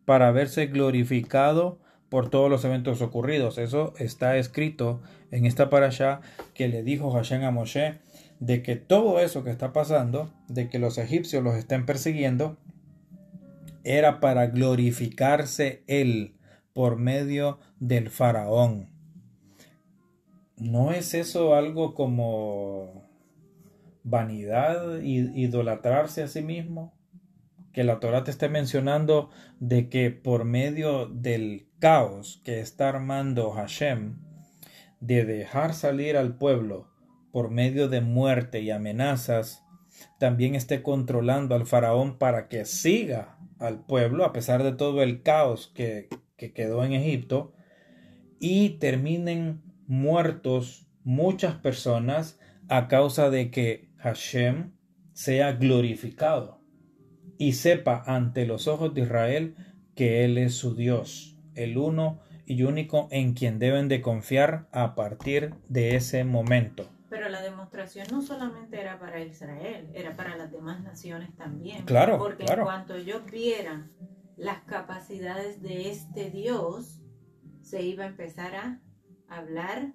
para 0.05 0.33
verse 0.33 0.67
glorificado 0.67 1.81
por 2.09 2.31
todos 2.31 2.51
los 2.51 2.65
eventos 2.65 3.01
ocurridos. 3.03 3.59
Eso 3.59 3.95
está 3.99 4.37
escrito 4.37 5.03
en 5.31 5.47
esta 5.47 5.71
parasha 5.71 6.21
que 6.55 6.69
le 6.69 6.83
dijo 6.83 7.11
Hashem 7.13 7.45
a 7.45 7.51
Moshe 7.51 8.01
de 8.41 8.63
que 8.63 8.77
todo 8.77 9.21
eso 9.21 9.45
que 9.45 9.51
está 9.51 9.73
pasando, 9.73 10.33
de 10.49 10.69
que 10.69 10.79
los 10.79 10.99
egipcios 10.99 11.43
los 11.43 11.57
estén 11.57 11.87
persiguiendo, 11.87 12.59
era 13.85 14.21
para 14.21 14.49
glorificarse 14.49 15.83
él 15.87 16.35
por 16.73 16.97
medio 16.97 17.59
del 17.79 18.11
faraón. 18.11 18.91
¿No 20.57 20.93
es 20.93 21.15
eso 21.15 21.55
algo 21.55 21.95
como 21.95 23.09
vanidad, 24.03 25.01
idolatrarse 25.01 26.23
a 26.23 26.29
sí 26.29 26.43
mismo? 26.43 26.95
Que 27.73 27.85
la 27.85 28.01
Torah 28.01 28.25
te 28.25 28.31
esté 28.31 28.49
mencionando 28.49 29.31
de 29.61 29.89
que 29.89 30.11
por 30.11 30.45
medio 30.45 31.07
del 31.07 31.69
caos 31.79 32.41
que 32.43 32.61
está 32.61 32.89
armando 32.89 33.51
Hashem, 33.51 34.19
de 35.01 35.25
dejar 35.25 35.75
salir 35.75 36.17
al 36.17 36.39
pueblo 36.39 36.96
por 37.37 37.51
medio 37.51 37.91
de 37.91 38.01
muerte 38.01 38.63
y 38.63 38.71
amenazas, 38.71 39.63
también 40.19 40.55
esté 40.55 40.83
controlando 40.83 41.55
al 41.55 41.67
faraón 41.67 42.17
para 42.17 42.49
que 42.49 42.65
siga 42.65 43.37
al 43.59 43.85
pueblo 43.85 44.25
a 44.25 44.33
pesar 44.33 44.63
de 44.63 44.73
todo 44.73 45.03
el 45.03 45.21
caos 45.21 45.71
que, 45.75 46.09
que 46.39 46.55
quedó 46.55 46.83
en 46.83 46.95
Egipto 46.95 47.53
y 48.41 48.79
terminen 48.79 49.61
muertos 49.87 50.89
muchas 51.05 51.57
personas 51.57 52.39
a 52.69 52.89
causa 52.89 53.29
de 53.29 53.51
que 53.51 53.91
Hashem 53.99 54.73
sea 55.13 55.53
glorificado 55.53 56.63
y 57.37 57.53
sepa 57.53 58.03
ante 58.07 58.47
los 58.47 58.67
ojos 58.67 58.95
de 58.95 59.03
Israel 59.03 59.57
que 59.95 60.25
Él 60.25 60.39
es 60.39 60.55
su 60.55 60.75
Dios, 60.75 61.37
el 61.55 61.77
uno 61.77 62.23
y 62.47 62.63
único 62.63 63.09
en 63.11 63.35
quien 63.35 63.59
deben 63.59 63.89
de 63.89 64.01
confiar 64.01 64.69
a 64.73 64.95
partir 64.95 65.53
de 65.69 65.97
ese 65.97 66.25
momento. 66.25 66.96
Pero 67.09 67.29
la 67.29 67.41
demostración 67.41 68.07
no 68.11 68.21
solamente 68.21 68.81
era 68.81 68.99
para 68.99 69.21
Israel, 69.21 69.89
era 69.95 70.17
para 70.17 70.37
las 70.37 70.51
demás 70.51 70.83
naciones 70.83 71.35
también. 71.37 71.85
Claro, 71.85 72.19
porque 72.19 72.45
en 72.45 72.63
cuanto 72.63 72.95
ellos 72.97 73.25
vieran 73.31 73.93
las 74.37 74.63
capacidades 74.65 75.63
de 75.63 75.91
este 75.91 76.31
Dios, 76.31 77.01
se 77.63 77.83
iba 77.83 78.05
a 78.05 78.09
empezar 78.09 78.55
a 78.57 78.81
hablar 79.29 79.93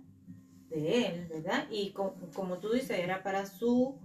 de 0.69 1.05
él, 1.07 1.27
¿verdad? 1.27 1.67
Y 1.69 1.91
como 1.91 2.59
tú 2.59 2.71
dices, 2.71 2.97
era 2.97 3.23
para 3.23 3.45
su 3.45 3.99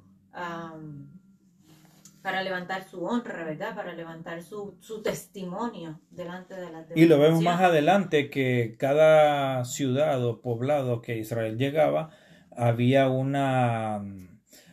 para 2.26 2.42
levantar 2.42 2.82
su 2.82 3.04
honra, 3.04 3.44
¿verdad? 3.44 3.76
Para 3.76 3.92
levantar 3.94 4.42
su, 4.42 4.76
testimonio 5.04 6.00
delante 6.10 6.54
de 6.56 6.70
la 6.72 6.84
Y 6.96 7.06
lo 7.06 7.20
vemos 7.20 7.40
más 7.40 7.60
adelante 7.60 8.30
que 8.30 8.74
cada 8.80 9.64
ciudad 9.64 10.24
o 10.24 10.40
poblado 10.40 11.02
que 11.02 11.18
Israel 11.18 11.56
llegaba, 11.56 12.10
había 12.56 13.08
una, 13.08 14.02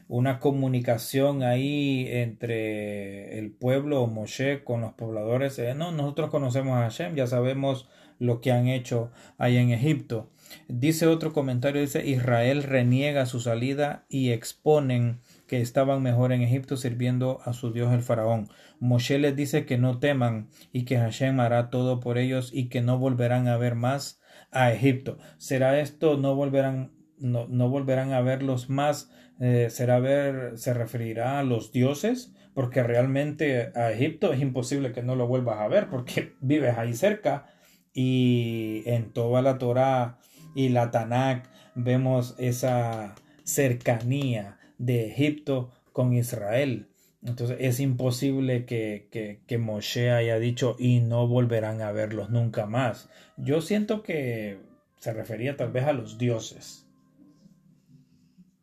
una 0.08 0.40
comunicación 0.40 1.44
ahí 1.44 2.08
entre 2.10 3.38
el 3.40 3.52
pueblo 3.52 4.02
o 4.02 4.08
Moshe 4.08 4.64
con 4.64 4.82
los 4.82 4.94
pobladores. 4.94 5.58
Eh, 5.60 5.74
no, 5.76 5.92
nosotros 5.92 6.30
conocemos 6.30 6.78
a 6.78 6.82
Hashem, 6.82 7.16
ya 7.16 7.28
sabemos 7.28 7.90
lo 8.20 8.42
que 8.42 8.52
han 8.52 8.68
hecho 8.68 9.12
ahí 9.38 9.58
en 9.58 9.72
Egipto. 9.72 10.30
Dice 10.68 11.08
otro 11.08 11.34
comentario, 11.34 11.82
dice, 11.82 12.06
Israel 12.06 12.64
reniega 12.64 13.26
su 13.26 13.40
salida 13.40 14.06
y 14.08 14.32
exponen 14.32 15.20
que 15.48 15.62
estaban 15.62 16.04
mejor 16.04 16.32
en 16.32 16.42
Egipto 16.42 16.78
sirviendo 16.78 17.40
a 17.44 17.54
su 17.54 17.72
Dios 17.72 17.92
el 17.94 18.02
faraón. 18.02 18.50
Moshe 18.80 19.18
les 19.20 19.36
dice 19.36 19.66
que 19.66 19.78
no 19.78 20.00
teman 20.00 20.50
y 20.72 20.86
que 20.86 20.98
Hashem 20.98 21.40
hará 21.40 21.70
todo 21.70 22.00
por 22.00 22.18
ellos 22.18 22.52
y 22.54 22.70
que 22.70 22.82
no 22.82 22.98
volverán 22.98 23.48
a 23.48 23.58
ver 23.58 23.76
más 23.76 24.22
a 24.52 24.72
Egipto. 24.72 25.18
¿Será 25.38 25.80
esto 25.80 26.18
no 26.18 26.36
volverán 26.36 26.92
no, 27.24 27.48
no 27.48 27.70
volverán 27.70 28.12
a 28.14 28.22
verlos 28.22 28.70
más? 28.70 29.10
Eh, 29.40 29.68
¿Será 29.70 30.00
ver 30.00 30.58
se 30.58 30.74
referirá 30.74 31.40
a 31.40 31.44
los 31.44 31.72
dioses? 31.72 32.34
Porque 32.54 32.84
realmente 32.84 33.72
a 33.76 33.92
Egipto 33.92 34.32
es 34.32 34.42
imposible 34.42 34.92
que 34.92 35.02
no 35.02 35.16
lo 35.16 35.28
vuelvas 35.28 35.60
a 35.60 35.68
ver 35.68 35.90
porque 35.90 36.34
vives 36.42 36.78
ahí 36.78 36.94
cerca 36.94 37.48
y 37.94 38.84
en 38.86 39.12
toda 39.12 39.42
la 39.42 39.58
Torah 39.58 40.20
y 40.56 40.70
la 40.70 40.92
Tanakh 40.92 41.48
vemos 41.76 42.36
esa 42.38 43.16
cercanía 43.44 44.60
de 44.78 45.08
Egipto 45.08 45.72
con 45.92 46.14
Israel. 46.14 46.90
Entonces 47.24 47.58
es 47.62 47.80
imposible 47.80 48.66
que, 48.66 49.08
que, 49.10 49.42
que, 49.48 49.58
Moshe 49.58 50.12
haya 50.12 50.40
dicho 50.40 50.76
y 50.78 51.00
no 51.00 51.28
volverán 51.28 51.82
a 51.82 51.94
verlos 51.94 52.30
nunca 52.30 52.66
más. 52.66 53.10
Yo 53.38 53.62
siento 53.62 54.04
que 54.04 54.60
se 54.98 55.14
refería 55.14 55.56
tal 55.56 55.72
vez 55.72 55.86
a 55.86 55.94
los 55.94 56.18
dioses. 56.18 56.83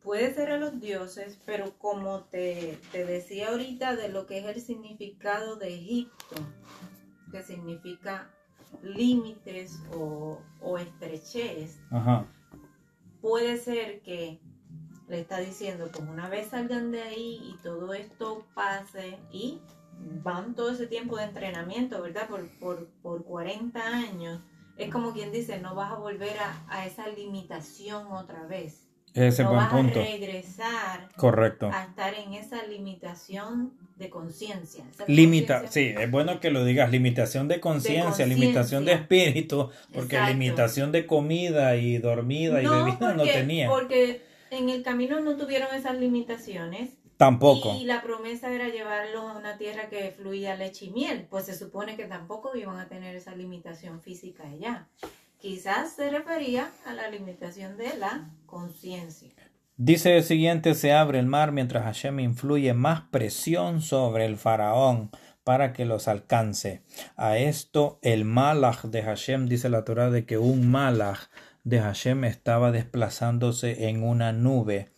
Puede 0.03 0.33
ser 0.33 0.51
a 0.51 0.57
los 0.57 0.79
dioses, 0.79 1.39
pero 1.45 1.77
como 1.77 2.23
te, 2.25 2.79
te 2.91 3.05
decía 3.05 3.49
ahorita 3.49 3.95
de 3.95 4.09
lo 4.09 4.25
que 4.25 4.39
es 4.39 4.45
el 4.45 4.61
significado 4.61 5.57
de 5.57 5.75
Egipto, 5.75 6.35
que 7.31 7.43
significa 7.43 8.31
límites 8.81 9.79
o, 9.93 10.39
o 10.59 10.77
estrechez, 10.77 11.79
Ajá. 11.91 12.25
puede 13.21 13.57
ser 13.57 14.01
que 14.01 14.39
le 15.07 15.19
está 15.19 15.39
diciendo, 15.39 15.89
pues 15.91 16.07
una 16.07 16.29
vez 16.29 16.47
salgan 16.49 16.91
de 16.91 17.03
ahí 17.03 17.39
y 17.43 17.61
todo 17.61 17.93
esto 17.93 18.45
pase 18.55 19.19
y 19.31 19.59
van 20.23 20.55
todo 20.55 20.71
ese 20.71 20.87
tiempo 20.87 21.17
de 21.17 21.25
entrenamiento, 21.25 22.01
¿verdad? 22.01 22.27
Por, 22.27 22.49
por, 22.59 22.87
por 23.03 23.23
40 23.23 23.79
años. 23.85 24.41
Es 24.77 24.91
como 24.91 25.11
quien 25.13 25.31
dice, 25.31 25.59
no 25.59 25.75
vas 25.75 25.91
a 25.91 25.95
volver 25.97 26.39
a, 26.39 26.65
a 26.69 26.85
esa 26.87 27.07
limitación 27.07 28.11
otra 28.11 28.47
vez. 28.47 28.87
Ese 29.13 29.43
no 29.43 29.49
buen 29.49 29.61
vas 29.61 29.73
punto. 29.73 29.99
a 29.99 30.03
regresar 30.03 31.09
Correcto. 31.17 31.69
a 31.71 31.83
estar 31.83 32.13
en 32.13 32.33
esa 32.33 32.63
limitación 32.65 33.73
de 33.97 34.09
conciencia. 34.09 34.83
Limita, 35.07 35.67
sí, 35.67 35.93
es 35.97 36.09
bueno 36.09 36.39
que 36.39 36.49
lo 36.49 36.63
digas, 36.63 36.91
limitación 36.91 37.47
de 37.47 37.59
conciencia, 37.59 38.25
limitación 38.25 38.85
de 38.85 38.93
espíritu, 38.93 39.69
porque 39.93 40.15
Exacto. 40.15 40.33
limitación 40.33 40.91
de 40.91 41.05
comida 41.05 41.75
y 41.75 41.97
dormida 41.97 42.61
y 42.61 42.67
bebida 42.67 43.13
no 43.13 43.23
tenía. 43.23 43.69
Porque 43.69 44.21
en 44.49 44.69
el 44.69 44.81
camino 44.83 45.19
no 45.19 45.35
tuvieron 45.37 45.73
esas 45.75 45.97
limitaciones. 45.97 46.91
Tampoco. 47.17 47.77
Y 47.79 47.83
la 47.83 48.01
promesa 48.01 48.51
era 48.51 48.69
llevarlos 48.69 49.23
a 49.29 49.37
una 49.37 49.55
tierra 49.59 49.89
que 49.89 50.09
fluía 50.09 50.55
leche 50.55 50.85
y 50.85 50.89
miel. 50.89 51.27
Pues 51.29 51.45
se 51.45 51.55
supone 51.55 51.95
que 51.95 52.05
tampoco 52.05 52.55
iban 52.55 52.79
a 52.79 52.87
tener 52.87 53.15
esa 53.15 53.35
limitación 53.35 54.01
física 54.01 54.43
allá. 54.49 54.87
Quizás 55.41 55.93
se 55.93 56.09
refería 56.09 56.69
a 56.85 56.93
la 56.93 57.09
limitación 57.09 57.77
de 57.77 57.97
la 57.97 58.29
conciencia. 58.45 59.29
Dice 59.77 60.15
el 60.17 60.23
siguiente, 60.23 60.75
se 60.75 60.93
abre 60.93 61.17
el 61.19 61.25
mar 61.25 61.51
mientras 61.51 61.83
Hashem 61.83 62.19
influye 62.19 62.73
más 62.75 63.01
presión 63.09 63.81
sobre 63.81 64.25
el 64.25 64.37
faraón 64.37 65.09
para 65.43 65.73
que 65.73 65.85
los 65.85 66.07
alcance. 66.07 66.83
A 67.15 67.37
esto 67.37 67.97
el 68.03 68.23
malach 68.25 68.83
de 68.85 69.01
Hashem, 69.01 69.47
dice 69.47 69.69
la 69.69 69.83
Torah, 69.83 70.11
de 70.11 70.25
que 70.25 70.37
un 70.37 70.69
malach 70.69 71.19
de 71.63 71.79
Hashem 71.79 72.23
estaba 72.25 72.71
desplazándose 72.71 73.87
en 73.89 74.03
una 74.03 74.33
nube 74.33 74.91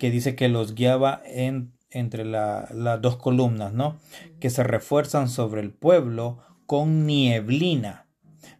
que 0.00 0.10
dice 0.10 0.34
que 0.34 0.48
los 0.48 0.74
guiaba 0.74 1.22
en, 1.24 1.72
entre 1.90 2.24
la- 2.24 2.68
las 2.72 3.00
dos 3.00 3.16
columnas, 3.16 3.72
¿no? 3.72 4.00
Que 4.40 4.50
se 4.50 4.64
refuerzan 4.64 5.28
sobre 5.28 5.60
el 5.60 5.70
pueblo 5.70 6.40
con 6.66 7.06
nieblina 7.06 8.03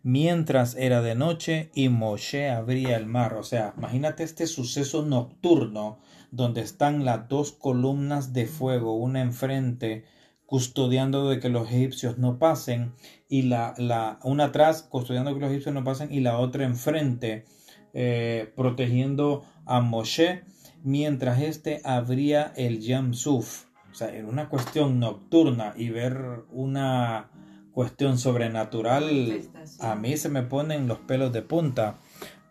mientras 0.04 0.76
era 0.76 1.00
de 1.02 1.16
noche 1.16 1.70
y 1.74 1.88
Moshe 1.88 2.50
abría 2.50 2.96
el 2.96 3.06
mar. 3.06 3.34
O 3.34 3.42
sea, 3.42 3.74
imagínate 3.76 4.22
este 4.22 4.46
suceso 4.46 5.02
nocturno 5.02 5.98
donde 6.30 6.60
están 6.60 7.04
las 7.04 7.26
dos 7.28 7.52
columnas 7.52 8.32
de 8.32 8.46
fuego, 8.46 8.94
una 8.94 9.22
enfrente 9.22 10.04
custodiando 10.46 11.28
de 11.30 11.40
que 11.40 11.48
los 11.48 11.68
egipcios 11.70 12.18
no 12.18 12.38
pasen 12.38 12.92
y 13.28 13.42
la, 13.42 13.74
la 13.78 14.20
una 14.22 14.44
atrás 14.44 14.82
custodiando 14.82 15.32
que 15.34 15.40
los 15.40 15.50
egipcios 15.50 15.74
no 15.74 15.84
pasen 15.84 16.12
y 16.12 16.20
la 16.20 16.38
otra 16.38 16.64
enfrente 16.64 17.46
eh, 17.94 18.52
protegiendo 18.54 19.44
a 19.64 19.80
Moshe 19.80 20.44
mientras 20.82 21.40
éste 21.40 21.80
abría 21.82 22.52
el 22.56 22.80
Yam 22.80 23.14
Suf. 23.14 23.64
O 23.90 23.94
sea, 23.94 24.14
era 24.14 24.28
una 24.28 24.50
cuestión 24.50 25.00
nocturna 25.00 25.72
y 25.76 25.88
ver 25.88 26.44
una 26.50 27.30
cuestión 27.74 28.18
sobrenatural 28.18 29.42
a 29.80 29.96
mí 29.96 30.16
se 30.16 30.28
me 30.28 30.42
ponen 30.42 30.86
los 30.86 30.98
pelos 30.98 31.32
de 31.32 31.42
punta 31.42 31.96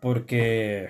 porque 0.01 0.89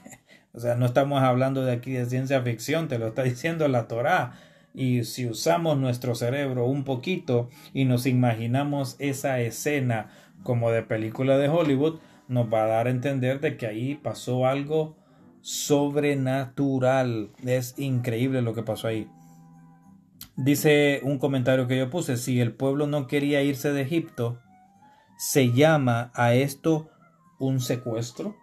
o 0.52 0.60
sea 0.60 0.74
no 0.74 0.84
estamos 0.86 1.22
hablando 1.22 1.64
de 1.64 1.72
aquí 1.72 1.92
de 1.92 2.04
ciencia 2.06 2.42
ficción 2.42 2.88
te 2.88 2.98
lo 2.98 3.06
está 3.08 3.22
diciendo 3.22 3.66
la 3.68 3.88
Torá. 3.88 4.40
Y 4.74 5.04
si 5.04 5.26
usamos 5.26 5.78
nuestro 5.78 6.14
cerebro 6.14 6.66
un 6.66 6.84
poquito 6.84 7.48
y 7.72 7.84
nos 7.84 8.06
imaginamos 8.06 8.96
esa 8.98 9.40
escena 9.40 10.10
como 10.44 10.70
de 10.70 10.82
película 10.82 11.36
de 11.38 11.48
Hollywood 11.48 11.98
nos 12.28 12.52
va 12.52 12.64
a 12.64 12.66
dar 12.66 12.86
a 12.86 12.90
entender 12.90 13.40
de 13.40 13.56
que 13.56 13.66
ahí 13.66 13.94
pasó 13.94 14.46
algo 14.46 14.94
sobrenatural. 15.40 17.30
Es 17.44 17.74
increíble 17.78 18.42
lo 18.42 18.54
que 18.54 18.62
pasó 18.62 18.88
ahí 18.88 19.08
Dice 20.38 21.00
un 21.02 21.18
comentario 21.18 21.66
que 21.66 21.76
yo 21.76 21.90
puse, 21.90 22.16
si 22.16 22.40
el 22.40 22.52
pueblo 22.52 22.86
no 22.86 23.08
quería 23.08 23.42
irse 23.42 23.72
de 23.72 23.82
Egipto, 23.82 24.38
¿se 25.16 25.50
llama 25.50 26.12
a 26.14 26.32
esto 26.32 26.88
un 27.40 27.60
secuestro? 27.60 28.36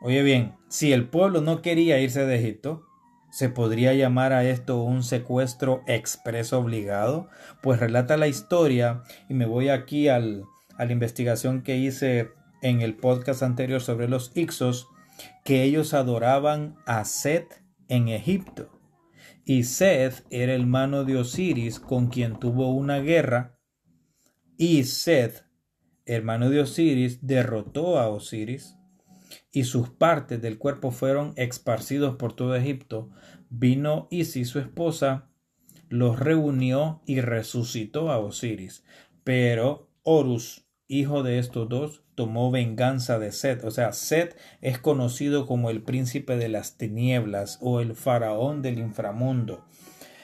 Oye 0.00 0.22
bien, 0.22 0.54
si 0.70 0.94
el 0.94 1.06
pueblo 1.06 1.42
no 1.42 1.60
quería 1.60 2.00
irse 2.00 2.24
de 2.24 2.36
Egipto, 2.36 2.86
¿se 3.30 3.50
podría 3.50 3.92
llamar 3.92 4.32
a 4.32 4.44
esto 4.44 4.82
un 4.82 5.02
secuestro 5.02 5.82
expreso 5.86 6.58
obligado? 6.58 7.28
Pues 7.62 7.78
relata 7.78 8.16
la 8.16 8.28
historia 8.28 9.02
y 9.28 9.34
me 9.34 9.44
voy 9.44 9.68
aquí 9.68 10.08
al, 10.08 10.44
a 10.78 10.86
la 10.86 10.92
investigación 10.92 11.60
que 11.60 11.76
hice 11.76 12.30
en 12.62 12.80
el 12.80 12.96
podcast 12.96 13.42
anterior 13.42 13.82
sobre 13.82 14.08
los 14.08 14.34
Ixos, 14.34 14.88
que 15.44 15.64
ellos 15.64 15.92
adoraban 15.92 16.76
a 16.86 17.04
Set 17.04 17.62
en 17.88 18.08
Egipto. 18.08 18.77
Y 19.48 19.64
Seth 19.64 20.26
era 20.28 20.52
hermano 20.52 21.04
de 21.04 21.16
Osiris 21.16 21.80
con 21.80 22.08
quien 22.08 22.38
tuvo 22.38 22.70
una 22.70 22.98
guerra. 22.98 23.58
Y 24.58 24.84
Seth, 24.84 25.46
hermano 26.04 26.50
de 26.50 26.60
Osiris, 26.60 27.26
derrotó 27.26 27.98
a 27.98 28.10
Osiris 28.10 28.76
y 29.50 29.64
sus 29.64 29.88
partes 29.88 30.42
del 30.42 30.58
cuerpo 30.58 30.90
fueron 30.90 31.32
esparcidos 31.36 32.16
por 32.16 32.34
todo 32.34 32.56
Egipto. 32.56 33.08
Vino 33.48 34.06
Isis, 34.10 34.50
su 34.50 34.58
esposa, 34.58 35.30
los 35.88 36.20
reunió 36.20 37.00
y 37.06 37.22
resucitó 37.22 38.10
a 38.10 38.18
Osiris. 38.18 38.84
Pero 39.24 39.88
Horus, 40.02 40.67
hijo 40.88 41.22
de 41.22 41.38
estos 41.38 41.68
dos, 41.68 42.02
tomó 42.14 42.50
venganza 42.50 43.18
de 43.18 43.30
Set. 43.30 43.62
O 43.64 43.70
sea, 43.70 43.92
Set 43.92 44.36
es 44.60 44.78
conocido 44.78 45.46
como 45.46 45.70
el 45.70 45.82
príncipe 45.82 46.36
de 46.36 46.48
las 46.48 46.76
tinieblas 46.76 47.58
o 47.60 47.80
el 47.80 47.94
faraón 47.94 48.62
del 48.62 48.78
inframundo. 48.78 49.64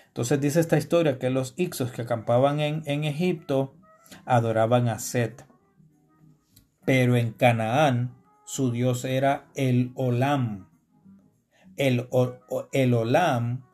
Entonces 0.08 0.40
dice 0.40 0.60
esta 0.60 0.78
historia 0.78 1.18
que 1.18 1.30
los 1.30 1.54
Ixos 1.56 1.92
que 1.92 2.02
acampaban 2.02 2.60
en, 2.60 2.82
en 2.86 3.04
Egipto 3.04 3.74
adoraban 4.24 4.88
a 4.88 4.98
Set. 4.98 5.46
Pero 6.84 7.16
en 7.16 7.32
Canaán 7.32 8.14
su 8.44 8.70
dios 8.70 9.04
era 9.04 9.46
el 9.54 9.92
Olam. 9.94 10.68
El, 11.76 12.08
el 12.72 12.94
Olam 12.94 13.64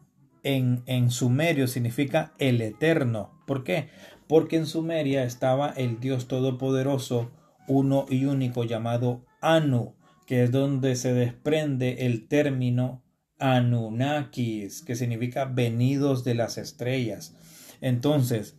en, 0.43 0.82
en 0.86 1.11
sumerio 1.11 1.66
significa 1.66 2.32
el 2.38 2.61
eterno. 2.62 3.43
¿Por 3.47 3.64
qué? 3.64 3.91
Porque 4.30 4.58
en 4.58 4.66
Sumeria 4.66 5.24
estaba 5.24 5.70
el 5.70 5.98
Dios 5.98 6.28
Todopoderoso, 6.28 7.32
uno 7.66 8.06
y 8.08 8.26
único 8.26 8.62
llamado 8.62 9.26
Anu, 9.40 9.96
que 10.24 10.44
es 10.44 10.52
donde 10.52 10.94
se 10.94 11.12
desprende 11.12 12.06
el 12.06 12.28
término 12.28 13.02
Anunnakis, 13.40 14.82
que 14.82 14.94
significa 14.94 15.46
venidos 15.46 16.22
de 16.22 16.36
las 16.36 16.58
estrellas. 16.58 17.34
Entonces, 17.80 18.56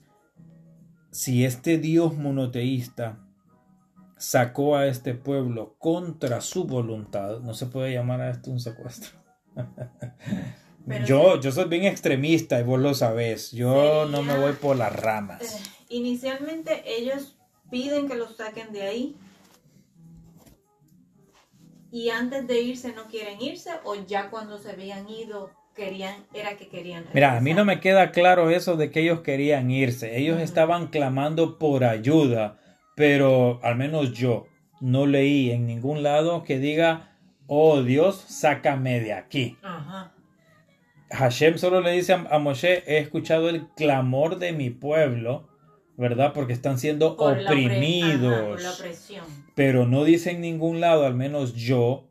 si 1.09 1.45
este 1.45 1.77
Dios 1.77 2.17
monoteísta 2.17 3.25
sacó 4.17 4.75
a 4.75 4.87
este 4.87 5.13
pueblo 5.13 5.77
contra 5.79 6.41
su 6.41 6.65
voluntad, 6.65 7.39
no 7.39 7.53
se 7.53 7.67
puede 7.67 7.93
llamar 7.93 8.19
a 8.19 8.31
esto 8.31 8.51
un 8.51 8.59
secuestro. 8.59 9.11
Pero 10.87 11.05
yo, 11.05 11.39
yo 11.39 11.51
soy 11.51 11.65
bien 11.65 11.85
extremista 11.85 12.59
y 12.59 12.63
vos 12.63 12.79
lo 12.79 12.93
sabés. 12.93 13.51
Yo 13.51 14.07
no 14.09 14.23
me 14.23 14.37
voy 14.37 14.53
por 14.53 14.75
las 14.75 14.93
Eh, 14.93 14.97
ramas. 14.97 15.63
Inicialmente 15.89 16.83
ellos 16.85 17.35
piden 17.69 18.07
que 18.07 18.15
los 18.15 18.37
saquen 18.37 18.73
de 18.73 18.81
ahí 18.83 19.15
y 21.91 22.09
antes 22.09 22.47
de 22.47 22.61
irse 22.61 22.93
no 22.93 23.05
quieren 23.07 23.41
irse 23.41 23.71
o 23.83 23.95
ya 23.95 24.29
cuando 24.29 24.57
se 24.57 24.71
habían 24.71 25.09
ido 25.09 25.51
querían 25.75 26.15
era 26.33 26.57
que 26.57 26.67
querían 26.67 27.05
Mira, 27.13 27.37
a 27.37 27.41
mí 27.41 27.53
no 27.53 27.65
me 27.65 27.79
queda 27.79 28.11
claro 28.11 28.49
eso 28.49 28.75
de 28.75 28.91
que 28.91 29.01
ellos 29.01 29.21
querían 29.21 29.71
irse. 29.71 30.17
Ellos 30.17 30.39
estaban 30.41 30.87
clamando 30.87 31.57
por 31.57 31.83
ayuda, 31.85 32.57
pero 32.95 33.59
al 33.63 33.75
menos 33.77 34.13
yo 34.13 34.47
no 34.81 35.05
leí 35.05 35.51
en 35.51 35.65
ningún 35.65 36.03
lado 36.03 36.43
que 36.43 36.59
diga, 36.59 37.15
"Oh 37.47 37.81
Dios, 37.81 38.23
sácame 38.27 38.99
de 38.99 39.13
aquí." 39.13 39.57
Ajá. 39.61 40.10
Hashem 41.11 41.57
solo 41.57 41.81
le 41.81 41.91
dice 41.91 42.13
a, 42.13 42.39
Moshe, 42.39 42.83
he 42.87 42.99
escuchado 42.99 43.49
el 43.49 43.67
clamor 43.75 44.39
de 44.39 44.53
mi 44.53 44.69
pueblo, 44.69 45.49
¿verdad? 45.97 46.33
Porque 46.33 46.53
están 46.53 46.79
siendo 46.79 47.15
oprimidos. 47.17 48.61
Pero 49.55 49.85
no 49.85 50.03
dice 50.03 50.31
en 50.31 50.41
ningún 50.41 50.79
lado, 50.79 51.05
al 51.05 51.15
menos 51.15 51.53
yo, 51.53 52.07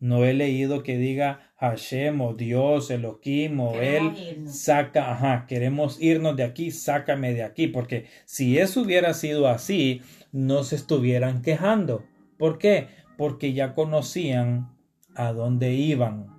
no 0.00 0.24
he 0.24 0.34
leído 0.34 0.82
que 0.82 0.98
diga 0.98 1.52
Hashem 1.56 2.20
o 2.20 2.34
Dios, 2.34 2.90
Elohim 2.90 3.58
o 3.60 3.74
Él, 3.80 4.46
saca, 4.46 5.12
ajá, 5.12 5.46
queremos 5.46 6.00
irnos 6.00 6.36
de 6.36 6.44
aquí, 6.44 6.70
sácame 6.70 7.32
de 7.32 7.42
aquí, 7.42 7.68
porque 7.68 8.06
si 8.24 8.58
eso 8.58 8.82
hubiera 8.82 9.14
sido 9.14 9.48
así, 9.48 10.02
no 10.30 10.62
se 10.62 10.76
estuvieran 10.76 11.42
quejando. 11.42 12.04
¿Por 12.38 12.58
qué? 12.58 12.88
Porque 13.16 13.52
ya 13.52 13.74
conocían 13.74 14.76
a 15.14 15.32
dónde 15.32 15.72
iban, 15.72 16.33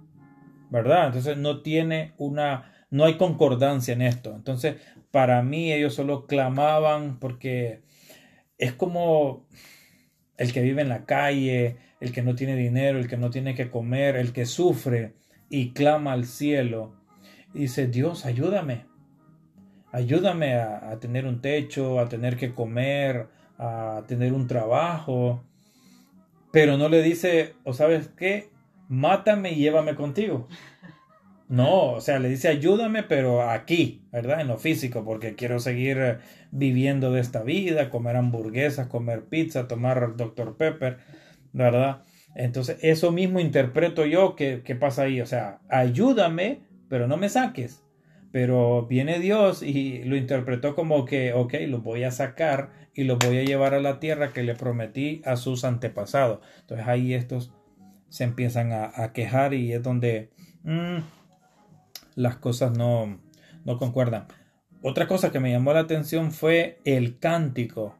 ¿verdad? 0.75 1.07
Entonces 1.07 1.37
no 1.37 1.61
tiene 1.61 2.13
una, 2.17 2.73
no 2.91 3.05
hay 3.05 3.15
concordancia 3.15 3.93
en 3.93 4.01
esto. 4.01 4.35
Entonces, 4.35 4.75
para 5.09 5.41
mí 5.41 5.71
ellos 5.71 5.95
solo 5.95 6.27
clamaban 6.27 7.17
porque 7.19 7.81
es 8.57 8.73
como 8.73 9.47
el 10.37 10.51
que 10.51 10.61
vive 10.61 10.81
en 10.81 10.89
la 10.89 11.05
calle, 11.05 11.77
el 12.01 12.11
que 12.11 12.21
no 12.21 12.35
tiene 12.35 12.57
dinero, 12.57 12.99
el 12.99 13.07
que 13.07 13.15
no 13.15 13.29
tiene 13.29 13.55
que 13.55 13.69
comer, 13.69 14.17
el 14.17 14.33
que 14.33 14.45
sufre 14.45 15.13
y 15.49 15.71
clama 15.71 16.11
al 16.11 16.25
cielo. 16.25 16.93
Y 17.53 17.59
dice, 17.59 17.87
Dios, 17.87 18.25
ayúdame. 18.25 18.85
Ayúdame 19.93 20.55
a, 20.55 20.91
a 20.91 20.99
tener 20.99 21.25
un 21.25 21.39
techo, 21.39 22.01
a 22.01 22.09
tener 22.09 22.35
que 22.35 22.53
comer, 22.53 23.29
a 23.57 24.03
tener 24.07 24.33
un 24.33 24.45
trabajo. 24.45 25.41
Pero 26.51 26.75
no 26.77 26.89
le 26.89 27.01
dice, 27.01 27.53
o 27.63 27.71
sabes 27.71 28.09
qué, 28.09 28.49
mátame 28.87 29.51
y 29.51 29.55
llévame 29.55 29.95
contigo. 29.95 30.47
No, 31.47 31.91
o 31.91 32.01
sea, 32.01 32.17
le 32.19 32.29
dice 32.29 32.47
ayúdame, 32.47 33.03
pero 33.03 33.47
aquí, 33.47 34.03
¿verdad? 34.11 34.41
En 34.41 34.47
lo 34.47 34.57
físico, 34.57 35.05
porque 35.05 35.35
quiero 35.35 35.59
seguir 35.59 35.97
eh, 35.99 36.17
viviendo 36.51 37.11
de 37.11 37.21
esta 37.21 37.43
vida, 37.43 37.91
comer 37.91 38.15
hamburguesas, 38.15 38.87
comer 38.87 39.25
pizza, 39.25 39.67
tomar 39.67 40.15
Dr. 40.15 40.57
Pepper, 40.57 40.97
¿verdad? 41.53 42.01
Entonces, 42.35 42.79
eso 42.81 43.11
mismo 43.11 43.39
interpreto 43.39 44.05
yo 44.05 44.35
que, 44.35 44.59
pasa 44.79 45.03
ahí, 45.03 45.21
o 45.21 45.25
sea, 45.25 45.61
ayúdame, 45.69 46.63
pero 46.89 47.07
no 47.07 47.15
me 47.17 47.29
saques. 47.29 47.83
Pero 48.31 48.85
viene 48.87 49.19
Dios 49.19 49.63
y 49.63 50.03
lo 50.03 50.17
interpretó 50.17 50.75
como 50.75 51.05
que, 51.05 51.31
ok, 51.31 51.53
lo 51.67 51.79
voy 51.79 52.03
a 52.03 52.11
sacar 52.11 52.71
y 52.93 53.05
lo 53.05 53.17
voy 53.17 53.37
a 53.37 53.43
llevar 53.43 53.73
a 53.73 53.79
la 53.79 53.99
tierra 53.99 54.33
que 54.33 54.43
le 54.43 54.55
prometí 54.55 55.21
a 55.23 55.37
sus 55.37 55.63
antepasados. 55.63 56.39
Entonces 56.61 56.87
ahí 56.87 57.13
estos 57.13 57.53
se 58.15 58.23
empiezan 58.23 58.71
a, 58.71 59.11
quejar 59.11 59.53
y 59.53 59.73
es 59.73 59.83
donde 59.83 60.29
mm, 60.63 60.99
las 62.15 62.37
cosas 62.37 62.71
no, 62.77 63.19
no 63.65 63.77
concuerdan. 63.77 64.27
Otra 64.81 65.05
cosa 65.05 65.33
que 65.33 65.41
me 65.41 65.51
llamó 65.51 65.73
la 65.73 65.81
atención 65.81 66.31
fue 66.31 66.79
el 66.85 67.19
cántico 67.19 67.97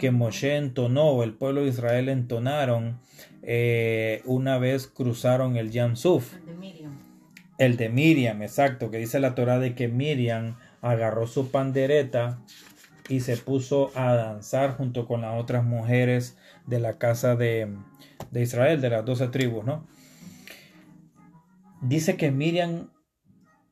que 0.00 0.10
Moshe 0.10 0.56
entonó, 0.56 1.22
el 1.22 1.34
pueblo 1.34 1.62
de 1.62 1.68
Israel 1.68 2.08
entonaron 2.08 2.98
eh, 3.42 4.22
una 4.24 4.58
vez 4.58 4.88
cruzaron 4.88 5.56
el 5.56 5.70
Yamsuf. 5.70 6.34
El 6.34 6.46
de 6.46 6.54
Miriam. 6.54 6.98
El 7.56 7.76
de 7.76 7.88
Miriam, 7.88 8.42
exacto, 8.42 8.90
que 8.90 8.98
dice 8.98 9.20
la 9.20 9.36
Torah 9.36 9.60
de 9.60 9.76
que 9.76 9.86
Miriam 9.86 10.56
agarró 10.80 11.28
su 11.28 11.52
pandereta 11.52 12.40
y 13.08 13.20
se 13.20 13.36
puso 13.36 13.92
a 13.94 14.12
danzar 14.14 14.76
junto 14.76 15.06
con 15.06 15.20
las 15.20 15.40
otras 15.40 15.62
mujeres 15.62 16.36
de 16.66 16.80
la 16.80 16.98
casa 16.98 17.36
de, 17.36 17.68
de 18.32 18.42
Israel, 18.42 18.80
de 18.80 18.90
las 18.90 19.04
doce 19.04 19.28
tribus, 19.28 19.64
¿no? 19.64 19.86
Dice 21.82 22.16
que 22.16 22.30
Miriam 22.32 22.90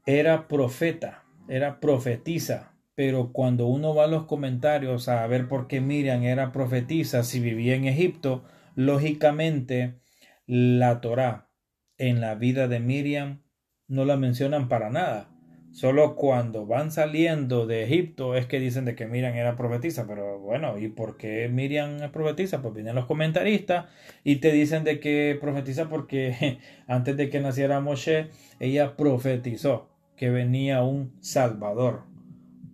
era 0.07 0.47
profeta, 0.47 1.25
era 1.49 1.81
profetisa, 1.81 2.75
pero 2.95 3.33
cuando 3.33 3.67
uno 3.67 3.95
va 3.95 4.05
a 4.05 4.09
los 4.09 4.27
comentarios 4.27 5.09
a 5.09 5.27
ver 5.27 5.49
por 5.49 5.67
qué 5.67 5.81
Miriam 5.81 6.23
era 6.23 6.53
profetisa 6.53 7.23
si 7.23 7.41
vivía 7.41 7.75
en 7.75 7.87
Egipto, 7.87 8.45
lógicamente 8.75 10.01
la 10.47 11.01
Torá 11.01 11.49
en 11.97 12.21
la 12.21 12.35
vida 12.35 12.69
de 12.69 12.81
Miriam 12.81 13.43
no 13.89 14.05
la 14.05 14.17
mencionan 14.17 14.69
para 14.69 14.91
nada. 14.91 15.30
Solo 15.73 16.17
cuando 16.17 16.67
van 16.67 16.91
saliendo 16.91 17.67
de 17.67 17.85
Egipto 17.85 18.35
es 18.35 18.47
que 18.47 18.59
dicen 18.59 18.85
de 18.85 18.97
que 18.97 19.07
Miriam 19.07 19.35
era 19.35 19.57
profetisa, 19.57 20.05
pero 20.07 20.41
bueno, 20.41 20.79
¿y 20.79 20.89
por 20.89 21.17
qué 21.17 21.49
Miriam 21.49 22.03
es 22.03 22.11
profetisa? 22.11 22.61
Pues 22.61 22.75
vienen 22.75 22.97
los 22.97 23.07
comentaristas 23.07 23.87
y 24.25 24.37
te 24.37 24.51
dicen 24.51 24.83
de 24.83 24.99
que 24.99 25.39
profetiza 25.41 25.89
porque 25.89 26.59
antes 26.89 27.17
de 27.17 27.31
que 27.31 27.41
naciera 27.41 27.81
Moshe, 27.81 28.31
ella 28.59 28.97
profetizó 28.97 29.89
que 30.17 30.29
venía 30.29 30.83
un 30.83 31.15
salvador 31.21 32.03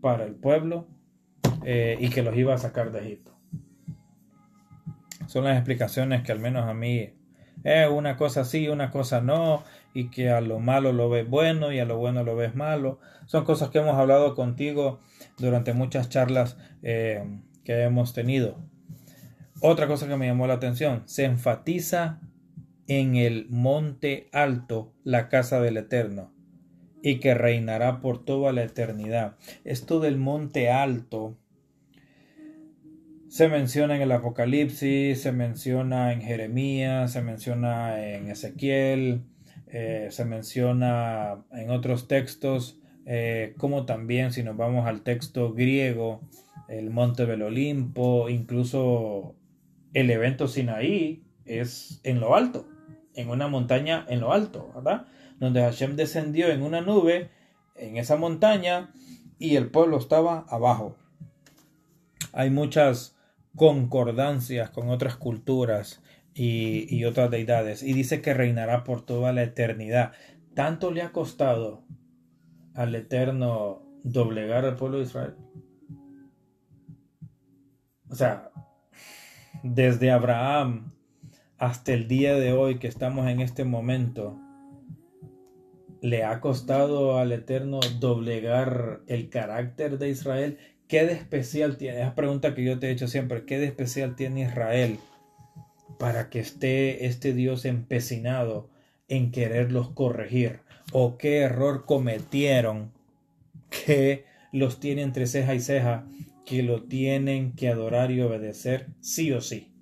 para 0.00 0.24
el 0.24 0.34
pueblo 0.34 0.88
eh, 1.64 1.98
y 2.00 2.08
que 2.08 2.22
los 2.22 2.34
iba 2.36 2.54
a 2.54 2.58
sacar 2.58 2.92
de 2.92 3.00
Egipto. 3.00 3.36
Son 5.26 5.44
las 5.44 5.56
explicaciones 5.56 6.22
que 6.22 6.32
al 6.32 6.38
menos 6.38 6.64
a 6.64 6.72
mí 6.72 7.12
es 7.62 7.88
una 7.90 8.16
cosa 8.16 8.44
sí, 8.44 8.68
una 8.68 8.90
cosa 8.90 9.20
no, 9.20 9.64
y 9.96 10.10
que 10.10 10.28
a 10.28 10.42
lo 10.42 10.60
malo 10.60 10.92
lo 10.92 11.08
ves 11.08 11.26
bueno 11.26 11.72
y 11.72 11.78
a 11.78 11.86
lo 11.86 11.96
bueno 11.96 12.22
lo 12.22 12.36
ves 12.36 12.54
malo. 12.54 12.98
Son 13.24 13.46
cosas 13.46 13.70
que 13.70 13.78
hemos 13.78 13.94
hablado 13.94 14.34
contigo 14.34 15.00
durante 15.38 15.72
muchas 15.72 16.10
charlas 16.10 16.58
eh, 16.82 17.24
que 17.64 17.82
hemos 17.82 18.12
tenido. 18.12 18.58
Otra 19.62 19.86
cosa 19.86 20.06
que 20.06 20.18
me 20.18 20.26
llamó 20.26 20.46
la 20.46 20.52
atención, 20.52 21.02
se 21.06 21.24
enfatiza 21.24 22.20
en 22.88 23.16
el 23.16 23.46
monte 23.48 24.28
alto 24.34 24.92
la 25.02 25.30
casa 25.30 25.62
del 25.62 25.78
Eterno 25.78 26.30
y 27.02 27.18
que 27.18 27.32
reinará 27.32 28.02
por 28.02 28.22
toda 28.22 28.52
la 28.52 28.64
eternidad. 28.64 29.38
Esto 29.64 29.98
del 29.98 30.18
monte 30.18 30.70
alto 30.70 31.38
se 33.28 33.48
menciona 33.48 33.96
en 33.96 34.02
el 34.02 34.12
Apocalipsis, 34.12 35.22
se 35.22 35.32
menciona 35.32 36.12
en 36.12 36.20
Jeremías, 36.20 37.14
se 37.14 37.22
menciona 37.22 38.04
en 38.06 38.30
Ezequiel, 38.30 39.24
eh, 39.78 40.08
se 40.10 40.24
menciona 40.24 41.44
en 41.52 41.68
otros 41.68 42.08
textos, 42.08 42.78
eh, 43.04 43.54
como 43.58 43.84
también 43.84 44.32
si 44.32 44.42
nos 44.42 44.56
vamos 44.56 44.86
al 44.86 45.02
texto 45.02 45.52
griego, 45.52 46.22
el 46.66 46.88
monte 46.88 47.26
del 47.26 47.42
Olimpo, 47.42 48.30
incluso 48.30 49.34
el 49.92 50.10
evento 50.10 50.48
Sinaí 50.48 51.24
es 51.44 52.00
en 52.04 52.20
lo 52.20 52.34
alto, 52.34 52.66
en 53.14 53.28
una 53.28 53.48
montaña 53.48 54.06
en 54.08 54.20
lo 54.20 54.32
alto, 54.32 54.72
¿verdad? 54.74 55.08
Donde 55.40 55.60
Hashem 55.60 55.94
descendió 55.94 56.48
en 56.48 56.62
una 56.62 56.80
nube 56.80 57.28
en 57.74 57.98
esa 57.98 58.16
montaña 58.16 58.94
y 59.38 59.56
el 59.56 59.70
pueblo 59.70 59.98
estaba 59.98 60.46
abajo. 60.48 60.96
Hay 62.32 62.48
muchas 62.48 63.14
concordancias 63.54 64.70
con 64.70 64.88
otras 64.88 65.16
culturas 65.16 66.02
y, 66.38 67.04
otras 67.04 67.30
deidades. 67.30 67.82
Y 67.82 67.94
dice 67.94 68.20
que 68.20 68.34
reinará 68.34 68.84
por 68.84 69.04
toda 69.04 69.32
la 69.32 69.42
eternidad. 69.42 70.12
¿Tanto 70.54 70.90
le 70.90 71.02
ha 71.02 71.12
costado 71.12 71.84
al 72.74 72.94
Eterno 72.94 73.82
doblegar 74.04 74.64
al 74.64 74.76
pueblo 74.76 74.98
de 74.98 75.04
Israel? 75.04 75.34
O 78.10 78.14
sea, 78.14 78.50
desde 79.62 80.10
Abraham 80.10 80.92
hasta 81.58 81.94
el 81.94 82.06
día 82.06 82.34
de 82.34 82.52
hoy 82.52 82.78
que 82.78 82.86
estamos 82.86 83.26
en 83.28 83.40
este 83.40 83.64
momento, 83.64 84.38
le 86.02 86.22
ha 86.22 86.40
costado 86.40 87.18
al 87.18 87.32
Eterno 87.32 87.80
doblegar 87.98 89.00
el 89.06 89.30
carácter 89.30 89.98
de 89.98 90.10
Israel 90.10 90.58
¿Qué 90.88 91.04
de 91.04 91.14
especial 91.14 91.78
tiene? 91.78 92.02
Esa 92.02 92.14
pregunta 92.14 92.54
que 92.54 92.62
yo 92.62 92.78
te 92.78 92.86
he 92.86 92.90
hecho 92.92 93.08
siempre. 93.08 93.44
¿Qué 93.44 93.58
de 93.58 93.66
especial 93.66 94.14
tiene 94.14 94.42
Israel 94.42 95.00
para 95.98 96.30
que 96.30 96.40
esté 96.40 97.06
este 97.06 97.32
Dios 97.32 97.64
empecinado 97.64 98.68
en 99.08 99.30
quererlos 99.30 99.90
corregir? 99.90 100.60
¿O 100.92 101.18
qué 101.18 101.38
error 101.38 101.84
cometieron 101.84 102.92
que 103.70 104.24
los 104.52 104.80
tiene 104.80 105.02
entre 105.02 105.26
ceja 105.26 105.54
y 105.54 105.60
ceja, 105.60 106.06
que 106.44 106.62
lo 106.62 106.84
tienen 106.84 107.54
que 107.54 107.68
adorar 107.68 108.10
y 108.10 108.20
obedecer 108.20 108.88
sí 109.00 109.32
o 109.32 109.40
sí? 109.40 109.72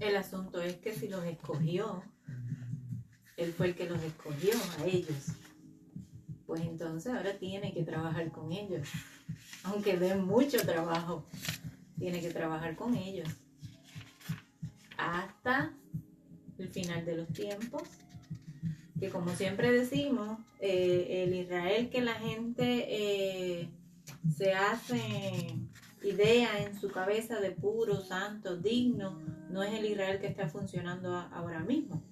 El 0.00 0.16
asunto 0.16 0.60
es 0.60 0.76
que 0.76 0.92
si 0.92 1.08
los 1.08 1.24
escogió, 1.24 2.02
Él 3.36 3.52
fue 3.52 3.68
el 3.68 3.74
que 3.74 3.88
los 3.88 4.02
escogió 4.02 4.52
a 4.80 4.86
ellos. 4.86 5.32
Pues 6.46 6.60
entonces 6.60 7.12
ahora 7.12 7.38
tiene 7.38 7.72
que 7.72 7.82
trabajar 7.82 8.30
con 8.30 8.52
ellos 8.52 8.88
aunque 9.64 9.96
den 9.96 10.24
mucho 10.24 10.58
trabajo, 10.64 11.24
tiene 11.98 12.20
que 12.20 12.30
trabajar 12.30 12.76
con 12.76 12.94
ellos 12.94 13.28
hasta 15.06 15.72
el 16.58 16.68
final 16.68 17.04
de 17.04 17.16
los 17.16 17.28
tiempos, 17.28 17.82
que 18.98 19.10
como 19.10 19.30
siempre 19.34 19.70
decimos, 19.70 20.38
eh, 20.60 21.24
el 21.24 21.34
Israel 21.34 21.90
que 21.90 22.00
la 22.00 22.14
gente 22.14 22.86
eh, 22.88 23.70
se 24.34 24.52
hace 24.52 25.58
idea 26.02 26.62
en 26.62 26.78
su 26.78 26.90
cabeza 26.90 27.40
de 27.40 27.50
puro, 27.50 28.00
santo, 28.00 28.56
digno, 28.56 29.18
no 29.50 29.62
es 29.62 29.74
el 29.74 29.84
Israel 29.86 30.20
que 30.20 30.28
está 30.28 30.48
funcionando 30.48 31.14
ahora 31.14 31.60
mismo. 31.60 32.02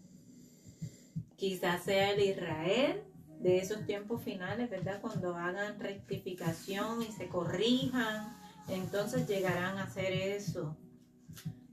Quizás 1.36 1.84
sea 1.84 2.12
el 2.12 2.20
Israel 2.20 3.02
de 3.40 3.58
esos 3.58 3.84
tiempos 3.86 4.22
finales, 4.22 4.70
¿verdad? 4.70 5.00
Cuando 5.00 5.36
hagan 5.36 5.78
rectificación 5.78 7.02
y 7.02 7.12
se 7.12 7.28
corrijan, 7.28 8.36
entonces 8.68 9.28
llegarán 9.28 9.78
a 9.78 9.84
hacer 9.84 10.12
eso, 10.12 10.76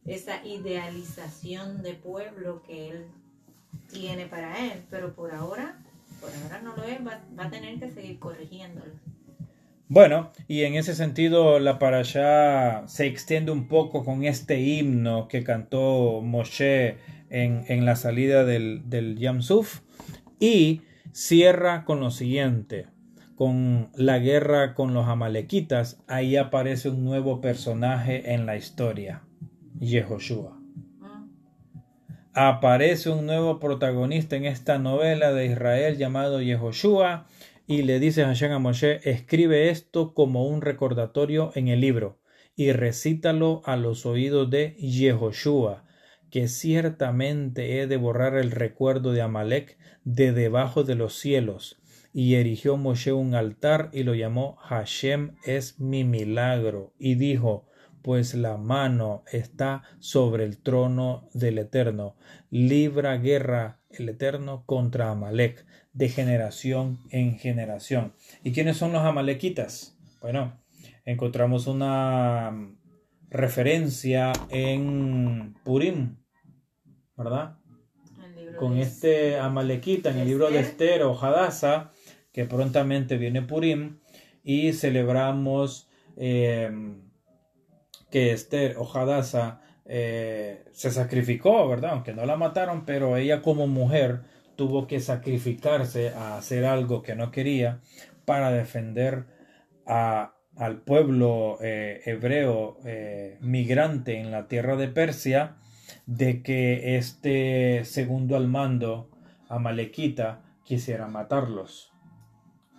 esa 0.06 0.46
idealización 0.46 1.84
de 1.84 1.94
pueblo 1.94 2.64
que 2.64 2.90
él 2.90 3.06
tiene 3.92 4.26
para 4.26 4.66
él, 4.66 4.84
pero 4.90 5.14
por 5.14 5.34
ahora, 5.34 5.78
por 6.20 6.30
ahora 6.30 6.62
no 6.62 6.76
lo 6.76 6.84
es, 6.84 7.00
va, 7.06 7.22
a 7.38 7.50
tener 7.50 7.80
que 7.80 7.92
seguir 7.92 8.20
corrigiéndolo. 8.20 8.94
Bueno, 9.88 10.32
y 10.48 10.64
en 10.64 10.76
ese 10.76 10.96
sentido 10.96 11.60
la 11.60 11.72
allá 11.72 12.88
se 12.88 13.08
extiende 13.08 13.52
un 13.52 13.68
poco 13.68 14.06
con 14.06 14.24
este 14.24 14.62
himno 14.62 15.28
que 15.28 15.44
cantó 15.44 16.22
Moshe 16.22 16.98
en, 17.30 17.66
en 17.68 17.86
la 17.86 17.98
salida 17.98 18.46
del, 18.46 18.90
del 18.90 19.18
Yamsuf 19.18 19.82
y 20.40 20.82
cierra 21.12 21.84
con 21.84 22.00
lo 22.00 22.10
siguiente, 22.10 22.88
con 23.36 23.90
la 23.96 24.18
guerra 24.20 24.76
con 24.76 24.94
los 24.94 25.08
amalequitas, 25.08 26.02
ahí 26.08 26.38
aparece 26.38 26.90
un 26.90 27.04
nuevo 27.04 27.42
personaje 27.42 28.34
en 28.34 28.46
la 28.46 28.56
historia, 28.56 29.24
Yehoshua. 29.82 30.62
Aparece 32.34 33.10
un 33.10 33.26
nuevo 33.26 33.60
protagonista 33.60 34.36
en 34.36 34.46
esta 34.46 34.78
novela 34.78 35.34
de 35.34 35.48
Israel 35.48 35.98
llamado 35.98 36.40
Yehoshua 36.40 37.26
y 37.66 37.82
le 37.82 38.00
dice 38.00 38.22
a 38.22 38.28
Hashem 38.28 38.52
a 38.52 38.60
Moshe, 38.60 39.00
escribe 39.10 39.72
esto 39.72 40.14
como 40.14 40.46
un 40.46 40.62
recordatorio 40.62 41.52
en 41.56 41.68
el 41.68 41.82
libro 41.82 42.20
y 42.56 42.72
recítalo 42.74 43.64
a 43.66 43.76
los 43.76 44.06
oídos 44.06 44.52
de 44.52 44.76
Yehoshua, 44.76 45.84
que 46.30 46.48
ciertamente 46.48 47.82
he 47.82 47.88
de 47.88 47.98
borrar 47.98 48.36
el 48.36 48.52
recuerdo 48.52 49.14
de 49.14 49.24
Amalek 49.24 49.80
de 50.04 50.32
debajo 50.32 50.84
de 50.84 50.94
los 50.94 51.18
cielos. 51.18 51.82
Y 52.14 52.36
erigió 52.36 52.78
Moshe 52.78 53.14
un 53.14 53.34
altar 53.34 53.90
y 53.94 54.04
lo 54.04 54.14
llamó 54.14 54.58
Hashem 54.58 55.38
es 55.44 55.80
mi 55.80 56.04
milagro. 56.04 56.94
Y 57.00 57.16
dijo, 57.16 57.66
pues 58.02 58.34
la 58.34 58.58
mano 58.58 59.24
está 59.32 59.84
sobre 60.00 60.44
el 60.44 60.58
trono 60.58 61.30
del 61.34 61.60
Eterno. 61.60 62.16
Libra 62.50 63.18
guerra 63.18 63.80
el 63.90 64.10
Eterno 64.10 64.64
contra 64.66 65.12
Amalek, 65.12 65.66
de 65.94 66.10
generación 66.10 67.00
en 67.10 67.38
generación. 67.38 68.14
¿Y 68.44 68.54
quiénes 68.54 68.78
son 68.78 68.94
los 68.94 69.04
amalequitas? 69.04 69.98
Bueno, 70.22 70.60
encontramos 71.06 71.68
una 71.68 72.76
referencia 73.30 74.34
en 74.50 75.56
Purim, 75.64 76.18
¿verdad? 77.18 77.58
Con 78.58 78.78
este 78.78 79.38
Amalequita 79.38 80.12
en 80.12 80.20
el 80.20 80.28
libro 80.28 80.50
de 80.50 80.60
Esther 80.60 81.04
o 81.04 81.18
Hadassah, 81.20 81.92
que 82.32 82.46
prontamente 82.46 83.18
viene 83.18 83.42
Purim, 83.42 84.00
y 84.44 84.74
celebramos 84.74 85.90
em, 86.18 87.11
que 88.12 88.34
Esther 88.34 88.76
o 88.78 88.88
eh, 89.86 90.64
se 90.72 90.92
sacrificó, 90.92 91.68
¿verdad? 91.68 91.92
Aunque 91.92 92.14
no 92.14 92.26
la 92.26 92.38
mataron, 92.38 92.86
pero 92.86 93.18
ella 93.18 93.42
como 93.42 93.68
mujer 93.68 94.22
tuvo 94.56 94.86
que 94.86 95.00
sacrificarse 95.00 96.10
a 96.10 96.38
hacer 96.38 96.66
algo 96.66 97.02
que 97.02 97.16
no 97.16 97.32
quería 97.32 97.80
para 98.26 98.52
defender 98.52 99.26
a, 99.88 100.36
al 100.56 100.82
pueblo 100.82 101.58
eh, 101.62 102.02
hebreo 102.06 102.78
eh, 102.86 103.38
migrante 103.42 104.20
en 104.20 104.32
la 104.32 104.48
tierra 104.48 104.76
de 104.76 104.88
Persia 104.88 105.56
de 106.06 106.44
que 106.44 106.98
este 106.98 107.84
segundo 107.86 108.36
al 108.36 108.48
mando, 108.48 109.10
Amalequita, 109.50 110.44
quisiera 110.64 111.08
matarlos. 111.08 111.91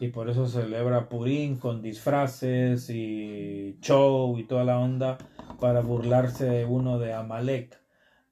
Y 0.02 0.08
por 0.08 0.28
eso 0.28 0.48
celebra 0.48 1.08
Purín 1.08 1.58
con 1.58 1.80
disfraces 1.80 2.90
y 2.90 3.78
show 3.80 4.36
y 4.36 4.42
toda 4.42 4.64
la 4.64 4.80
onda 4.80 5.16
para 5.60 5.80
burlarse 5.80 6.44
de 6.44 6.64
uno 6.64 6.98
de 6.98 7.12
Amalek, 7.12 7.80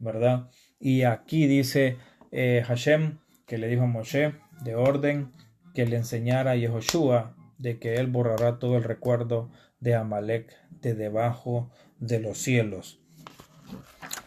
¿verdad? 0.01 0.51
Y 0.81 1.05
aquí 1.05 1.47
dice 1.47 1.97
eh, 2.33 2.65
Hashem 2.67 3.19
que 3.47 3.57
le 3.57 3.69
dijo 3.69 3.85
a 3.85 3.87
Moshe 3.87 4.35
de 4.65 4.75
orden 4.75 5.31
que 5.73 5.87
le 5.87 5.95
enseñara 5.95 6.51
a 6.51 6.57
Yehoshua 6.57 7.37
de 7.57 7.79
que 7.79 7.95
él 7.95 8.09
borrará 8.09 8.59
todo 8.59 8.77
el 8.77 8.83
recuerdo 8.83 9.49
de 9.79 9.95
Amalek 9.95 10.53
de 10.81 10.97
debajo 10.97 11.71
de 12.01 12.19
los 12.19 12.39
cielos. 12.39 12.99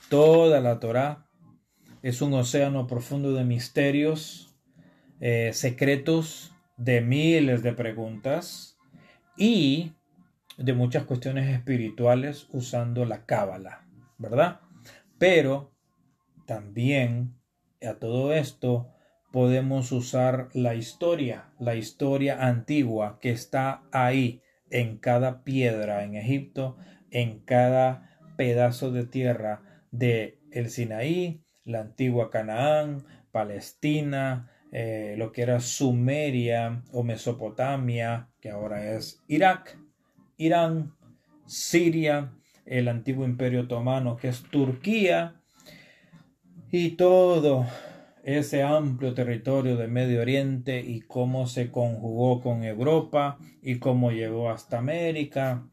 Toda 0.07 0.61
la 0.61 0.79
Torá 0.79 1.27
es 2.03 2.21
un 2.21 2.35
océano 2.35 2.87
profundo 2.87 3.33
de 3.33 3.43
misterios, 3.43 4.55
eh, 5.19 5.51
secretos, 5.51 6.52
de 6.83 6.99
miles 6.99 7.63
de 7.63 7.73
preguntas 7.73 8.77
y 9.37 9.93
de 10.57 10.73
muchas 10.73 11.05
cuestiones 11.05 11.49
espirituales 11.49 12.47
usando 12.51 13.05
la 13.05 13.25
cábala, 13.25 13.87
¿verdad? 14.17 14.59
Pero 15.17 15.71
también 16.45 17.35
a 17.81 17.93
todo 17.95 18.33
esto 18.33 18.89
podemos 19.31 19.91
usar 19.91 20.49
la 20.53 20.75
historia, 20.75 21.51
la 21.57 21.75
historia 21.75 22.45
antigua 22.45 23.17
que 23.21 23.31
está 23.31 23.83
ahí 23.91 24.41
en 24.69 24.97
cada 24.97 25.43
piedra 25.43 26.03
en 26.03 26.15
Egipto, 26.15 26.77
en 27.11 27.39
cada 27.39 28.19
pedazo 28.35 28.91
de 28.91 29.05
tierra 29.05 29.61
de 29.91 30.39
el 30.51 30.69
Sinaí, 30.69 31.43
la 31.63 31.79
antigua 31.79 32.29
Canaán, 32.29 33.05
Palestina, 33.31 34.51
eh, 34.75 35.13
lo 35.19 35.31
que 35.31 35.43
era 35.43 35.59
Sumeria 35.59 36.81
o 36.91 37.03
Mesopotamia, 37.03 38.29
que 38.41 38.49
ahora 38.49 38.95
es 38.95 39.21
Irak, 39.27 39.77
Irán, 40.35 40.95
Siria, 41.45 42.33
el 42.65 42.87
antiguo 42.87 43.23
imperio 43.23 43.61
otomano 43.61 44.17
que 44.17 44.29
es 44.29 44.41
Turquía 44.41 45.35
y 46.71 46.91
todo 46.91 47.67
ese 48.23 48.63
amplio 48.63 49.13
territorio 49.13 49.77
de 49.77 49.87
Medio 49.87 50.21
Oriente 50.21 50.79
y 50.79 51.01
cómo 51.01 51.45
se 51.45 51.69
conjugó 51.69 52.41
con 52.41 52.63
Europa 52.63 53.37
y 53.61 53.77
cómo 53.77 54.11
llegó 54.11 54.49
hasta 54.49 54.79
América. 54.79 55.67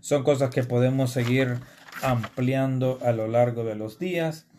Son 0.00 0.22
cosas 0.22 0.50
que 0.50 0.64
podemos 0.64 1.12
seguir 1.12 1.60
ampliando 2.02 2.98
a 3.02 3.12
lo 3.12 3.26
largo 3.26 3.64
de 3.64 3.74
los 3.74 3.98
días. 3.98 4.49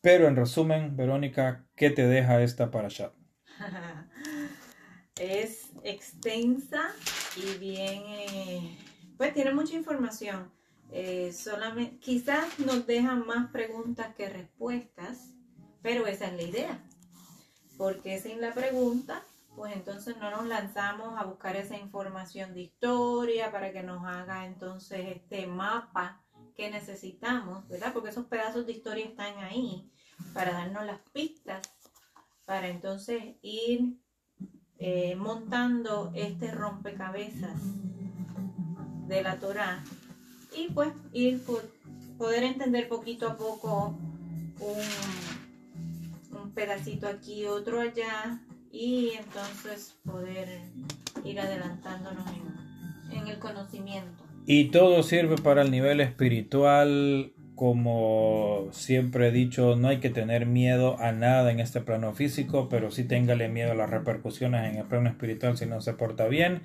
Pero 0.00 0.28
en 0.28 0.36
resumen, 0.36 0.96
Verónica, 0.96 1.66
¿qué 1.76 1.90
te 1.90 2.06
deja 2.06 2.42
esta 2.42 2.70
parasha? 2.70 3.12
es 5.20 5.70
extensa 5.84 6.90
y 7.36 7.58
bien, 7.58 8.02
eh, 8.06 8.78
pues 9.18 9.34
tiene 9.34 9.52
mucha 9.52 9.74
información. 9.74 10.50
Eh, 10.90 11.32
solamente, 11.34 11.98
quizás 11.98 12.58
nos 12.58 12.86
dejan 12.86 13.26
más 13.26 13.50
preguntas 13.50 14.14
que 14.16 14.30
respuestas, 14.30 15.34
pero 15.82 16.06
esa 16.06 16.28
es 16.28 16.32
la 16.32 16.42
idea. 16.42 16.84
Porque 17.76 18.18
sin 18.18 18.40
la 18.40 18.54
pregunta, 18.54 19.22
pues 19.54 19.74
entonces 19.74 20.16
no 20.16 20.30
nos 20.30 20.46
lanzamos 20.46 21.20
a 21.20 21.24
buscar 21.24 21.56
esa 21.56 21.76
información 21.76 22.54
de 22.54 22.62
historia 22.62 23.52
para 23.52 23.72
que 23.72 23.82
nos 23.82 24.04
haga 24.06 24.46
entonces 24.46 25.16
este 25.16 25.46
mapa 25.46 26.22
necesitamos, 26.68 27.66
¿verdad? 27.68 27.92
Porque 27.92 28.10
esos 28.10 28.26
pedazos 28.26 28.66
de 28.66 28.72
historia 28.72 29.06
están 29.06 29.38
ahí 29.38 29.90
para 30.34 30.52
darnos 30.52 30.84
las 30.84 31.00
pistas, 31.12 31.62
para 32.44 32.68
entonces 32.68 33.36
ir 33.40 33.96
eh, 34.78 35.14
montando 35.16 36.10
este 36.14 36.50
rompecabezas 36.50 37.60
de 39.06 39.22
la 39.22 39.38
Torah 39.38 39.82
y 40.56 40.68
pues 40.72 40.92
ir 41.12 41.42
por 41.44 41.62
poder 42.18 42.42
entender 42.42 42.88
poquito 42.88 43.28
a 43.28 43.36
poco 43.36 43.98
un 44.60 46.52
pedacito 46.54 47.06
aquí, 47.06 47.46
otro 47.46 47.80
allá 47.80 48.40
y 48.70 49.10
entonces 49.10 49.96
poder 50.04 50.60
ir 51.24 51.40
adelantándonos 51.40 52.26
en 53.10 53.26
el 53.26 53.38
conocimiento. 53.38 54.29
Y 54.52 54.64
todo 54.72 55.04
sirve 55.04 55.36
para 55.36 55.62
el 55.62 55.70
nivel 55.70 56.00
espiritual. 56.00 57.32
Como 57.54 58.66
siempre 58.72 59.28
he 59.28 59.30
dicho, 59.30 59.76
no 59.76 59.86
hay 59.86 59.98
que 59.98 60.10
tener 60.10 60.44
miedo 60.44 60.98
a 60.98 61.12
nada 61.12 61.52
en 61.52 61.60
este 61.60 61.80
plano 61.80 62.14
físico, 62.14 62.68
pero 62.68 62.90
sí 62.90 63.04
téngale 63.04 63.48
miedo 63.48 63.70
a 63.70 63.74
las 63.76 63.88
repercusiones 63.88 64.68
en 64.68 64.80
el 64.80 64.86
plano 64.86 65.08
espiritual 65.08 65.56
si 65.56 65.66
no 65.66 65.80
se 65.80 65.92
porta 65.92 66.26
bien. 66.26 66.62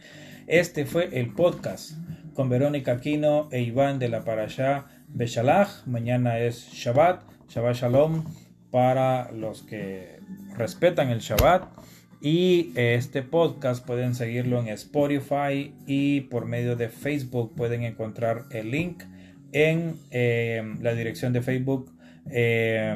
Este 0.48 0.88
fue 0.88 1.10
el 1.12 1.36
podcast 1.36 1.92
con 2.34 2.50
Verónica 2.50 2.94
Aquino 2.94 3.50
e 3.52 3.62
Iván 3.62 4.00
de 4.00 4.10
la 4.10 4.24
Parashá 4.24 4.88
Beshalach. 5.10 5.86
Mañana 5.86 6.40
es 6.40 6.68
Shabbat. 6.74 7.22
Shabbat 7.50 7.76
Shalom 7.76 8.24
para 8.72 9.32
los 9.32 9.62
que 9.62 10.22
respetan 10.58 11.10
el 11.10 11.20
Shabbat. 11.20 11.85
Y 12.22 12.72
este 12.76 13.22
podcast 13.22 13.86
pueden 13.86 14.16
seguirlo 14.16 14.60
en 14.60 14.70
Spotify 14.70 15.74
y 15.86 16.22
por 16.22 16.46
medio 16.46 16.76
de 16.76 16.90
Facebook 16.90 17.54
pueden 17.56 17.84
encontrar 17.84 18.46
el 18.52 18.72
link 18.72 19.04
en 19.52 19.98
eh, 20.12 20.64
la 20.82 20.94
dirección 20.94 21.34
de 21.34 21.42
Facebook 21.42 21.92
eh, 22.32 22.96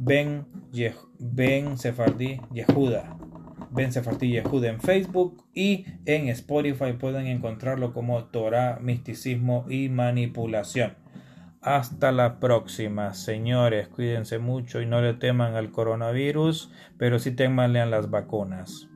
Ben, 0.00 0.44
ben 1.18 1.76
Sefardi 1.76 2.40
Yehuda. 2.52 3.18
Ben 3.70 3.92
Sefardi 3.92 4.30
Yehuda 4.30 4.68
en 4.68 4.80
Facebook 4.80 5.44
y 5.52 5.86
en 6.06 6.28
Spotify 6.28 6.92
pueden 6.92 7.26
encontrarlo 7.26 7.92
como 7.92 8.24
Torah, 8.26 8.78
misticismo 8.80 9.66
y 9.68 9.88
manipulación. 9.88 10.94
Hasta 11.60 12.12
la 12.12 12.38
próxima, 12.38 13.14
señores. 13.14 13.88
Cuídense 13.88 14.38
mucho 14.38 14.80
y 14.80 14.86
no 14.86 15.02
le 15.02 15.14
teman 15.14 15.56
al 15.56 15.72
coronavirus, 15.72 16.72
pero 16.98 17.18
sí 17.18 17.32
temanle 17.32 17.80
a 17.80 17.86
las 17.86 18.10
vacunas. 18.10 18.88